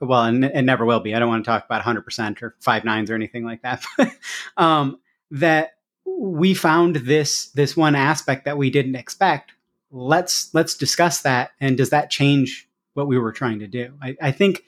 well 0.00 0.24
and 0.24 0.44
it 0.44 0.62
never 0.62 0.84
will 0.84 1.00
be 1.00 1.14
i 1.14 1.18
don't 1.18 1.28
want 1.28 1.44
to 1.44 1.48
talk 1.48 1.64
about 1.64 1.82
100% 1.82 2.42
or 2.42 2.54
five 2.60 2.84
nines 2.84 3.10
or 3.10 3.14
anything 3.14 3.44
like 3.44 3.62
that 3.62 3.84
um, 4.56 4.98
that 5.30 5.72
we 6.04 6.54
found 6.54 6.96
this 6.96 7.46
this 7.50 7.76
one 7.76 7.94
aspect 7.94 8.44
that 8.44 8.58
we 8.58 8.70
didn't 8.70 8.96
expect 8.96 9.52
let's 9.90 10.52
let's 10.54 10.74
discuss 10.74 11.22
that 11.22 11.52
and 11.60 11.76
does 11.76 11.90
that 11.90 12.10
change 12.10 12.68
what 12.94 13.06
we 13.06 13.18
were 13.18 13.32
trying 13.32 13.58
to 13.58 13.66
do 13.66 13.92
i, 14.02 14.16
I 14.20 14.32
think 14.32 14.64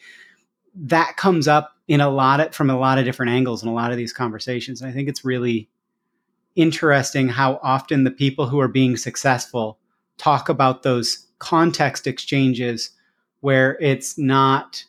that 0.74 1.16
comes 1.16 1.48
up 1.48 1.76
in 1.88 2.00
a 2.00 2.10
lot 2.10 2.40
of, 2.40 2.54
from 2.54 2.70
a 2.70 2.78
lot 2.78 2.98
of 2.98 3.04
different 3.04 3.32
angles 3.32 3.62
in 3.62 3.68
a 3.68 3.74
lot 3.74 3.90
of 3.90 3.96
these 3.96 4.12
conversations. 4.12 4.80
And 4.80 4.90
I 4.90 4.94
think 4.94 5.08
it's 5.08 5.24
really 5.24 5.68
interesting 6.54 7.28
how 7.28 7.60
often 7.62 8.04
the 8.04 8.10
people 8.10 8.46
who 8.46 8.60
are 8.60 8.68
being 8.68 8.96
successful 8.96 9.78
talk 10.22 10.48
about 10.48 10.82
those 10.82 11.26
context 11.38 12.06
exchanges 12.06 12.90
where 13.40 13.76
it's 13.80 14.16
not 14.16 14.84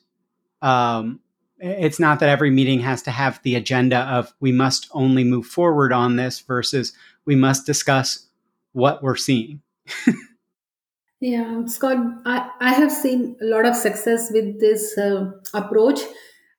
um, 0.61 1.19
it's 1.59 1.99
not 1.99 2.19
that 2.19 2.29
every 2.29 2.51
meeting 2.51 2.79
has 2.79 3.01
to 3.03 3.11
have 3.11 3.41
the 3.43 3.55
agenda 3.55 3.99
of 4.01 4.33
we 4.39 4.51
must 4.51 4.89
only 4.91 5.23
move 5.23 5.45
forward 5.45 5.91
on 5.91 6.15
this 6.17 6.39
versus 6.39 6.93
we 7.25 7.35
must 7.35 7.65
discuss 7.65 8.27
what 8.73 9.01
we're 9.01 9.15
seeing 9.15 9.61
Yeah, 11.23 11.65
Scott, 11.67 11.99
I, 12.25 12.49
I 12.59 12.73
have 12.73 12.91
seen 12.91 13.37
a 13.41 13.45
lot 13.45 13.65
of 13.65 13.77
success 13.77 14.29
with 14.29 14.59
this 14.59 14.97
uh, 14.97 15.31
approach. 15.53 16.01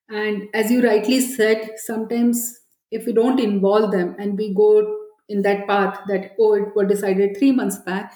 And 0.09 0.49
as 0.55 0.71
you 0.71 0.83
rightly 0.83 1.21
said, 1.21 1.73
sometimes 1.77 2.61
if 2.91 3.05
we 3.05 3.13
don't 3.13 3.39
involve 3.39 3.93
them 3.93 4.17
and 4.19 4.39
we 4.39 4.55
go 4.55 5.01
in 5.29 5.43
that 5.43 5.67
path 5.67 6.01
that, 6.09 6.31
oh, 6.41 6.55
it 6.55 6.75
was 6.75 6.89
decided 6.89 7.37
three 7.37 7.53
months 7.53 7.77
back, 7.77 8.15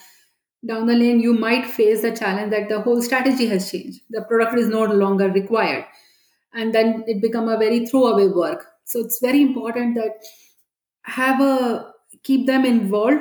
down 0.66 0.86
the 0.86 0.94
lane, 0.94 1.20
you 1.20 1.34
might 1.34 1.66
face 1.66 2.02
the 2.02 2.16
challenge 2.16 2.50
that 2.50 2.68
the 2.68 2.80
whole 2.80 3.00
strategy 3.02 3.46
has 3.46 3.70
changed. 3.70 4.00
The 4.10 4.22
product 4.22 4.58
is 4.58 4.68
no 4.68 4.84
longer 4.84 5.30
required. 5.30 5.84
And 6.54 6.74
then 6.74 7.04
it 7.06 7.22
become 7.22 7.48
a 7.48 7.58
very 7.58 7.86
throwaway 7.86 8.28
work. 8.28 8.66
So 8.84 9.00
it's 9.00 9.20
very 9.20 9.42
important 9.42 9.94
that 9.96 10.12
have 11.02 11.40
a 11.40 11.92
keep 12.22 12.46
them 12.46 12.64
involved 12.64 13.20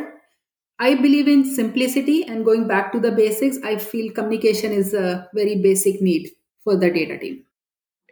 I 0.79 0.95
believe 0.95 1.27
in 1.27 1.43
simplicity 1.43 2.23
and 2.23 2.45
going 2.45 2.67
back 2.67 2.91
to 2.91 2.99
the 2.99 3.11
basics. 3.11 3.57
I 3.63 3.77
feel 3.77 4.11
communication 4.13 4.71
is 4.71 4.93
a 4.93 5.27
very 5.33 5.59
basic 5.61 6.01
need 6.01 6.29
for 6.63 6.75
the 6.77 6.91
data 6.91 7.17
team. 7.17 7.43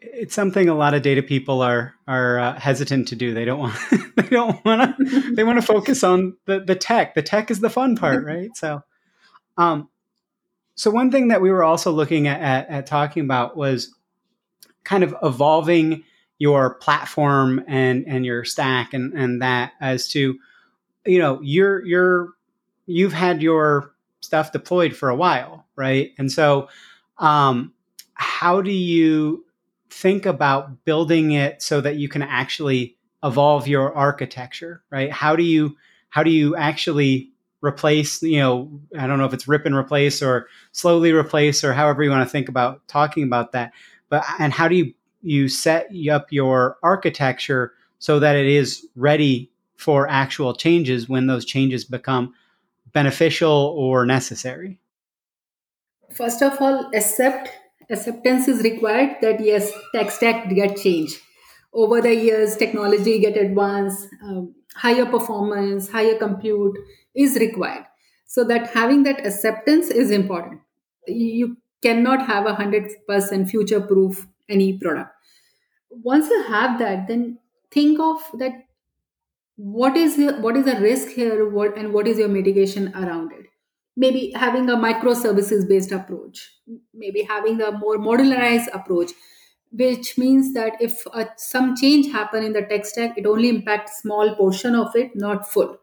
It's 0.02 0.34
something 0.34 0.68
a 0.68 0.76
lot 0.76 0.94
of 0.94 1.02
data 1.02 1.22
people 1.22 1.62
are 1.62 1.94
are 2.08 2.40
uh, 2.40 2.60
hesitant 2.60 3.08
to 3.10 3.16
do. 3.16 3.34
They 3.34 3.46
don't 3.46 3.60
want 3.60 3.76
they 4.16 4.30
don't 4.30 4.64
want 4.66 4.98
to 4.98 5.36
they 5.36 5.44
want 5.44 5.60
to 5.60 5.66
focus 5.66 6.04
on 6.04 6.38
the 6.46 6.60
the 6.60 6.76
tech. 6.76 7.14
The 7.14 7.22
tech 7.22 7.52
is 7.52 7.60
the 7.60 7.70
fun 7.70 7.96
part, 7.96 8.26
right? 8.34 8.50
So, 8.56 8.82
um, 9.58 9.90
so 10.76 10.92
one 10.92 11.12
thing 11.12 11.30
that 11.30 11.42
we 11.42 11.52
were 11.52 11.64
also 11.64 11.92
looking 11.92 12.28
at, 12.28 12.42
at, 12.42 12.70
at 12.70 12.88
talking 12.88 13.24
about 13.24 13.56
was 13.56 13.96
kind 14.84 15.04
of 15.04 15.16
evolving 15.24 16.04
your 16.38 16.76
platform 16.76 17.64
and 17.66 18.06
and 18.08 18.26
your 18.26 18.44
stack 18.44 18.94
and 18.94 19.14
and 19.14 19.42
that 19.42 19.72
as 19.80 20.08
to 20.10 20.38
you 21.06 21.18
know 21.18 21.40
your 21.42 21.86
your 21.86 22.34
you've 22.88 23.14
had 23.14 23.42
your 23.42 23.94
stuff 24.22 24.52
deployed 24.52 24.96
for 24.96 25.10
a 25.10 25.16
while, 25.16 25.66
right? 25.76 26.12
And 26.18 26.32
so, 26.32 26.68
um, 27.20 27.74
how 28.16 28.62
do 28.62 28.72
you 28.72 29.46
think 29.90 30.26
about 30.26 30.84
building 30.84 31.32
it 31.32 31.62
so 31.62 31.80
that 31.82 31.96
you 31.96 32.10
can 32.10 32.22
actually 32.22 32.98
evolve 33.24 33.68
your 33.68 33.96
architecture, 33.96 34.84
right? 34.90 35.12
How 35.12 35.36
do 35.36 35.44
you 35.44 35.78
how 36.10 36.24
do 36.24 36.32
you 36.32 36.56
actually 36.56 37.32
replace, 37.66 38.22
you 38.22 38.40
know, 38.40 38.70
I 38.98 39.08
don't 39.08 39.18
know 39.18 39.26
if 39.26 39.34
it's 39.34 39.48
rip 39.48 39.66
and 39.66 39.76
replace 39.76 40.22
or 40.22 40.48
slowly 40.72 41.12
replace 41.12 41.64
or 41.64 41.74
however 41.74 42.04
you 42.04 42.10
want 42.10 42.28
to 42.28 42.32
think 42.32 42.50
about 42.50 42.88
talking 42.88 43.24
about 43.24 43.52
that. 43.54 43.72
But 44.10 44.24
and 44.40 44.54
how 44.54 44.68
do 44.68 44.76
you 44.76 44.94
you 45.22 45.50
set 45.50 45.90
up 46.12 46.32
your 46.32 46.78
architecture 46.84 47.74
so 47.98 48.20
that 48.20 48.36
it 48.36 48.46
is 48.46 48.86
ready 48.96 49.50
for 49.76 50.08
actual 50.08 50.54
changes 50.54 51.10
when 51.10 51.28
those 51.28 51.46
changes 51.46 51.84
become 51.84 52.34
beneficial 52.94 53.74
or 53.78 54.06
necessary? 54.06 54.78
First 56.14 56.42
of 56.42 56.62
all, 56.62 56.92
accept 56.94 57.50
acceptance 57.90 58.48
is 58.48 58.64
required 58.64 59.18
that 59.22 59.40
yes, 59.40 59.72
tech 59.94 60.12
stack 60.12 60.50
get 60.50 60.78
changed. 60.78 61.18
Over 61.74 62.02
the 62.02 62.16
years, 62.16 62.56
technology 62.56 63.20
get 63.20 63.36
advanced, 63.36 64.08
um, 64.24 64.56
higher 64.76 65.06
performance, 65.06 65.90
higher 65.90 66.18
compute 66.18 66.78
is 67.16 67.36
required. 67.36 67.86
So 68.28 68.44
that 68.46 68.72
having 68.72 69.04
that 69.04 69.26
acceptance 69.26 69.90
is 69.90 70.12
important. 70.12 70.62
You 71.08 71.58
cannot 71.82 72.26
have 72.26 72.46
a 72.46 72.56
hundred 72.56 72.92
percent 73.08 73.50
future 73.50 73.82
proof 73.82 74.28
any 74.50 74.78
product. 74.78 75.12
Once 75.90 76.30
you 76.30 76.44
have 76.44 76.80
that, 76.80 77.08
then 77.08 77.40
think 77.72 78.00
of 78.00 78.20
that 78.40 78.66
what 79.58 79.96
is 79.96 80.18
the, 80.18 80.34
what 80.42 80.58
is 80.58 80.66
the 80.66 80.80
risk 80.82 81.10
here 81.10 81.50
what 81.50 81.78
and 81.78 81.94
what 81.94 82.08
is 82.08 82.18
your 82.18 82.28
mitigation 82.28 82.94
around 82.96 83.32
it 83.32 83.46
maybe 83.96 84.32
having 84.36 84.70
a 84.70 84.76
microservices 84.76 85.68
based 85.68 85.92
approach 85.92 86.52
maybe 86.94 87.22
having 87.24 87.62
a 87.62 87.72
more 87.72 87.98
modularized 87.98 88.68
approach 88.74 89.12
which 89.72 90.18
means 90.18 90.54
that 90.54 90.74
if 90.82 91.06
uh, 91.14 91.26
some 91.38 91.76
change 91.76 92.12
happen 92.12 92.44
in 92.44 92.54
the 92.54 92.62
tech 92.64 92.86
stack 92.86 93.18
it 93.18 93.26
only 93.26 93.48
impacts 93.48 94.02
small 94.02 94.36
portion 94.36 94.76
of 94.76 94.94
it 94.96 95.16
not 95.16 95.50
full 95.50 95.78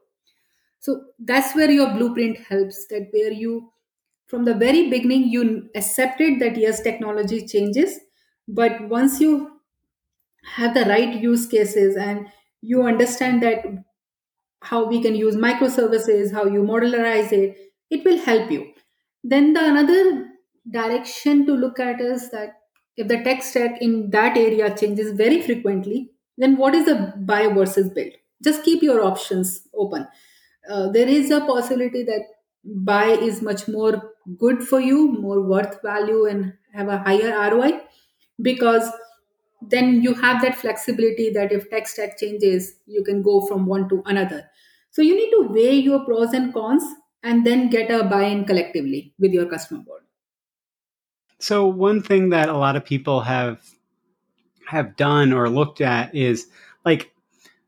so 0.82 0.94
that's 1.30 1.54
where 1.56 1.70
your 1.70 1.88
blueprint 1.94 2.38
helps 2.50 2.86
that 2.88 3.08
where 3.12 3.32
you 3.32 3.72
from 4.26 4.44
the 4.44 4.54
very 4.54 4.90
beginning 4.90 5.28
you 5.36 5.44
accepted 5.74 6.40
that 6.40 6.56
yes 6.56 6.82
technology 6.82 7.46
changes 7.46 7.98
but 8.48 8.88
once 8.88 9.20
you 9.20 9.34
have 10.56 10.74
the 10.74 10.84
right 10.86 11.20
use 11.22 11.46
cases 11.46 11.96
and 11.96 12.26
you 12.60 12.82
understand 12.82 13.42
that 13.42 13.64
how 14.60 14.84
we 14.86 15.02
can 15.02 15.14
use 15.14 15.36
microservices 15.36 16.32
how 16.32 16.44
you 16.46 16.62
modularize 16.62 17.32
it 17.32 17.58
it 17.90 18.04
will 18.06 18.18
help 18.18 18.50
you. 18.50 18.72
Then 19.22 19.52
the 19.52 19.62
another 19.64 20.28
direction 20.70 21.44
to 21.46 21.52
look 21.52 21.78
at 21.78 22.00
is 22.00 22.30
that 22.30 22.54
if 22.96 23.08
the 23.08 23.22
tech 23.22 23.42
stack 23.42 23.82
in 23.82 24.10
that 24.10 24.36
area 24.36 24.74
changes 24.74 25.12
very 25.12 25.42
frequently 25.42 26.10
then 26.38 26.56
what 26.56 26.74
is 26.74 26.86
the 26.86 27.12
buy 27.18 27.48
versus 27.48 27.90
build? 27.90 28.12
Just 28.42 28.64
keep 28.64 28.82
your 28.82 29.02
options 29.02 29.68
open 29.74 30.06
uh, 30.70 30.88
there 30.90 31.08
is 31.08 31.30
a 31.30 31.40
possibility 31.40 32.02
that 32.04 32.22
buy 32.64 33.06
is 33.06 33.42
much 33.42 33.66
more 33.68 34.12
good 34.38 34.62
for 34.62 34.80
you 34.80 35.12
more 35.12 35.40
worth 35.42 35.82
value 35.82 36.26
and 36.26 36.52
have 36.72 36.88
a 36.88 36.98
higher 36.98 37.50
roi 37.50 37.80
because 38.40 38.88
then 39.60 40.02
you 40.02 40.14
have 40.14 40.42
that 40.42 40.56
flexibility 40.56 41.30
that 41.30 41.52
if 41.52 41.70
tech 41.70 41.86
stack 41.86 42.18
changes, 42.18 42.74
you 42.86 43.04
can 43.04 43.22
go 43.22 43.40
from 43.46 43.66
one 43.66 43.88
to 43.88 44.02
another. 44.06 44.50
So 44.90 45.02
you 45.02 45.16
need 45.16 45.30
to 45.30 45.52
weigh 45.52 45.76
your 45.76 46.04
pros 46.04 46.32
and 46.32 46.52
cons 46.52 46.82
and 47.22 47.46
then 47.46 47.70
get 47.70 47.90
a 47.90 48.04
buy-in 48.04 48.44
collectively 48.44 49.14
with 49.18 49.32
your 49.32 49.46
customer 49.46 49.80
board. 49.80 50.02
So 51.38 51.66
one 51.66 52.02
thing 52.02 52.30
that 52.30 52.48
a 52.48 52.56
lot 52.56 52.76
of 52.76 52.84
people 52.84 53.20
have 53.20 53.60
have 54.66 54.96
done 54.96 55.32
or 55.32 55.48
looked 55.48 55.80
at 55.80 56.14
is 56.14 56.46
like 56.84 57.11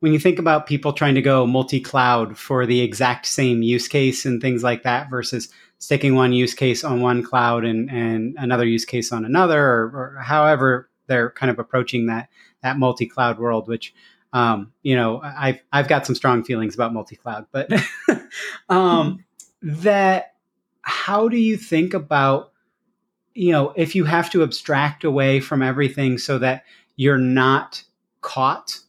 when 0.05 0.13
you 0.13 0.19
think 0.19 0.39
about 0.39 0.67
people 0.67 0.93
trying 0.93 1.15
to 1.15 1.23
go 1.23 1.47
multi-cloud 1.47 2.37
for 2.37 2.67
the 2.67 2.83
exact 2.83 3.25
same 3.25 3.63
use 3.63 3.89
case 3.89 4.27
and 4.27 4.39
things 4.39 4.63
like 4.63 4.83
that 4.83 5.09
versus 5.09 5.49
sticking 5.79 6.15
one 6.15 6.31
use 6.31 6.53
case 6.53 6.85
on 6.85 7.01
one 7.01 7.23
cloud 7.23 7.65
and, 7.65 7.91
and 7.91 8.37
another 8.39 8.67
use 8.67 8.85
case 8.85 9.13
on 9.13 9.25
another 9.25 9.65
or, 9.65 9.85
or 9.95 10.19
however 10.21 10.91
they're 11.07 11.31
kind 11.31 11.51
of 11.51 11.59
approaching 11.59 12.05
that 12.05 12.29
that 12.61 12.79
multi-cloud 12.79 13.39
world 13.39 13.67
which 13.67 13.95
um, 14.35 14.75
you 14.83 14.95
know 14.95 15.23
I've, 15.23 15.63
I've 15.73 15.89
got 15.89 16.05
some 16.05 16.15
strong 16.15 16.45
feelings 16.45 16.75
about 16.75 16.93
multi-cloud 16.93 17.47
but 17.51 17.73
um, 18.69 19.25
that 19.63 20.35
how 20.83 21.31
do 21.31 21.39
you 21.39 21.57
think 21.57 21.95
about 21.95 22.53
you 23.33 23.53
know 23.53 23.73
if 23.75 23.95
you 23.95 24.05
have 24.05 24.29
to 24.33 24.43
abstract 24.43 25.03
away 25.03 25.41
from 25.41 25.63
everything 25.63 26.19
so 26.19 26.37
that 26.41 26.65
you're 26.95 27.17
not 27.17 27.83
caught 28.21 28.81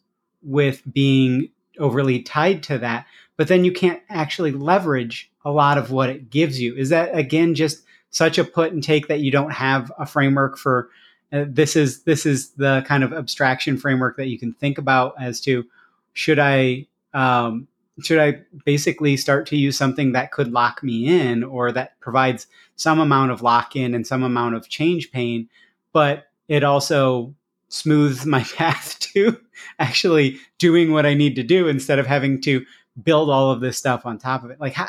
with 0.45 0.81
being 0.93 1.49
overly 1.79 2.21
tied 2.21 2.63
to 2.63 2.77
that, 2.77 3.05
but 3.37 3.47
then 3.47 3.65
you 3.65 3.71
can't 3.71 4.01
actually 4.09 4.51
leverage 4.51 5.29
a 5.43 5.51
lot 5.51 5.77
of 5.77 5.91
what 5.91 6.09
it 6.09 6.29
gives 6.29 6.59
you. 6.59 6.75
Is 6.75 6.89
that 6.89 7.15
again 7.15 7.55
just 7.55 7.83
such 8.11 8.37
a 8.37 8.45
put 8.45 8.71
and 8.71 8.83
take 8.83 9.07
that 9.07 9.19
you 9.19 9.31
don't 9.31 9.51
have 9.51 9.91
a 9.99 10.05
framework 10.05 10.57
for 10.57 10.89
uh, 11.33 11.45
this 11.47 11.75
is 11.75 12.03
this 12.03 12.25
is 12.25 12.51
the 12.51 12.83
kind 12.87 13.03
of 13.03 13.11
abstraction 13.11 13.77
framework 13.77 14.15
that 14.17 14.27
you 14.27 14.39
can 14.39 14.53
think 14.53 14.77
about 14.77 15.15
as 15.19 15.41
to 15.41 15.65
should 16.13 16.39
I 16.39 16.87
um, 17.13 17.67
should 18.01 18.19
I 18.19 18.41
basically 18.65 19.17
start 19.17 19.47
to 19.47 19.57
use 19.57 19.77
something 19.77 20.11
that 20.13 20.31
could 20.31 20.51
lock 20.51 20.83
me 20.83 21.07
in 21.07 21.43
or 21.43 21.71
that 21.71 21.99
provides 21.99 22.47
some 22.75 22.99
amount 22.99 23.31
of 23.31 23.41
lock 23.41 23.75
in 23.75 23.93
and 23.93 24.05
some 24.05 24.23
amount 24.23 24.55
of 24.55 24.69
change 24.69 25.11
pain, 25.11 25.49
but 25.93 26.27
it 26.47 26.63
also 26.63 27.33
smooths 27.75 28.25
my 28.25 28.43
path 28.55 28.99
to 28.99 29.39
actually 29.79 30.39
doing 30.57 30.91
what 30.91 31.05
I 31.05 31.13
need 31.13 31.35
to 31.35 31.43
do 31.43 31.67
instead 31.67 31.99
of 31.99 32.07
having 32.07 32.41
to 32.41 32.65
build 33.03 33.29
all 33.29 33.51
of 33.51 33.59
this 33.59 33.77
stuff 33.77 34.05
on 34.05 34.17
top 34.17 34.43
of 34.43 34.51
it. 34.51 34.59
Like, 34.59 34.73
how, 34.73 34.87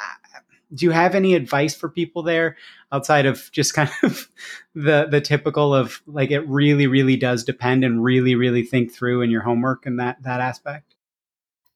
do 0.75 0.85
you 0.85 0.91
have 0.91 1.15
any 1.15 1.35
advice 1.35 1.75
for 1.75 1.89
people 1.89 2.23
there 2.23 2.57
outside 2.93 3.27
of 3.27 3.51
just 3.53 3.75
kind 3.75 3.91
of 4.03 4.29
the 4.75 5.07
the 5.11 5.21
typical 5.21 5.75
of 5.75 6.03
like 6.07 6.31
it 6.31 6.47
really 6.49 6.87
really 6.87 7.17
does 7.17 7.45
depend 7.45 7.85
and 7.85 8.03
really 8.03 8.35
really 8.35 8.63
think 8.63 8.93
through 8.93 9.23
in 9.23 9.31
your 9.31 9.43
homework 9.43 9.87
and 9.87 9.99
that 10.01 10.23
that 10.23 10.41
aspect? 10.41 10.95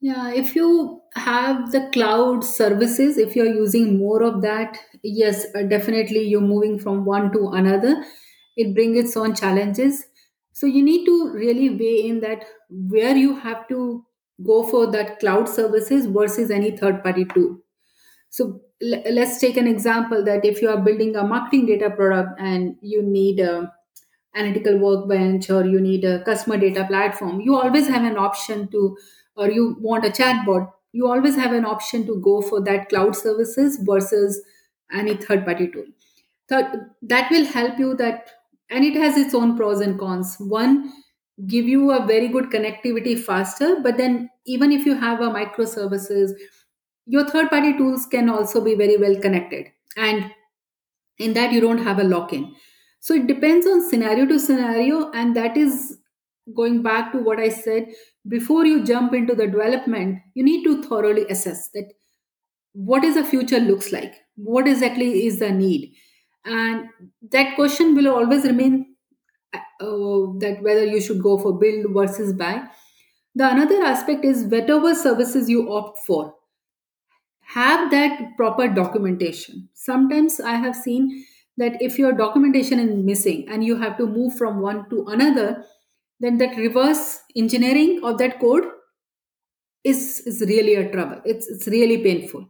Yeah, 0.03 0.33
if 0.33 0.57
you 0.57 1.03
have 1.15 1.73
the 1.73 1.91
cloud 1.93 2.43
services, 2.43 3.19
if 3.19 3.37
you're 3.37 3.55
using 3.55 3.99
more 3.99 4.23
of 4.23 4.41
that, 4.41 4.79
yes, 5.03 5.45
uh, 5.55 5.63
definitely 5.63 6.23
you're 6.27 6.41
moving 6.41 6.79
from 6.79 7.05
one 7.05 7.31
to 7.33 7.49
another. 7.49 8.03
It 8.57 8.75
brings 8.75 8.97
its 8.97 9.17
own 9.17 9.35
challenges 9.35 10.07
so 10.61 10.67
you 10.77 10.83
need 10.89 11.05
to 11.07 11.17
really 11.33 11.69
weigh 11.83 12.01
in 12.09 12.21
that 12.21 12.45
where 12.95 13.17
you 13.17 13.37
have 13.47 13.67
to 13.69 13.81
go 14.51 14.63
for 14.73 14.87
that 14.97 15.19
cloud 15.21 15.49
services 15.49 16.07
versus 16.07 16.51
any 16.51 16.71
third 16.77 17.03
party 17.05 17.25
tool. 17.25 17.59
So 18.31 18.61
l- 18.83 19.03
let's 19.11 19.39
take 19.41 19.57
an 19.57 19.67
example 19.67 20.25
that 20.25 20.45
if 20.45 20.63
you 20.63 20.69
are 20.71 20.79
building 20.79 21.17
a 21.17 21.25
marketing 21.25 21.67
data 21.67 21.91
product 21.91 22.41
and 22.41 22.77
you 22.83 23.03
need 23.03 23.41
a 23.41 23.73
analytical 24.35 24.79
workbench 24.79 25.51
or 25.51 25.65
you 25.67 25.81
need 25.81 26.05
a 26.05 26.23
customer 26.25 26.57
data 26.57 26.85
platform, 26.87 27.41
you 27.41 27.57
always 27.57 27.89
have 27.89 28.05
an 28.05 28.17
option 28.19 28.69
to, 28.71 28.97
or 29.37 29.51
you 29.51 29.77
want 29.81 30.05
a 30.05 30.11
chatbot, 30.11 30.71
you 30.93 31.09
always 31.09 31.37
have 31.37 31.53
an 31.53 31.65
option 31.65 32.07
to 32.07 32.21
go 32.21 32.41
for 32.43 32.61
that 32.63 32.89
cloud 32.89 33.17
services 33.17 33.79
versus 33.83 34.43
any 34.93 35.17
third 35.17 35.45
party 35.45 35.69
tool. 35.69 35.87
So 36.49 36.87
that 37.03 37.31
will 37.31 37.45
help 37.47 37.79
you 37.79 37.95
that 37.97 38.31
and 38.71 38.85
it 38.85 38.95
has 38.95 39.16
its 39.16 39.35
own 39.35 39.57
pros 39.57 39.81
and 39.81 39.99
cons. 39.99 40.37
One 40.39 40.93
give 41.47 41.66
you 41.66 41.91
a 41.91 42.07
very 42.07 42.29
good 42.29 42.51
connectivity 42.51 43.18
faster 43.18 43.81
but 43.83 43.97
then 43.97 44.29
even 44.47 44.71
if 44.73 44.85
you 44.85 44.95
have 44.95 45.21
a 45.21 45.31
microservices 45.31 46.33
your 47.07 47.27
third 47.29 47.49
party 47.49 47.77
tools 47.77 48.05
can 48.07 48.29
also 48.29 48.62
be 48.62 48.75
very 48.75 48.97
well 48.97 49.16
connected. 49.16 49.66
And 49.97 50.31
in 51.18 51.33
that 51.35 51.53
you 51.53 51.61
don't 51.61 51.79
have 51.79 51.99
a 51.99 52.05
lock 52.05 52.33
in 52.33 52.55
so 53.01 53.14
it 53.14 53.27
depends 53.27 53.66
on 53.66 53.89
scenario 53.89 54.27
to 54.27 54.39
scenario 54.39 55.11
and 55.12 55.35
that 55.37 55.57
is 55.57 55.99
going 56.57 56.83
back 56.83 57.12
to 57.12 57.18
what 57.18 57.39
i 57.39 57.49
said 57.49 57.87
before 58.29 58.64
you 58.64 58.83
jump 58.83 59.12
into 59.14 59.35
the 59.35 59.47
development 59.47 60.18
you 60.35 60.43
need 60.43 60.64
to 60.64 60.83
thoroughly 60.83 61.27
assess 61.29 61.68
that 61.75 61.93
what 62.73 63.05
is 63.05 63.14
the 63.14 63.25
future 63.25 63.59
looks 63.59 63.93
like? 63.93 64.14
What 64.37 64.68
exactly 64.68 65.27
is 65.27 65.39
the 65.39 65.51
need 65.51 65.95
and 66.45 66.88
that 67.30 67.55
question 67.55 67.95
will 67.95 68.09
always 68.09 68.45
remain 68.45 68.95
uh, 69.55 69.59
that 70.38 70.59
whether 70.61 70.84
you 70.84 71.01
should 71.01 71.22
go 71.22 71.38
for 71.38 71.59
build 71.59 71.86
versus 71.95 72.32
buy. 72.32 72.62
The 73.34 73.51
another 73.51 73.82
aspect 73.82 74.24
is 74.24 74.45
whatever 74.45 74.95
services 74.95 75.49
you 75.49 75.72
opt 75.72 75.99
for 76.07 76.34
have 77.55 77.91
that 77.91 78.36
proper 78.36 78.68
documentation. 78.68 79.68
Sometimes 79.74 80.41
i 80.41 80.55
have 80.55 80.76
seen 80.76 81.24
that 81.57 81.80
if 81.80 81.99
your 81.99 82.12
documentation 82.12 82.78
is 82.78 82.91
missing 83.05 83.47
and 83.49 83.64
you 83.64 83.76
have 83.76 83.97
to 83.97 84.07
move 84.07 84.36
from 84.36 84.61
one 84.61 84.88
to 84.91 85.05
another 85.09 85.64
then 86.20 86.38
that 86.38 86.57
reverse 86.57 87.22
engineering 87.34 88.01
of 88.05 88.18
that 88.18 88.38
code 88.41 88.64
is, 89.82 90.20
is 90.26 90.41
really 90.43 90.74
a 90.74 90.91
trouble. 90.93 91.20
It's, 91.24 91.49
it's 91.49 91.66
really 91.66 91.99
painful. 92.03 92.47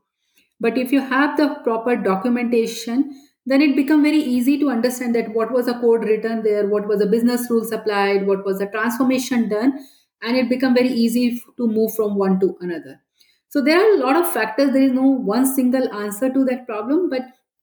But 0.59 0.77
if 0.77 0.93
you 0.93 1.01
have 1.01 1.37
the 1.37 1.61
proper 1.63 1.97
documentation 1.97 3.15
then 3.47 3.63
it 3.63 3.75
become 3.77 4.03
very 4.03 4.19
easy 4.19 4.59
to 4.59 4.69
understand 4.71 5.15
that 5.15 5.33
what 5.35 5.51
was 5.53 5.67
the 5.67 5.75
code 5.75 6.05
written 6.05 6.43
there 6.43 6.67
what 6.69 6.87
was 6.87 6.99
the 6.99 7.07
business 7.07 7.49
rules 7.51 7.73
applied 7.73 8.27
what 8.27 8.45
was 8.45 8.59
the 8.59 8.67
transformation 8.67 9.49
done 9.49 9.73
and 10.23 10.37
it 10.37 10.49
become 10.49 10.75
very 10.75 10.89
easy 10.89 11.43
to 11.57 11.67
move 11.67 11.95
from 11.95 12.15
one 12.15 12.39
to 12.41 12.55
another. 12.61 13.01
So 13.49 13.63
there 13.63 13.79
are 13.81 13.95
a 13.95 14.05
lot 14.05 14.17
of 14.17 14.31
factors 14.33 14.71
there 14.73 14.83
is 14.83 14.93
no 14.93 15.03
one 15.07 15.47
single 15.47 15.93
answer 15.95 16.33
to 16.33 16.45
that 16.45 16.67
problem 16.67 17.09
but 17.11 17.23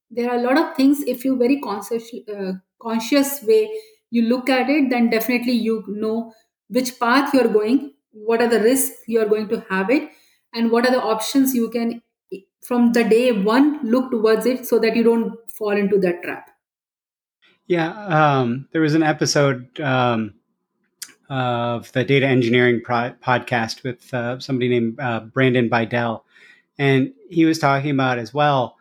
there 0.09 0.29
are 0.31 0.37
a 0.37 0.41
lot 0.41 0.57
of 0.57 0.75
things 0.75 1.01
if 1.03 1.23
you 1.23 1.37
very 1.37 1.59
conscious 1.61 2.09
uh, 2.35 2.53
conscious 2.81 3.43
way 3.43 3.69
you 4.09 4.23
look 4.23 4.49
at 4.49 4.69
it 4.69 4.89
then 4.89 5.09
definitely 5.09 5.53
you 5.53 5.83
know 5.87 6.33
which 6.69 6.99
path 6.99 7.33
you're 7.33 7.47
going 7.59 7.93
what 8.11 8.41
are 8.41 8.47
the 8.49 8.59
risks 8.59 8.97
you're 9.07 9.25
going 9.33 9.47
to 9.49 9.59
have 9.69 9.89
it 9.89 10.09
and 10.53 10.71
what 10.71 10.85
are 10.87 10.91
the 10.91 11.01
options 11.01 11.53
you 11.53 11.69
can 11.69 12.01
from 12.67 12.91
the 12.91 13.03
day 13.05 13.31
one 13.31 13.79
look 13.81 14.11
towards 14.11 14.45
it 14.45 14.65
so 14.67 14.77
that 14.77 14.93
you 14.93 15.01
don't 15.01 15.39
fall 15.49 15.71
into 15.71 15.97
that 15.99 16.21
trap. 16.21 16.49
Yeah 17.67 17.91
um, 18.07 18.67
there 18.73 18.81
was 18.81 18.93
an 18.93 19.03
episode 19.03 19.79
um, 19.79 20.33
of 21.29 21.89
the 21.93 22.03
data 22.03 22.27
engineering 22.27 22.81
pro- 22.83 23.13
podcast 23.23 23.83
with 23.83 24.13
uh, 24.13 24.39
somebody 24.39 24.67
named 24.67 24.99
uh, 24.99 25.21
Brandon 25.21 25.69
Beidel. 25.69 26.23
And 26.77 27.13
he 27.29 27.45
was 27.45 27.57
talking 27.57 27.91
about 27.91 28.19
as 28.19 28.33
well 28.33 28.75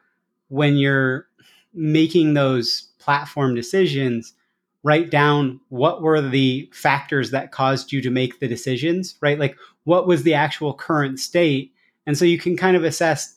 when 0.48 0.76
you're 0.76 1.28
making 1.72 2.34
those 2.34 2.88
platform 2.98 3.54
decisions 3.54 4.34
write 4.82 5.10
down 5.10 5.60
what 5.68 6.02
were 6.02 6.20
the 6.20 6.68
factors 6.72 7.30
that 7.30 7.52
caused 7.52 7.92
you 7.92 8.02
to 8.02 8.10
make 8.10 8.40
the 8.40 8.48
decisions 8.48 9.14
right? 9.20 9.38
Like 9.38 9.56
what 9.84 10.08
was 10.08 10.24
the 10.24 10.34
actual 10.34 10.74
current 10.74 11.20
state? 11.20 11.72
And 12.04 12.18
so 12.18 12.24
you 12.24 12.38
can 12.38 12.56
kind 12.56 12.76
of 12.76 12.82
assess 12.82 13.35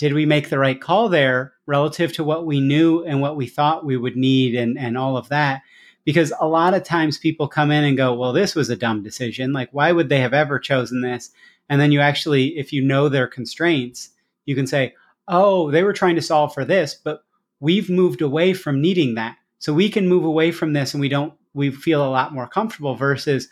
did 0.00 0.14
we 0.14 0.24
make 0.24 0.48
the 0.48 0.58
right 0.58 0.80
call 0.80 1.10
there 1.10 1.52
relative 1.66 2.10
to 2.10 2.24
what 2.24 2.46
we 2.46 2.58
knew 2.58 3.04
and 3.04 3.20
what 3.20 3.36
we 3.36 3.46
thought 3.46 3.84
we 3.84 3.98
would 3.98 4.16
need 4.16 4.54
and, 4.54 4.78
and 4.78 4.96
all 4.96 5.14
of 5.18 5.28
that? 5.28 5.60
Because 6.06 6.32
a 6.40 6.48
lot 6.48 6.72
of 6.72 6.84
times 6.84 7.18
people 7.18 7.46
come 7.46 7.70
in 7.70 7.84
and 7.84 7.98
go, 7.98 8.14
well, 8.14 8.32
this 8.32 8.54
was 8.54 8.70
a 8.70 8.76
dumb 8.76 9.02
decision. 9.02 9.52
Like, 9.52 9.68
why 9.72 9.92
would 9.92 10.08
they 10.08 10.20
have 10.20 10.32
ever 10.32 10.58
chosen 10.58 11.02
this? 11.02 11.32
And 11.68 11.78
then 11.78 11.92
you 11.92 12.00
actually, 12.00 12.56
if 12.56 12.72
you 12.72 12.80
know 12.80 13.10
their 13.10 13.26
constraints, 13.26 14.08
you 14.46 14.54
can 14.54 14.66
say, 14.66 14.94
oh, 15.28 15.70
they 15.70 15.82
were 15.82 15.92
trying 15.92 16.14
to 16.14 16.22
solve 16.22 16.54
for 16.54 16.64
this, 16.64 16.94
but 16.94 17.22
we've 17.60 17.90
moved 17.90 18.22
away 18.22 18.54
from 18.54 18.80
needing 18.80 19.16
that. 19.16 19.36
So 19.58 19.74
we 19.74 19.90
can 19.90 20.08
move 20.08 20.24
away 20.24 20.50
from 20.50 20.72
this 20.72 20.94
and 20.94 21.00
we 21.02 21.10
don't, 21.10 21.34
we 21.52 21.70
feel 21.70 22.02
a 22.02 22.08
lot 22.08 22.32
more 22.32 22.48
comfortable 22.48 22.94
versus, 22.94 23.50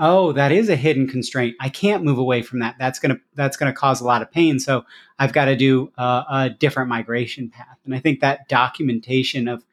oh 0.00 0.32
that 0.32 0.50
is 0.50 0.68
a 0.68 0.74
hidden 0.74 1.06
constraint. 1.06 1.54
I 1.60 1.68
can't 1.68 2.02
move 2.02 2.18
away 2.18 2.42
from 2.42 2.58
that. 2.58 2.74
That's 2.78 2.98
to 2.98 3.20
that's 3.34 3.56
to 3.56 3.72
cause 3.72 4.00
a 4.00 4.04
lot 4.04 4.22
of 4.22 4.32
pain. 4.32 4.58
So 4.58 4.84
i've 5.18 5.32
got 5.32 5.44
to 5.44 5.54
do 5.54 5.92
a, 5.96 6.24
a 6.30 6.50
different 6.50 6.88
migration 6.88 7.50
path. 7.50 7.78
And 7.84 7.94
i 7.94 8.00
think 8.00 8.20
that 8.20 8.48
documentation 8.48 9.46
of 9.46 9.64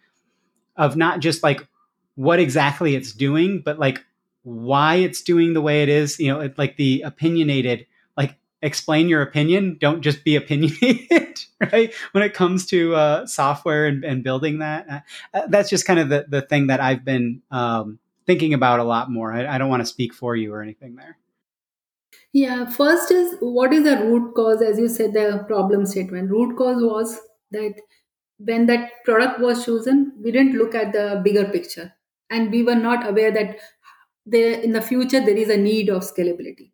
of 0.75 0.95
not 0.95 1.21
just 1.21 1.41
like 1.41 1.67
what 2.15 2.39
exactly 2.39 2.95
it's 2.95 3.11
doing 3.11 3.61
but 3.63 3.80
like 3.80 4.03
why 4.43 4.95
it's 4.95 5.21
doing 5.21 5.53
the 5.53 5.61
way 5.61 5.82
it 5.84 5.89
is 5.89 6.19
you 6.19 6.32
know 6.32 6.41
it, 6.41 6.57
like 6.57 6.78
the 6.78 7.01
opinionated 7.01 7.88
like 8.15 8.36
explain 8.61 9.07
your 9.07 9.21
opinion. 9.21 9.78
Don't 9.80 10.01
just 10.01 10.23
be 10.23 10.36
opinionated 10.41 11.39
right? 11.71 11.93
When 12.11 12.23
it 12.23 12.34
comes 12.34 12.65
to 12.67 12.93
uh, 12.95 13.25
software 13.25 13.88
and, 13.88 14.03
and 14.03 14.23
building 14.23 14.59
that. 14.59 15.03
Uh, 15.34 15.41
that's 15.47 15.69
just 15.69 15.86
kind 15.86 15.99
of 15.99 16.09
the, 16.09 16.25
the 16.28 16.41
thing 16.41 16.67
that 16.67 16.80
i've 16.80 17.03
been 17.03 17.41
um, 17.51 17.99
thinking 18.28 18.53
about 18.53 18.80
a 18.80 18.84
lot 18.84 19.09
more. 19.11 19.34
I, 19.34 19.55
I 19.55 19.57
don't 19.57 19.69
want 19.69 19.82
to 19.82 19.88
speak 19.88 20.13
for 20.13 20.36
you 20.36 20.53
or 20.53 20.61
anything 20.61 20.95
there. 20.95 21.17
Yeah, 22.34 22.69
first 22.69 23.11
is 23.11 23.36
what 23.39 23.73
is 23.73 23.84
the 23.84 23.97
root 23.97 24.34
cause? 24.36 24.61
As 24.61 24.78
you 24.80 24.88
said, 24.88 25.13
the 25.13 25.43
problem 25.47 25.86
statement. 25.86 26.30
Root 26.32 26.57
cause 26.57 26.82
was 26.84 27.17
that 27.51 27.75
when 28.39 28.65
that 28.67 28.91
product 29.05 29.39
was 29.39 29.65
chosen, 29.65 30.13
we 30.21 30.32
didn't 30.32 30.55
look 30.57 30.75
at 30.75 30.93
the 30.93 31.21
bigger 31.23 31.45
picture 31.45 31.93
and 32.30 32.51
we 32.51 32.63
were 32.63 32.75
not 32.75 33.07
aware 33.09 33.32
that 33.32 33.57
there 34.25 34.59
in 34.61 34.73
the 34.73 34.82
future 34.82 35.19
there 35.21 35.38
is 35.38 35.49
a 35.49 35.57
need 35.57 35.89
of 35.89 36.03
scalability. 36.03 36.71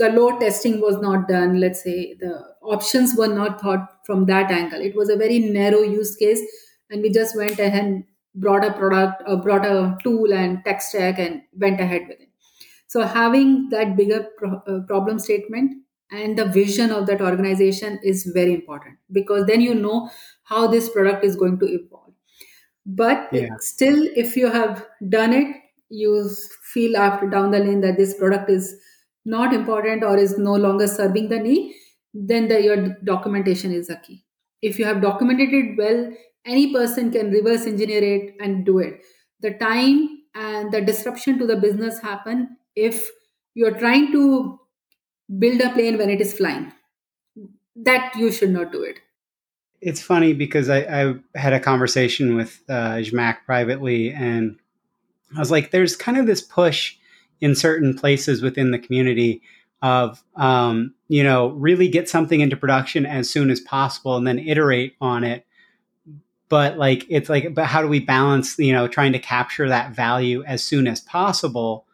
the 0.00 0.08
load 0.10 0.40
testing 0.40 0.80
was 0.82 0.96
not 1.04 1.28
done 1.28 1.60
let's 1.62 1.82
say 1.86 2.14
the 2.20 2.30
options 2.74 3.14
were 3.20 3.28
not 3.28 3.60
thought 3.64 3.86
from 4.08 4.26
that 4.30 4.50
angle 4.56 4.80
it 4.88 4.94
was 5.00 5.10
a 5.14 5.16
very 5.22 5.38
narrow 5.56 5.80
use 5.82 6.12
case 6.22 6.42
and 6.90 7.02
we 7.02 7.10
just 7.18 7.36
went 7.40 7.58
ahead 7.66 7.90
brought 8.34 8.64
a 8.64 8.72
product 8.72 9.22
or 9.26 9.36
brought 9.36 9.66
a 9.66 9.96
tool 10.02 10.32
and 10.32 10.64
tech 10.64 10.82
stack 10.82 11.18
and 11.18 11.42
went 11.58 11.80
ahead 11.80 12.08
with 12.08 12.20
it. 12.20 12.28
So 12.86 13.02
having 13.02 13.68
that 13.70 13.96
bigger 13.96 14.26
pro- 14.36 14.62
uh, 14.66 14.80
problem 14.86 15.18
statement 15.18 15.82
and 16.10 16.38
the 16.38 16.44
vision 16.46 16.90
of 16.90 17.06
that 17.06 17.22
organization 17.22 17.98
is 18.02 18.24
very 18.34 18.54
important 18.54 18.98
because 19.12 19.46
then 19.46 19.60
you 19.60 19.74
know 19.74 20.10
how 20.44 20.66
this 20.66 20.88
product 20.90 21.24
is 21.24 21.36
going 21.36 21.58
to 21.60 21.66
evolve. 21.66 22.12
But 22.84 23.28
Yeah. 23.32 23.56
still 23.60 24.08
if 24.16 24.36
you 24.36 24.50
have 24.50 24.86
done 25.08 25.32
it 25.32 25.56
you 25.88 26.28
feel 26.72 26.96
after 26.96 27.28
down 27.28 27.50
the 27.50 27.58
lane 27.58 27.80
that 27.82 27.96
this 27.98 28.14
product 28.14 28.48
is 28.50 28.74
not 29.24 29.52
important 29.52 30.02
or 30.02 30.16
is 30.16 30.38
no 30.38 30.54
longer 30.54 30.86
serving 30.86 31.28
the 31.28 31.38
need 31.38 31.74
then 32.14 32.48
the, 32.48 32.62
your 32.62 32.88
documentation 33.04 33.72
is 33.72 33.88
a 33.88 33.96
key. 33.96 34.24
If 34.60 34.78
you 34.78 34.84
have 34.84 35.00
documented 35.00 35.52
it 35.52 35.78
well 35.78 36.12
any 36.46 36.72
person 36.72 37.10
can 37.10 37.30
reverse 37.30 37.66
engineer 37.66 38.02
it 38.02 38.34
and 38.40 38.64
do 38.66 38.78
it 38.78 39.00
the 39.40 39.52
time 39.54 40.08
and 40.34 40.72
the 40.72 40.80
disruption 40.80 41.38
to 41.38 41.46
the 41.46 41.56
business 41.56 42.00
happen 42.00 42.56
if 42.74 43.10
you're 43.54 43.78
trying 43.78 44.10
to 44.12 44.58
build 45.38 45.60
a 45.60 45.70
plane 45.70 45.98
when 45.98 46.10
it 46.10 46.20
is 46.20 46.32
flying 46.34 46.72
that 47.76 48.14
you 48.16 48.30
should 48.30 48.50
not 48.50 48.72
do 48.72 48.82
it 48.82 48.98
It's 49.80 50.00
funny 50.02 50.32
because 50.32 50.68
I, 50.68 50.78
I 50.78 51.14
had 51.34 51.52
a 51.52 51.60
conversation 51.60 52.36
with 52.36 52.62
uh, 52.68 53.02
Zhamak 53.06 53.38
privately, 53.46 54.12
and 54.12 54.58
I 55.34 55.40
was 55.40 55.50
like, 55.50 55.70
there's 55.70 55.96
kind 55.96 56.18
of 56.18 56.26
this 56.26 56.40
push 56.40 56.96
in 57.40 57.56
certain 57.56 57.92
places 57.98 58.42
within 58.42 58.70
the 58.70 58.78
community 58.78 59.42
of, 59.82 60.22
um, 60.36 60.94
you 61.08 61.24
know, 61.24 61.48
really 61.50 61.88
get 61.88 62.08
something 62.08 62.40
into 62.40 62.56
production 62.56 63.04
as 63.04 63.28
soon 63.28 63.50
as 63.50 63.60
possible 63.60 64.16
and 64.16 64.26
then 64.26 64.38
iterate 64.38 64.94
on 65.00 65.24
it. 65.24 65.44
But 66.52 66.76
like, 66.76 67.06
it's 67.08 67.30
like, 67.30 67.54
but 67.54 67.64
how 67.64 67.80
do 67.80 67.88
we 67.88 67.98
balance, 67.98 68.58
you 68.58 68.74
know, 68.74 68.86
trying 68.86 69.14
to 69.14 69.18
capture 69.18 69.70
that 69.70 69.92
value 69.92 70.44
as 70.44 70.62
soon 70.62 70.86
as 70.86 71.00
possible, 71.00 71.86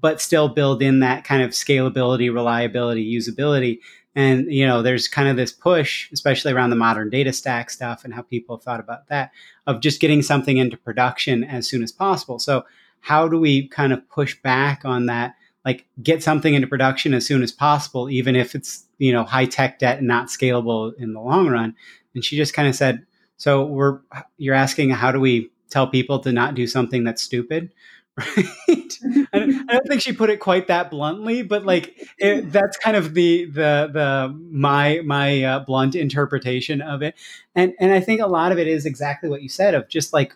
but 0.00 0.22
still 0.22 0.48
build 0.48 0.80
in 0.80 1.00
that 1.00 1.24
kind 1.24 1.42
of 1.42 1.50
scalability, 1.50 2.32
reliability, 2.32 3.04
usability? 3.14 3.80
And 4.14 4.50
you 4.50 4.66
know, 4.66 4.80
there's 4.80 5.06
kind 5.06 5.28
of 5.28 5.36
this 5.36 5.52
push, 5.52 6.10
especially 6.14 6.54
around 6.54 6.70
the 6.70 6.76
modern 6.76 7.10
data 7.10 7.30
stack 7.30 7.68
stuff 7.68 8.06
and 8.06 8.14
how 8.14 8.22
people 8.22 8.56
thought 8.56 8.80
about 8.80 9.06
that, 9.08 9.32
of 9.66 9.82
just 9.82 10.00
getting 10.00 10.22
something 10.22 10.56
into 10.56 10.78
production 10.78 11.44
as 11.44 11.68
soon 11.68 11.82
as 11.82 11.92
possible. 11.92 12.38
So 12.38 12.64
how 13.00 13.28
do 13.28 13.38
we 13.38 13.68
kind 13.68 13.92
of 13.92 14.08
push 14.08 14.34
back 14.40 14.86
on 14.86 15.04
that? 15.04 15.34
Like 15.62 15.84
get 16.02 16.22
something 16.22 16.54
into 16.54 16.66
production 16.66 17.12
as 17.12 17.26
soon 17.26 17.42
as 17.42 17.52
possible, 17.52 18.08
even 18.08 18.34
if 18.34 18.54
it's 18.54 18.86
you 18.96 19.12
know 19.12 19.24
high 19.24 19.44
tech 19.44 19.78
debt 19.78 19.98
and 19.98 20.08
not 20.08 20.28
scalable 20.28 20.94
in 20.94 21.12
the 21.12 21.20
long 21.20 21.48
run. 21.48 21.76
And 22.14 22.24
she 22.24 22.38
just 22.38 22.54
kind 22.54 22.66
of 22.66 22.74
said, 22.74 23.04
"So 23.36 23.64
we're 23.64 24.00
you're 24.36 24.54
asking 24.54 24.90
how 24.90 25.12
do 25.12 25.20
we 25.20 25.50
tell 25.70 25.86
people 25.86 26.18
to 26.20 26.32
not 26.32 26.54
do 26.54 26.66
something 26.66 27.04
that's 27.04 27.22
stupid?" 27.22 27.72
right 28.16 28.98
I, 29.32 29.38
don't, 29.38 29.70
I 29.70 29.74
don't 29.74 29.86
think 29.86 30.00
she 30.00 30.14
put 30.14 30.30
it 30.30 30.40
quite 30.40 30.68
that 30.68 30.90
bluntly 30.90 31.42
but 31.42 31.66
like 31.66 31.94
it, 32.16 32.50
that's 32.50 32.78
kind 32.78 32.96
of 32.96 33.12
the 33.12 33.44
the 33.44 33.90
the 33.92 34.40
my 34.50 35.02
my 35.04 35.42
uh, 35.42 35.58
blunt 35.60 35.94
interpretation 35.94 36.80
of 36.80 37.02
it 37.02 37.14
and 37.54 37.74
and 37.78 37.92
i 37.92 38.00
think 38.00 38.22
a 38.22 38.26
lot 38.26 38.52
of 38.52 38.58
it 38.58 38.68
is 38.68 38.86
exactly 38.86 39.28
what 39.28 39.42
you 39.42 39.50
said 39.50 39.74
of 39.74 39.86
just 39.90 40.14
like 40.14 40.34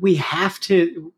we 0.00 0.14
have 0.14 0.58
to 0.60 1.12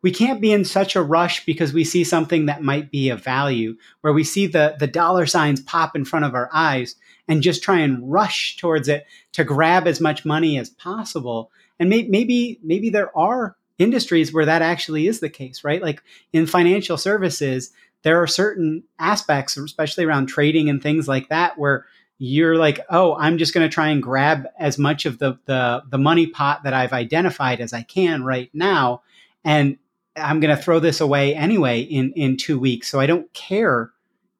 we 0.00 0.10
can't 0.10 0.40
be 0.40 0.52
in 0.52 0.64
such 0.64 0.96
a 0.96 1.02
rush 1.02 1.44
because 1.46 1.72
we 1.72 1.84
see 1.84 2.04
something 2.04 2.46
that 2.46 2.62
might 2.62 2.90
be 2.90 3.08
of 3.10 3.22
value 3.22 3.76
where 4.00 4.12
we 4.12 4.24
see 4.24 4.46
the 4.46 4.76
the 4.78 4.86
dollar 4.86 5.26
signs 5.26 5.60
pop 5.60 5.94
in 5.94 6.06
front 6.06 6.24
of 6.24 6.34
our 6.34 6.48
eyes 6.52 6.96
and 7.28 7.42
just 7.42 7.62
try 7.62 7.80
and 7.80 8.10
rush 8.10 8.56
towards 8.56 8.88
it 8.88 9.06
to 9.32 9.44
grab 9.44 9.86
as 9.86 10.00
much 10.00 10.24
money 10.24 10.58
as 10.58 10.70
possible. 10.70 11.50
And 11.78 11.88
may, 11.88 12.02
maybe 12.04 12.58
maybe 12.62 12.90
there 12.90 13.16
are 13.16 13.56
industries 13.78 14.32
where 14.32 14.46
that 14.46 14.62
actually 14.62 15.06
is 15.06 15.20
the 15.20 15.28
case 15.28 15.64
right? 15.64 15.82
Like 15.82 16.02
in 16.32 16.46
financial 16.46 16.96
services 16.96 17.72
there 18.04 18.22
are 18.22 18.26
certain 18.26 18.84
aspects 18.98 19.56
especially 19.56 20.04
around 20.04 20.26
trading 20.26 20.68
and 20.68 20.80
things 20.80 21.08
like 21.08 21.28
that 21.30 21.58
where 21.58 21.86
you're 22.18 22.56
like 22.56 22.78
oh 22.90 23.16
i'm 23.16 23.38
just 23.38 23.52
going 23.52 23.68
to 23.68 23.74
try 23.74 23.88
and 23.88 24.02
grab 24.02 24.46
as 24.58 24.78
much 24.78 25.04
of 25.04 25.18
the, 25.18 25.36
the 25.46 25.82
the 25.90 25.98
money 25.98 26.28
pot 26.28 26.62
that 26.62 26.72
i've 26.72 26.92
identified 26.92 27.60
as 27.60 27.72
i 27.72 27.82
can 27.82 28.22
right 28.22 28.50
now 28.54 29.02
and 29.44 29.76
i'm 30.16 30.38
going 30.38 30.56
to 30.56 30.62
throw 30.62 30.78
this 30.78 31.00
away 31.00 31.34
anyway 31.34 31.80
in 31.80 32.12
in 32.12 32.36
two 32.36 32.58
weeks. 32.58 32.88
So 32.88 33.00
i 33.00 33.06
don't 33.06 33.32
care 33.32 33.90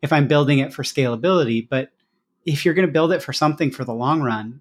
if 0.03 0.13
i'm 0.13 0.29
building 0.29 0.61
it 0.61 0.73
for 0.73 0.85
scalability 0.85 1.69
but 1.69 1.91
if 2.47 2.65
you're 2.65 2.75
going 2.75 2.87
to 2.87 2.93
build 2.93 3.13
it 3.13 3.23
for 3.23 3.33
something 3.33 3.71
for 3.71 3.85
the 3.85 3.95
long 3.95 4.21
run 4.23 4.61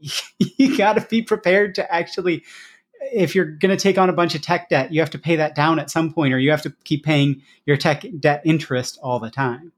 you 0.38 0.76
got 0.76 0.94
to 0.94 1.06
be 1.08 1.22
prepared 1.22 1.74
to 1.74 1.94
actually 1.94 2.44
if 3.12 3.34
you're 3.34 3.44
going 3.44 3.74
to 3.74 3.80
take 3.80 3.96
on 3.96 4.08
a 4.08 4.12
bunch 4.12 4.34
of 4.34 4.42
tech 4.42 4.68
debt 4.68 4.92
you 4.92 5.00
have 5.00 5.10
to 5.10 5.18
pay 5.18 5.36
that 5.36 5.54
down 5.54 5.78
at 5.78 5.90
some 5.90 6.12
point 6.12 6.32
or 6.32 6.38
you 6.38 6.50
have 6.50 6.62
to 6.62 6.74
keep 6.84 7.04
paying 7.04 7.42
your 7.66 7.76
tech 7.76 8.04
debt 8.20 8.42
interest 8.44 8.98
all 9.02 9.18
the 9.18 9.30
time 9.30 9.72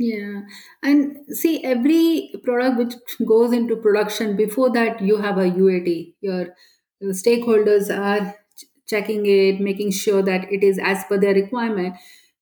Yeah, 0.00 0.40
and 0.82 1.18
see, 1.28 1.62
every 1.62 2.32
product 2.42 2.78
which 2.78 3.28
goes 3.28 3.52
into 3.52 3.76
production, 3.76 4.34
before 4.34 4.70
that, 4.70 5.02
you 5.02 5.18
have 5.18 5.36
a 5.36 5.42
UAT. 5.42 6.14
Your, 6.22 6.56
stakeholders 7.02 7.94
are 7.94 8.34
ch- 8.56 8.64
checking 8.88 9.26
it, 9.26 9.60
making 9.60 9.90
sure 9.90 10.22
that 10.22 10.50
it 10.50 10.64
is 10.64 10.78
as 10.78 11.04
per 11.04 11.18
their 11.18 11.34
requirement. 11.34 11.96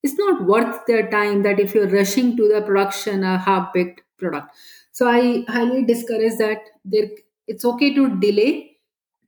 It's 0.05 0.15
not 0.15 0.45
worth 0.45 0.87
their 0.87 1.11
time 1.11 1.43
that 1.43 1.59
if 1.59 1.75
you're 1.75 1.89
rushing 1.89 2.37
to 2.37 2.47
the 2.47 2.63
production 2.63 3.25
a 3.25 3.39
half 3.39 3.73
baked 3.73 4.03
product. 4.19 4.55
So 4.93 5.09
I 5.09 5.45
highly 5.49 5.85
discourage 5.85 6.39
that. 6.39 6.59
There, 6.85 7.09
it's 7.47 7.65
okay 7.65 7.95
to 7.95 8.19
delay 8.21 8.77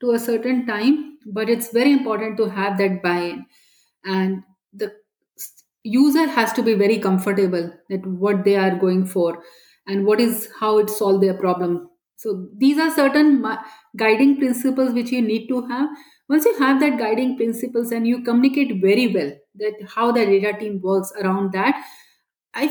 to 0.01 0.12
a 0.12 0.18
certain 0.18 0.66
time, 0.66 1.18
but 1.26 1.49
it's 1.49 1.72
very 1.72 1.93
important 1.93 2.36
to 2.38 2.49
have 2.49 2.78
that 2.78 3.03
buy-in, 3.03 3.47
and 4.05 4.43
the 4.72 4.93
user 5.82 6.26
has 6.26 6.53
to 6.53 6.62
be 6.62 6.74
very 6.74 6.99
comfortable 6.99 7.72
that 7.88 8.07
what 8.07 8.45
they 8.45 8.57
are 8.57 8.76
going 8.76 9.07
for 9.07 9.43
and 9.86 10.05
what 10.07 10.20
is 10.20 10.49
how 10.61 10.78
it 10.78 10.91
solve 10.91 11.20
their 11.20 11.34
problem 11.34 11.88
so 12.16 12.49
these 12.59 12.78
are 12.78 12.91
certain 12.95 13.43
guiding 13.97 14.36
principles 14.38 14.93
which 14.93 15.11
you 15.11 15.22
need 15.22 15.47
to 15.49 15.66
have 15.68 15.88
once 16.28 16.45
you 16.45 16.57
have 16.59 16.78
that 16.80 16.99
guiding 16.99 17.36
principles 17.36 17.93
and 17.93 18.07
you 18.07 18.22
communicate 18.22 18.80
very 18.82 19.07
well 19.14 19.32
that 19.55 19.72
how 19.95 20.12
the 20.12 20.24
data 20.26 20.53
team 20.59 20.80
works 20.82 21.12
around 21.22 21.51
that 21.53 21.82
i 22.55 22.66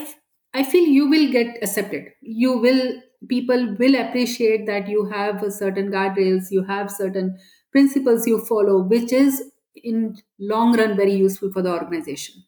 i 0.53 0.63
feel 0.63 0.83
you 0.83 1.09
will 1.09 1.31
get 1.31 1.57
accepted. 1.61 2.11
You 2.21 2.57
will 2.57 3.01
people 3.27 3.75
will 3.77 3.95
appreciate 3.95 4.65
that 4.67 4.87
you 4.87 5.05
have 5.09 5.43
a 5.43 5.51
certain 5.51 5.91
guardrails 5.91 6.51
you 6.51 6.63
have 6.63 6.89
certain 6.89 7.37
principles 7.71 8.25
you 8.25 8.39
follow 8.45 8.81
which 8.81 9.11
is 9.11 9.41
in 9.75 10.17
long 10.39 10.77
run 10.77 10.95
very 10.95 11.13
useful 11.13 11.51
for 11.51 11.61
the 11.61 11.71
organization. 11.71 12.43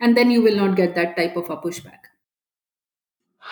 And 0.00 0.16
then 0.16 0.30
you 0.30 0.42
will 0.42 0.56
not 0.56 0.76
get 0.76 0.94
that 0.94 1.16
type 1.16 1.36
of 1.36 1.50
a 1.50 1.56
pushback. 1.56 2.10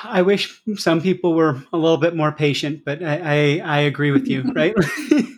I 0.05 0.23
wish 0.23 0.63
some 0.77 1.01
people 1.01 1.35
were 1.35 1.63
a 1.73 1.79
little 1.79 1.99
bit 1.99 2.17
more 2.17 2.33
patient 2.33 2.85
but 2.85 3.03
i 3.03 3.17
i, 3.35 3.77
I 3.77 3.79
agree 3.81 4.11
with 4.11 4.27
you 4.27 4.43
right? 4.55 4.75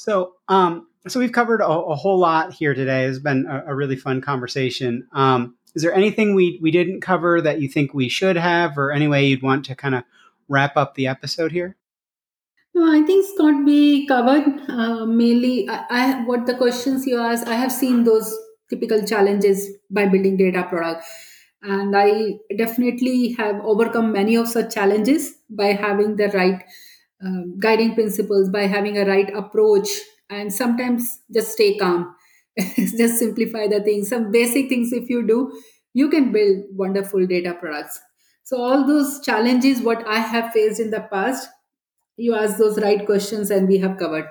So 0.00 0.34
um 0.48 0.86
so 1.08 1.20
we've 1.20 1.32
covered 1.32 1.60
a, 1.60 1.66
a, 1.66 1.94
whole 1.94 2.18
lot 2.18 2.52
here 2.52 2.74
today. 2.74 3.04
It's 3.04 3.18
been 3.18 3.46
a, 3.46 3.64
a 3.68 3.74
really 3.74 3.96
fun 3.96 4.20
conversation. 4.20 5.06
Um 5.12 5.56
is 5.74 5.82
there 5.82 5.94
anything 5.94 6.34
we 6.34 6.58
we 6.62 6.70
didn't 6.70 7.00
cover 7.00 7.40
that 7.40 7.60
you 7.60 7.68
think 7.68 7.94
we 7.94 8.08
should 8.08 8.36
have 8.36 8.76
or 8.76 8.90
any 8.90 9.08
way 9.08 9.26
you'd 9.26 9.42
want 9.42 9.64
to 9.64 9.74
kind 9.74 9.94
of 9.94 10.04
wrap 10.48 10.76
up 10.76 10.94
the 10.94 11.06
episode 11.06 11.52
here 11.52 11.76
no, 12.74 12.90
I 12.90 13.02
think 13.02 13.24
it's 13.24 13.34
Scott, 13.34 13.64
we 13.64 14.06
covered 14.06 14.46
uh, 14.68 15.04
mainly. 15.04 15.68
I, 15.68 15.84
I 15.90 16.24
what 16.24 16.46
the 16.46 16.54
questions 16.54 17.06
you 17.06 17.18
asked. 17.18 17.48
I 17.48 17.54
have 17.54 17.72
seen 17.72 18.04
those 18.04 18.36
typical 18.68 19.04
challenges 19.04 19.68
by 19.90 20.06
building 20.06 20.36
data 20.36 20.62
product, 20.62 21.04
and 21.62 21.96
I 21.96 22.38
definitely 22.56 23.32
have 23.32 23.60
overcome 23.64 24.12
many 24.12 24.36
of 24.36 24.46
such 24.46 24.74
challenges 24.74 25.34
by 25.50 25.72
having 25.72 26.14
the 26.14 26.28
right 26.28 26.62
um, 27.24 27.58
guiding 27.58 27.94
principles, 27.94 28.48
by 28.48 28.66
having 28.66 28.98
a 28.98 29.04
right 29.04 29.34
approach, 29.34 29.88
and 30.30 30.52
sometimes 30.52 31.20
just 31.34 31.52
stay 31.52 31.76
calm, 31.76 32.14
just 32.76 33.18
simplify 33.18 33.66
the 33.66 33.82
things. 33.82 34.08
Some 34.08 34.30
basic 34.30 34.68
things, 34.68 34.92
if 34.92 35.08
you 35.08 35.26
do, 35.26 35.52
you 35.94 36.08
can 36.08 36.32
build 36.32 36.64
wonderful 36.72 37.26
data 37.26 37.54
products. 37.54 37.98
So 38.44 38.60
all 38.60 38.86
those 38.86 39.20
challenges, 39.20 39.80
what 39.80 40.06
I 40.06 40.18
have 40.18 40.52
faced 40.52 40.80
in 40.80 40.90
the 40.90 41.00
past 41.00 41.48
you 42.20 42.34
asked 42.34 42.58
those 42.58 42.78
right 42.80 43.04
questions 43.06 43.50
and 43.50 43.66
we 43.66 43.78
have 43.78 43.96
covered 43.96 44.28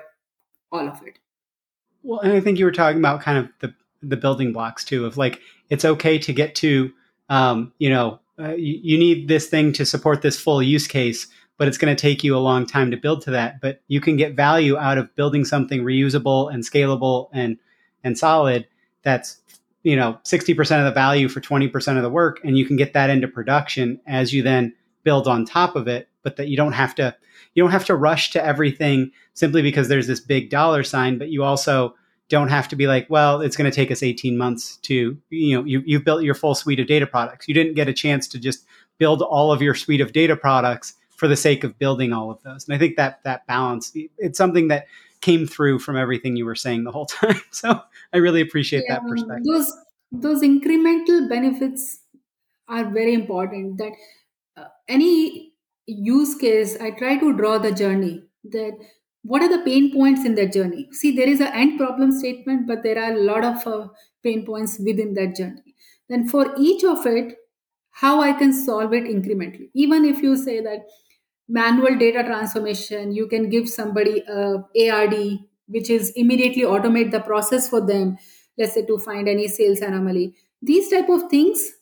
all 0.70 0.88
of 0.88 1.02
it 1.06 1.18
well 2.02 2.20
and 2.20 2.32
i 2.32 2.40
think 2.40 2.58
you 2.58 2.64
were 2.64 2.72
talking 2.72 2.98
about 2.98 3.20
kind 3.20 3.38
of 3.38 3.48
the 3.60 3.74
the 4.02 4.16
building 4.16 4.52
blocks 4.52 4.84
too 4.84 5.04
of 5.04 5.16
like 5.16 5.40
it's 5.68 5.84
okay 5.84 6.18
to 6.18 6.32
get 6.32 6.54
to 6.54 6.90
um, 7.28 7.72
you 7.78 7.90
know 7.90 8.18
uh, 8.38 8.54
you, 8.54 8.80
you, 8.82 8.98
need 8.98 9.28
this 9.28 9.46
thing 9.46 9.72
to 9.74 9.84
support 9.84 10.22
this 10.22 10.40
full 10.40 10.62
use 10.62 10.86
case 10.86 11.26
but 11.58 11.68
it's 11.68 11.76
going 11.76 11.94
to 11.94 12.00
take 12.00 12.24
you 12.24 12.34
a 12.34 12.38
long 12.38 12.64
time 12.64 12.90
to 12.90 12.96
build 12.96 13.20
to 13.22 13.30
that 13.30 13.60
but 13.60 13.82
you 13.88 14.00
can 14.00 14.16
get 14.16 14.34
value 14.34 14.78
out 14.78 14.96
of 14.96 15.14
building 15.16 15.44
something 15.44 15.84
reusable 15.84 16.52
and 16.52 16.64
scalable 16.64 17.28
and 17.32 17.58
and 18.04 18.18
solid 18.18 18.66
that's 19.02 19.38
you 19.82 19.96
know 19.96 20.18
60% 20.24 20.58
of 20.78 20.84
the 20.84 20.92
value 20.92 21.28
for 21.28 21.40
20% 21.40 21.96
of 21.96 22.02
the 22.02 22.10
work 22.10 22.40
and 22.44 22.58
you 22.58 22.64
can 22.64 22.76
get 22.76 22.92
that 22.92 23.10
into 23.10 23.28
production 23.28 24.00
as 24.06 24.32
you 24.32 24.42
then 24.42 24.74
build 25.04 25.26
on 25.26 25.44
top 25.44 25.76
of 25.76 25.88
it 25.88 26.08
but 26.22 26.36
that 26.36 26.48
you 26.48 26.56
don't 26.56 26.72
have 26.72 26.94
to 26.96 27.14
you 27.54 27.62
don't 27.62 27.72
have 27.72 27.86
to 27.86 27.96
rush 27.96 28.30
to 28.30 28.44
everything 28.44 29.10
simply 29.34 29.62
because 29.62 29.88
there's 29.88 30.06
this 30.06 30.20
big 30.20 30.50
dollar 30.50 30.82
sign 30.82 31.18
but 31.18 31.30
you 31.30 31.42
also 31.42 31.94
don't 32.28 32.48
have 32.48 32.68
to 32.68 32.76
be 32.76 32.86
like 32.86 33.08
well 33.10 33.40
it's 33.40 33.56
going 33.56 33.70
to 33.70 33.74
take 33.74 33.90
us 33.90 34.02
18 34.02 34.38
months 34.38 34.76
to 34.78 35.16
you 35.30 35.56
know 35.56 35.64
you, 35.64 35.82
you've 35.84 36.04
built 36.04 36.22
your 36.22 36.34
full 36.34 36.54
suite 36.54 36.80
of 36.80 36.86
data 36.86 37.06
products. 37.06 37.48
You 37.48 37.54
didn't 37.54 37.74
get 37.74 37.88
a 37.88 37.92
chance 37.92 38.28
to 38.28 38.38
just 38.38 38.64
build 38.98 39.22
all 39.22 39.52
of 39.52 39.60
your 39.62 39.74
suite 39.74 40.00
of 40.00 40.12
data 40.12 40.36
products 40.36 40.94
for 41.16 41.26
the 41.28 41.36
sake 41.36 41.64
of 41.64 41.78
building 41.78 42.12
all 42.12 42.30
of 42.30 42.42
those. 42.42 42.66
And 42.66 42.74
i 42.74 42.78
think 42.78 42.96
that 42.96 43.20
that 43.24 43.46
balance 43.46 43.92
it's 43.94 44.38
something 44.38 44.68
that 44.68 44.86
came 45.20 45.46
through 45.46 45.78
from 45.78 45.96
everything 45.96 46.36
you 46.36 46.44
were 46.44 46.54
saying 46.54 46.84
the 46.84 46.92
whole 46.92 47.06
time. 47.06 47.40
So 47.50 47.80
i 48.12 48.16
really 48.16 48.40
appreciate 48.40 48.84
yeah, 48.88 48.94
that 48.94 49.08
perspective. 49.08 49.44
those 49.44 49.72
those 50.12 50.42
incremental 50.42 51.28
benefits 51.28 52.00
are 52.68 52.84
very 52.84 53.14
important 53.14 53.78
that 53.78 53.92
uh, 54.56 54.68
any 54.88 55.52
use 55.86 56.34
case 56.36 56.76
i 56.80 56.90
try 56.90 57.16
to 57.18 57.36
draw 57.36 57.58
the 57.58 57.72
journey 57.72 58.22
that 58.44 58.78
what 59.22 59.42
are 59.42 59.48
the 59.48 59.62
pain 59.64 59.92
points 59.92 60.24
in 60.24 60.34
that 60.36 60.52
journey? 60.52 60.88
See 60.92 61.14
there 61.14 61.28
is 61.28 61.40
an 61.40 61.48
end 61.48 61.78
problem 61.78 62.12
statement 62.12 62.66
but 62.66 62.82
there 62.82 62.98
are 62.98 63.12
a 63.12 63.20
lot 63.20 63.44
of 63.44 63.66
uh, 63.66 63.88
pain 64.22 64.46
points 64.46 64.78
within 64.78 65.14
that 65.14 65.36
journey. 65.36 65.74
Then 66.08 66.26
for 66.28 66.54
each 66.58 66.84
of 66.84 67.06
it 67.06 67.36
how 67.90 68.20
i 68.22 68.32
can 68.32 68.52
solve 68.52 68.94
it 68.94 69.04
incrementally. 69.04 69.70
Even 69.74 70.04
if 70.04 70.22
you 70.22 70.36
say 70.36 70.60
that 70.60 70.86
manual 71.58 71.96
data 71.98 72.22
transformation 72.22 73.12
you 73.12 73.26
can 73.26 73.48
give 73.50 73.68
somebody 73.68 74.22
a 74.28 74.64
ARD 74.88 75.14
which 75.66 75.90
is 75.90 76.12
immediately 76.14 76.62
automate 76.62 77.10
the 77.10 77.20
process 77.20 77.68
for 77.68 77.80
them 77.80 78.16
let's 78.58 78.74
say 78.74 78.84
to 78.86 78.98
find 78.98 79.28
any 79.28 79.48
sales 79.48 79.80
anomaly. 79.80 80.34
These 80.62 80.90
type 80.90 81.08
of 81.08 81.28
things 81.30 81.72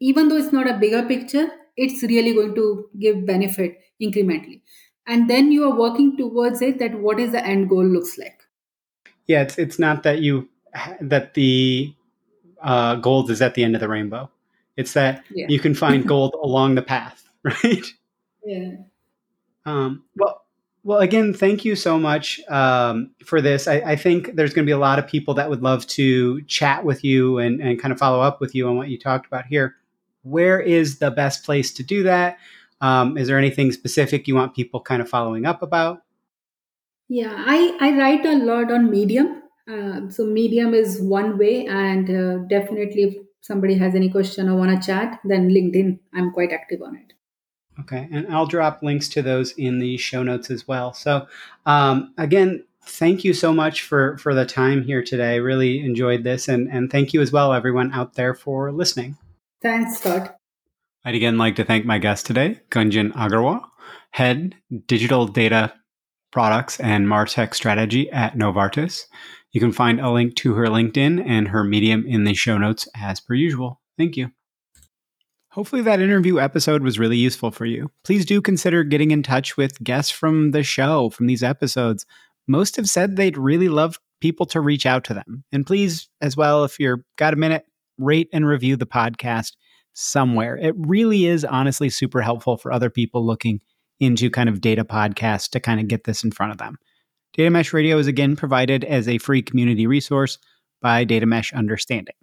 even 0.00 0.28
though 0.28 0.36
it's 0.36 0.52
not 0.52 0.70
a 0.70 0.78
bigger 0.78 1.02
picture 1.02 1.48
it's 1.76 2.02
really 2.02 2.32
going 2.34 2.54
to 2.54 2.88
give 2.98 3.24
benefit 3.26 3.78
incrementally. 4.02 4.62
And 5.06 5.30
then 5.30 5.52
you 5.52 5.64
are 5.64 5.78
working 5.78 6.16
towards 6.16 6.60
it 6.60 6.78
that 6.80 6.98
what 6.98 7.20
is 7.20 7.32
the 7.32 7.44
end 7.44 7.68
goal 7.68 7.84
looks 7.84 8.16
like. 8.18 8.40
Yeah 9.26 9.42
it's 9.42 9.58
it's 9.58 9.78
not 9.78 10.02
that 10.04 10.20
you 10.20 10.48
that 11.00 11.34
the 11.34 11.94
uh, 12.62 12.96
gold 12.96 13.30
is 13.30 13.42
at 13.42 13.54
the 13.54 13.62
end 13.62 13.74
of 13.74 13.80
the 13.80 13.88
rainbow. 13.88 14.30
It's 14.76 14.94
that 14.94 15.24
yeah. 15.34 15.46
you 15.48 15.60
can 15.60 15.74
find 15.74 16.06
gold 16.14 16.34
along 16.42 16.76
the 16.76 16.82
path 16.82 17.28
right? 17.42 17.84
Yeah 18.42 18.88
um, 19.66 20.04
well 20.16 20.42
well, 20.84 21.00
again, 21.00 21.34
thank 21.34 21.66
you 21.66 21.76
so 21.76 21.98
much 21.98 22.40
um, 22.48 23.10
for 23.22 23.42
this. 23.42 23.68
I, 23.68 23.74
I, 23.74 23.96
think 23.96 24.36
there's 24.36 24.54
going 24.54 24.64
to 24.64 24.68
be 24.68 24.72
a 24.72 24.78
lot 24.78 24.98
of 24.98 25.06
people 25.06 25.34
that 25.34 25.50
would 25.50 25.62
love 25.62 25.86
to 25.88 26.40
chat 26.44 26.82
with 26.82 27.04
you 27.04 27.36
and, 27.36 27.60
and 27.60 27.78
kind 27.78 27.92
of 27.92 27.98
follow 27.98 28.22
up 28.22 28.40
with 28.40 28.54
you 28.54 28.66
on 28.68 28.76
what 28.76 28.88
you 28.88 28.98
talked 28.98 29.26
about 29.26 29.44
here. 29.44 29.76
Where 30.22 30.58
is 30.58 30.98
the 30.98 31.10
best 31.10 31.44
place 31.44 31.74
to 31.74 31.82
do 31.82 32.04
that? 32.04 32.38
Um, 32.80 33.18
is 33.18 33.28
there 33.28 33.36
anything 33.36 33.70
specific 33.72 34.26
you 34.28 34.34
want 34.34 34.54
people 34.54 34.80
kind 34.80 35.02
of 35.02 35.10
following 35.10 35.44
up 35.44 35.62
about? 35.62 36.04
Yeah, 37.08 37.34
I, 37.36 37.76
I 37.80 37.98
write 37.98 38.24
a 38.24 38.36
lot 38.36 38.72
on 38.72 38.90
Medium. 38.90 39.42
Uh, 39.70 40.08
so 40.08 40.24
Medium 40.24 40.72
is 40.72 41.02
one 41.02 41.36
way, 41.36 41.66
and 41.66 42.08
uh, 42.08 42.38
definitely 42.48 43.02
if 43.02 43.14
somebody 43.42 43.74
has 43.74 43.94
any 43.94 44.08
question 44.08 44.48
or 44.48 44.56
want 44.56 44.80
to 44.80 44.86
chat, 44.86 45.20
then 45.24 45.50
LinkedIn, 45.50 45.98
I'm 46.14 46.32
quite 46.32 46.52
active 46.52 46.80
on 46.80 46.96
it. 46.96 47.12
Okay, 47.80 48.08
and 48.10 48.26
I'll 48.28 48.46
drop 48.46 48.82
links 48.82 49.08
to 49.10 49.22
those 49.22 49.52
in 49.52 49.78
the 49.78 49.96
show 49.96 50.22
notes 50.22 50.50
as 50.50 50.66
well. 50.66 50.92
So, 50.92 51.28
um, 51.64 52.12
again, 52.18 52.64
thank 52.82 53.22
you 53.24 53.32
so 53.32 53.52
much 53.52 53.82
for 53.82 54.18
for 54.18 54.34
the 54.34 54.46
time 54.46 54.82
here 54.82 55.02
today. 55.02 55.40
Really 55.40 55.80
enjoyed 55.80 56.24
this, 56.24 56.48
and 56.48 56.68
and 56.70 56.90
thank 56.90 57.12
you 57.12 57.20
as 57.20 57.30
well, 57.30 57.52
everyone 57.52 57.92
out 57.92 58.14
there, 58.14 58.34
for 58.34 58.72
listening. 58.72 59.16
Thanks, 59.62 59.98
Scott. 59.98 60.36
I'd 61.04 61.14
again 61.14 61.38
like 61.38 61.56
to 61.56 61.64
thank 61.64 61.84
my 61.84 61.98
guest 61.98 62.26
today, 62.26 62.60
Gunjan 62.70 63.12
Aggarwal, 63.12 63.62
Head 64.10 64.56
Digital 64.86 65.26
Data 65.26 65.72
Products 66.32 66.80
and 66.80 67.06
Martech 67.06 67.54
Strategy 67.54 68.10
at 68.10 68.34
Novartis. 68.34 69.04
You 69.52 69.60
can 69.60 69.72
find 69.72 70.00
a 70.00 70.10
link 70.10 70.34
to 70.36 70.54
her 70.54 70.66
LinkedIn 70.66 71.24
and 71.26 71.48
her 71.48 71.64
Medium 71.64 72.04
in 72.06 72.24
the 72.24 72.34
show 72.34 72.58
notes 72.58 72.88
as 72.94 73.20
per 73.20 73.34
usual. 73.34 73.80
Thank 73.96 74.16
you. 74.16 74.30
Hopefully, 75.50 75.82
that 75.82 76.00
interview 76.00 76.38
episode 76.38 76.82
was 76.82 76.98
really 76.98 77.16
useful 77.16 77.50
for 77.50 77.64
you. 77.64 77.90
Please 78.04 78.26
do 78.26 78.40
consider 78.40 78.84
getting 78.84 79.10
in 79.10 79.22
touch 79.22 79.56
with 79.56 79.82
guests 79.82 80.10
from 80.10 80.50
the 80.50 80.62
show, 80.62 81.10
from 81.10 81.26
these 81.26 81.42
episodes. 81.42 82.04
Most 82.46 82.76
have 82.76 82.88
said 82.88 83.16
they'd 83.16 83.38
really 83.38 83.68
love 83.68 83.98
people 84.20 84.46
to 84.46 84.60
reach 84.60 84.84
out 84.86 85.04
to 85.04 85.14
them. 85.14 85.44
And 85.52 85.66
please, 85.66 86.08
as 86.20 86.36
well, 86.36 86.64
if 86.64 86.78
you've 86.78 87.00
got 87.16 87.32
a 87.32 87.36
minute, 87.36 87.64
rate 87.98 88.28
and 88.32 88.46
review 88.46 88.76
the 88.76 88.86
podcast 88.86 89.52
somewhere. 89.94 90.56
It 90.56 90.74
really 90.76 91.26
is 91.26 91.44
honestly 91.44 91.90
super 91.90 92.20
helpful 92.20 92.56
for 92.56 92.72
other 92.72 92.90
people 92.90 93.26
looking 93.26 93.60
into 94.00 94.30
kind 94.30 94.48
of 94.48 94.60
data 94.60 94.84
podcasts 94.84 95.50
to 95.50 95.60
kind 95.60 95.80
of 95.80 95.88
get 95.88 96.04
this 96.04 96.22
in 96.22 96.30
front 96.30 96.52
of 96.52 96.58
them. 96.58 96.76
Data 97.34 97.50
Mesh 97.50 97.72
Radio 97.72 97.98
is 97.98 98.06
again 98.06 98.36
provided 98.36 98.84
as 98.84 99.08
a 99.08 99.18
free 99.18 99.42
community 99.42 99.86
resource 99.86 100.38
by 100.80 101.04
Data 101.04 101.26
Mesh 101.26 101.52
Understanding. 101.52 102.14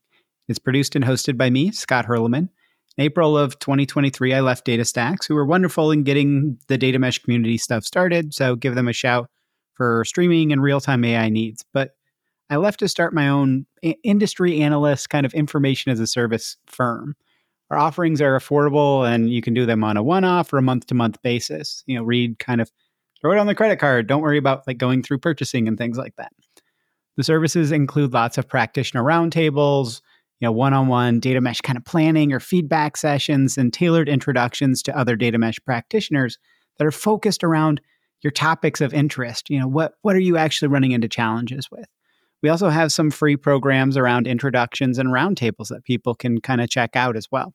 It's 0.47 0.59
produced 0.59 0.95
and 0.95 1.03
hosted 1.03 1.37
by 1.37 1.49
me, 1.49 1.71
Scott 1.71 2.05
Hirleman. 2.05 2.49
April 2.97 3.37
of 3.37 3.59
2023, 3.59 4.33
I 4.33 4.39
left 4.39 4.65
DataStax, 4.65 5.27
who 5.27 5.35
were 5.35 5.45
wonderful 5.45 5.91
in 5.91 6.03
getting 6.03 6.57
the 6.67 6.77
data 6.77 6.97
mesh 6.97 7.19
community 7.19 7.57
stuff 7.57 7.83
started. 7.83 8.33
So 8.33 8.55
give 8.55 8.75
them 8.75 8.87
a 8.87 8.93
shout 8.93 9.29
for 9.73 10.05
streaming 10.05 10.51
and 10.51 10.63
real 10.63 10.79
time 10.79 11.03
AI 11.03 11.29
needs. 11.29 11.65
But 11.73 11.91
I 12.49 12.57
left 12.57 12.79
to 12.79 12.87
start 12.87 13.13
my 13.13 13.27
own 13.27 13.65
industry 14.03 14.61
analyst 14.61 15.09
kind 15.09 15.25
of 15.25 15.33
information 15.33 15.91
as 15.91 15.99
a 15.99 16.07
service 16.07 16.57
firm. 16.67 17.15
Our 17.71 17.77
offerings 17.77 18.21
are 18.21 18.37
affordable 18.37 19.07
and 19.07 19.29
you 19.29 19.41
can 19.41 19.53
do 19.53 19.65
them 19.65 19.83
on 19.83 19.97
a 19.97 20.03
one 20.03 20.23
off 20.23 20.53
or 20.53 20.57
a 20.57 20.61
month 20.61 20.85
to 20.87 20.93
month 20.93 21.21
basis. 21.21 21.83
You 21.87 21.97
know, 21.97 22.03
read 22.03 22.39
kind 22.39 22.61
of 22.61 22.71
throw 23.19 23.33
it 23.33 23.39
on 23.39 23.47
the 23.47 23.55
credit 23.55 23.79
card. 23.79 24.07
Don't 24.07 24.21
worry 24.21 24.37
about 24.37 24.67
like 24.67 24.77
going 24.77 25.01
through 25.01 25.17
purchasing 25.17 25.67
and 25.67 25.77
things 25.77 25.97
like 25.97 26.15
that. 26.17 26.31
The 27.17 27.23
services 27.23 27.71
include 27.71 28.13
lots 28.13 28.37
of 28.37 28.47
practitioner 28.47 29.03
roundtables, 29.03 30.01
you 30.39 30.45
know, 30.45 30.51
one-on-one 30.51 31.19
data 31.19 31.39
mesh 31.39 31.61
kind 31.61 31.77
of 31.77 31.85
planning 31.85 32.33
or 32.33 32.39
feedback 32.39 32.97
sessions 32.97 33.57
and 33.57 33.71
tailored 33.71 34.09
introductions 34.09 34.83
to 34.83 34.97
other 34.97 35.15
data 35.15 35.37
mesh 35.37 35.59
practitioners 35.65 36.37
that 36.77 36.85
are 36.85 36.91
focused 36.91 37.43
around 37.43 37.81
your 38.21 38.31
topics 38.31 38.81
of 38.81 38.93
interest. 38.93 39.49
You 39.49 39.59
know, 39.59 39.67
what 39.67 39.93
what 40.01 40.15
are 40.15 40.19
you 40.19 40.37
actually 40.37 40.67
running 40.67 40.91
into 40.91 41.07
challenges 41.07 41.69
with? 41.71 41.87
We 42.41 42.49
also 42.49 42.69
have 42.69 42.91
some 42.91 43.11
free 43.11 43.37
programs 43.37 43.97
around 43.97 44.27
introductions 44.27 44.97
and 44.99 45.09
roundtables 45.09 45.69
that 45.69 45.85
people 45.85 46.13
can 46.15 46.41
kind 46.41 46.61
of 46.61 46.69
check 46.69 46.95
out 46.95 47.15
as 47.15 47.27
well. 47.31 47.53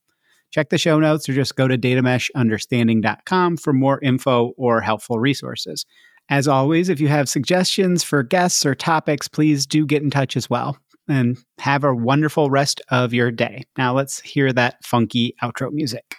Check 0.51 0.71
the 0.71 0.79
show 0.79 0.99
notes 0.99 1.29
or 1.29 1.33
just 1.33 1.55
go 1.55 1.69
to 1.69 1.79
datameshunderstanding.com 1.79 3.57
for 3.59 3.73
more 3.73 4.01
info 4.01 4.53
or 4.57 4.81
helpful 4.81 5.21
resources. 5.21 5.87
As 6.29 6.49
always, 6.49 6.89
if 6.89 7.01
you 7.01 7.09
have 7.09 7.29
suggestions 7.29 8.03
for 8.03 8.23
guests 8.23 8.65
or 8.65 8.75
topics, 8.75 9.29
please 9.29 9.67
do 9.67 9.87
get 9.87 10.03
in 10.03 10.11
touch 10.11 10.37
as 10.37 10.49
well 10.49 10.77
and 11.11 11.39
have 11.59 11.85
a 11.85 11.95
wonderful 11.95 12.51
rest 12.51 12.81
of 12.89 13.13
your 13.13 13.31
day. 13.31 13.65
Now 13.77 13.95
let's 13.95 14.21
hear 14.21 14.53
that 14.53 14.85
funky 14.85 15.35
outro 15.43 15.73
music. 15.73 16.17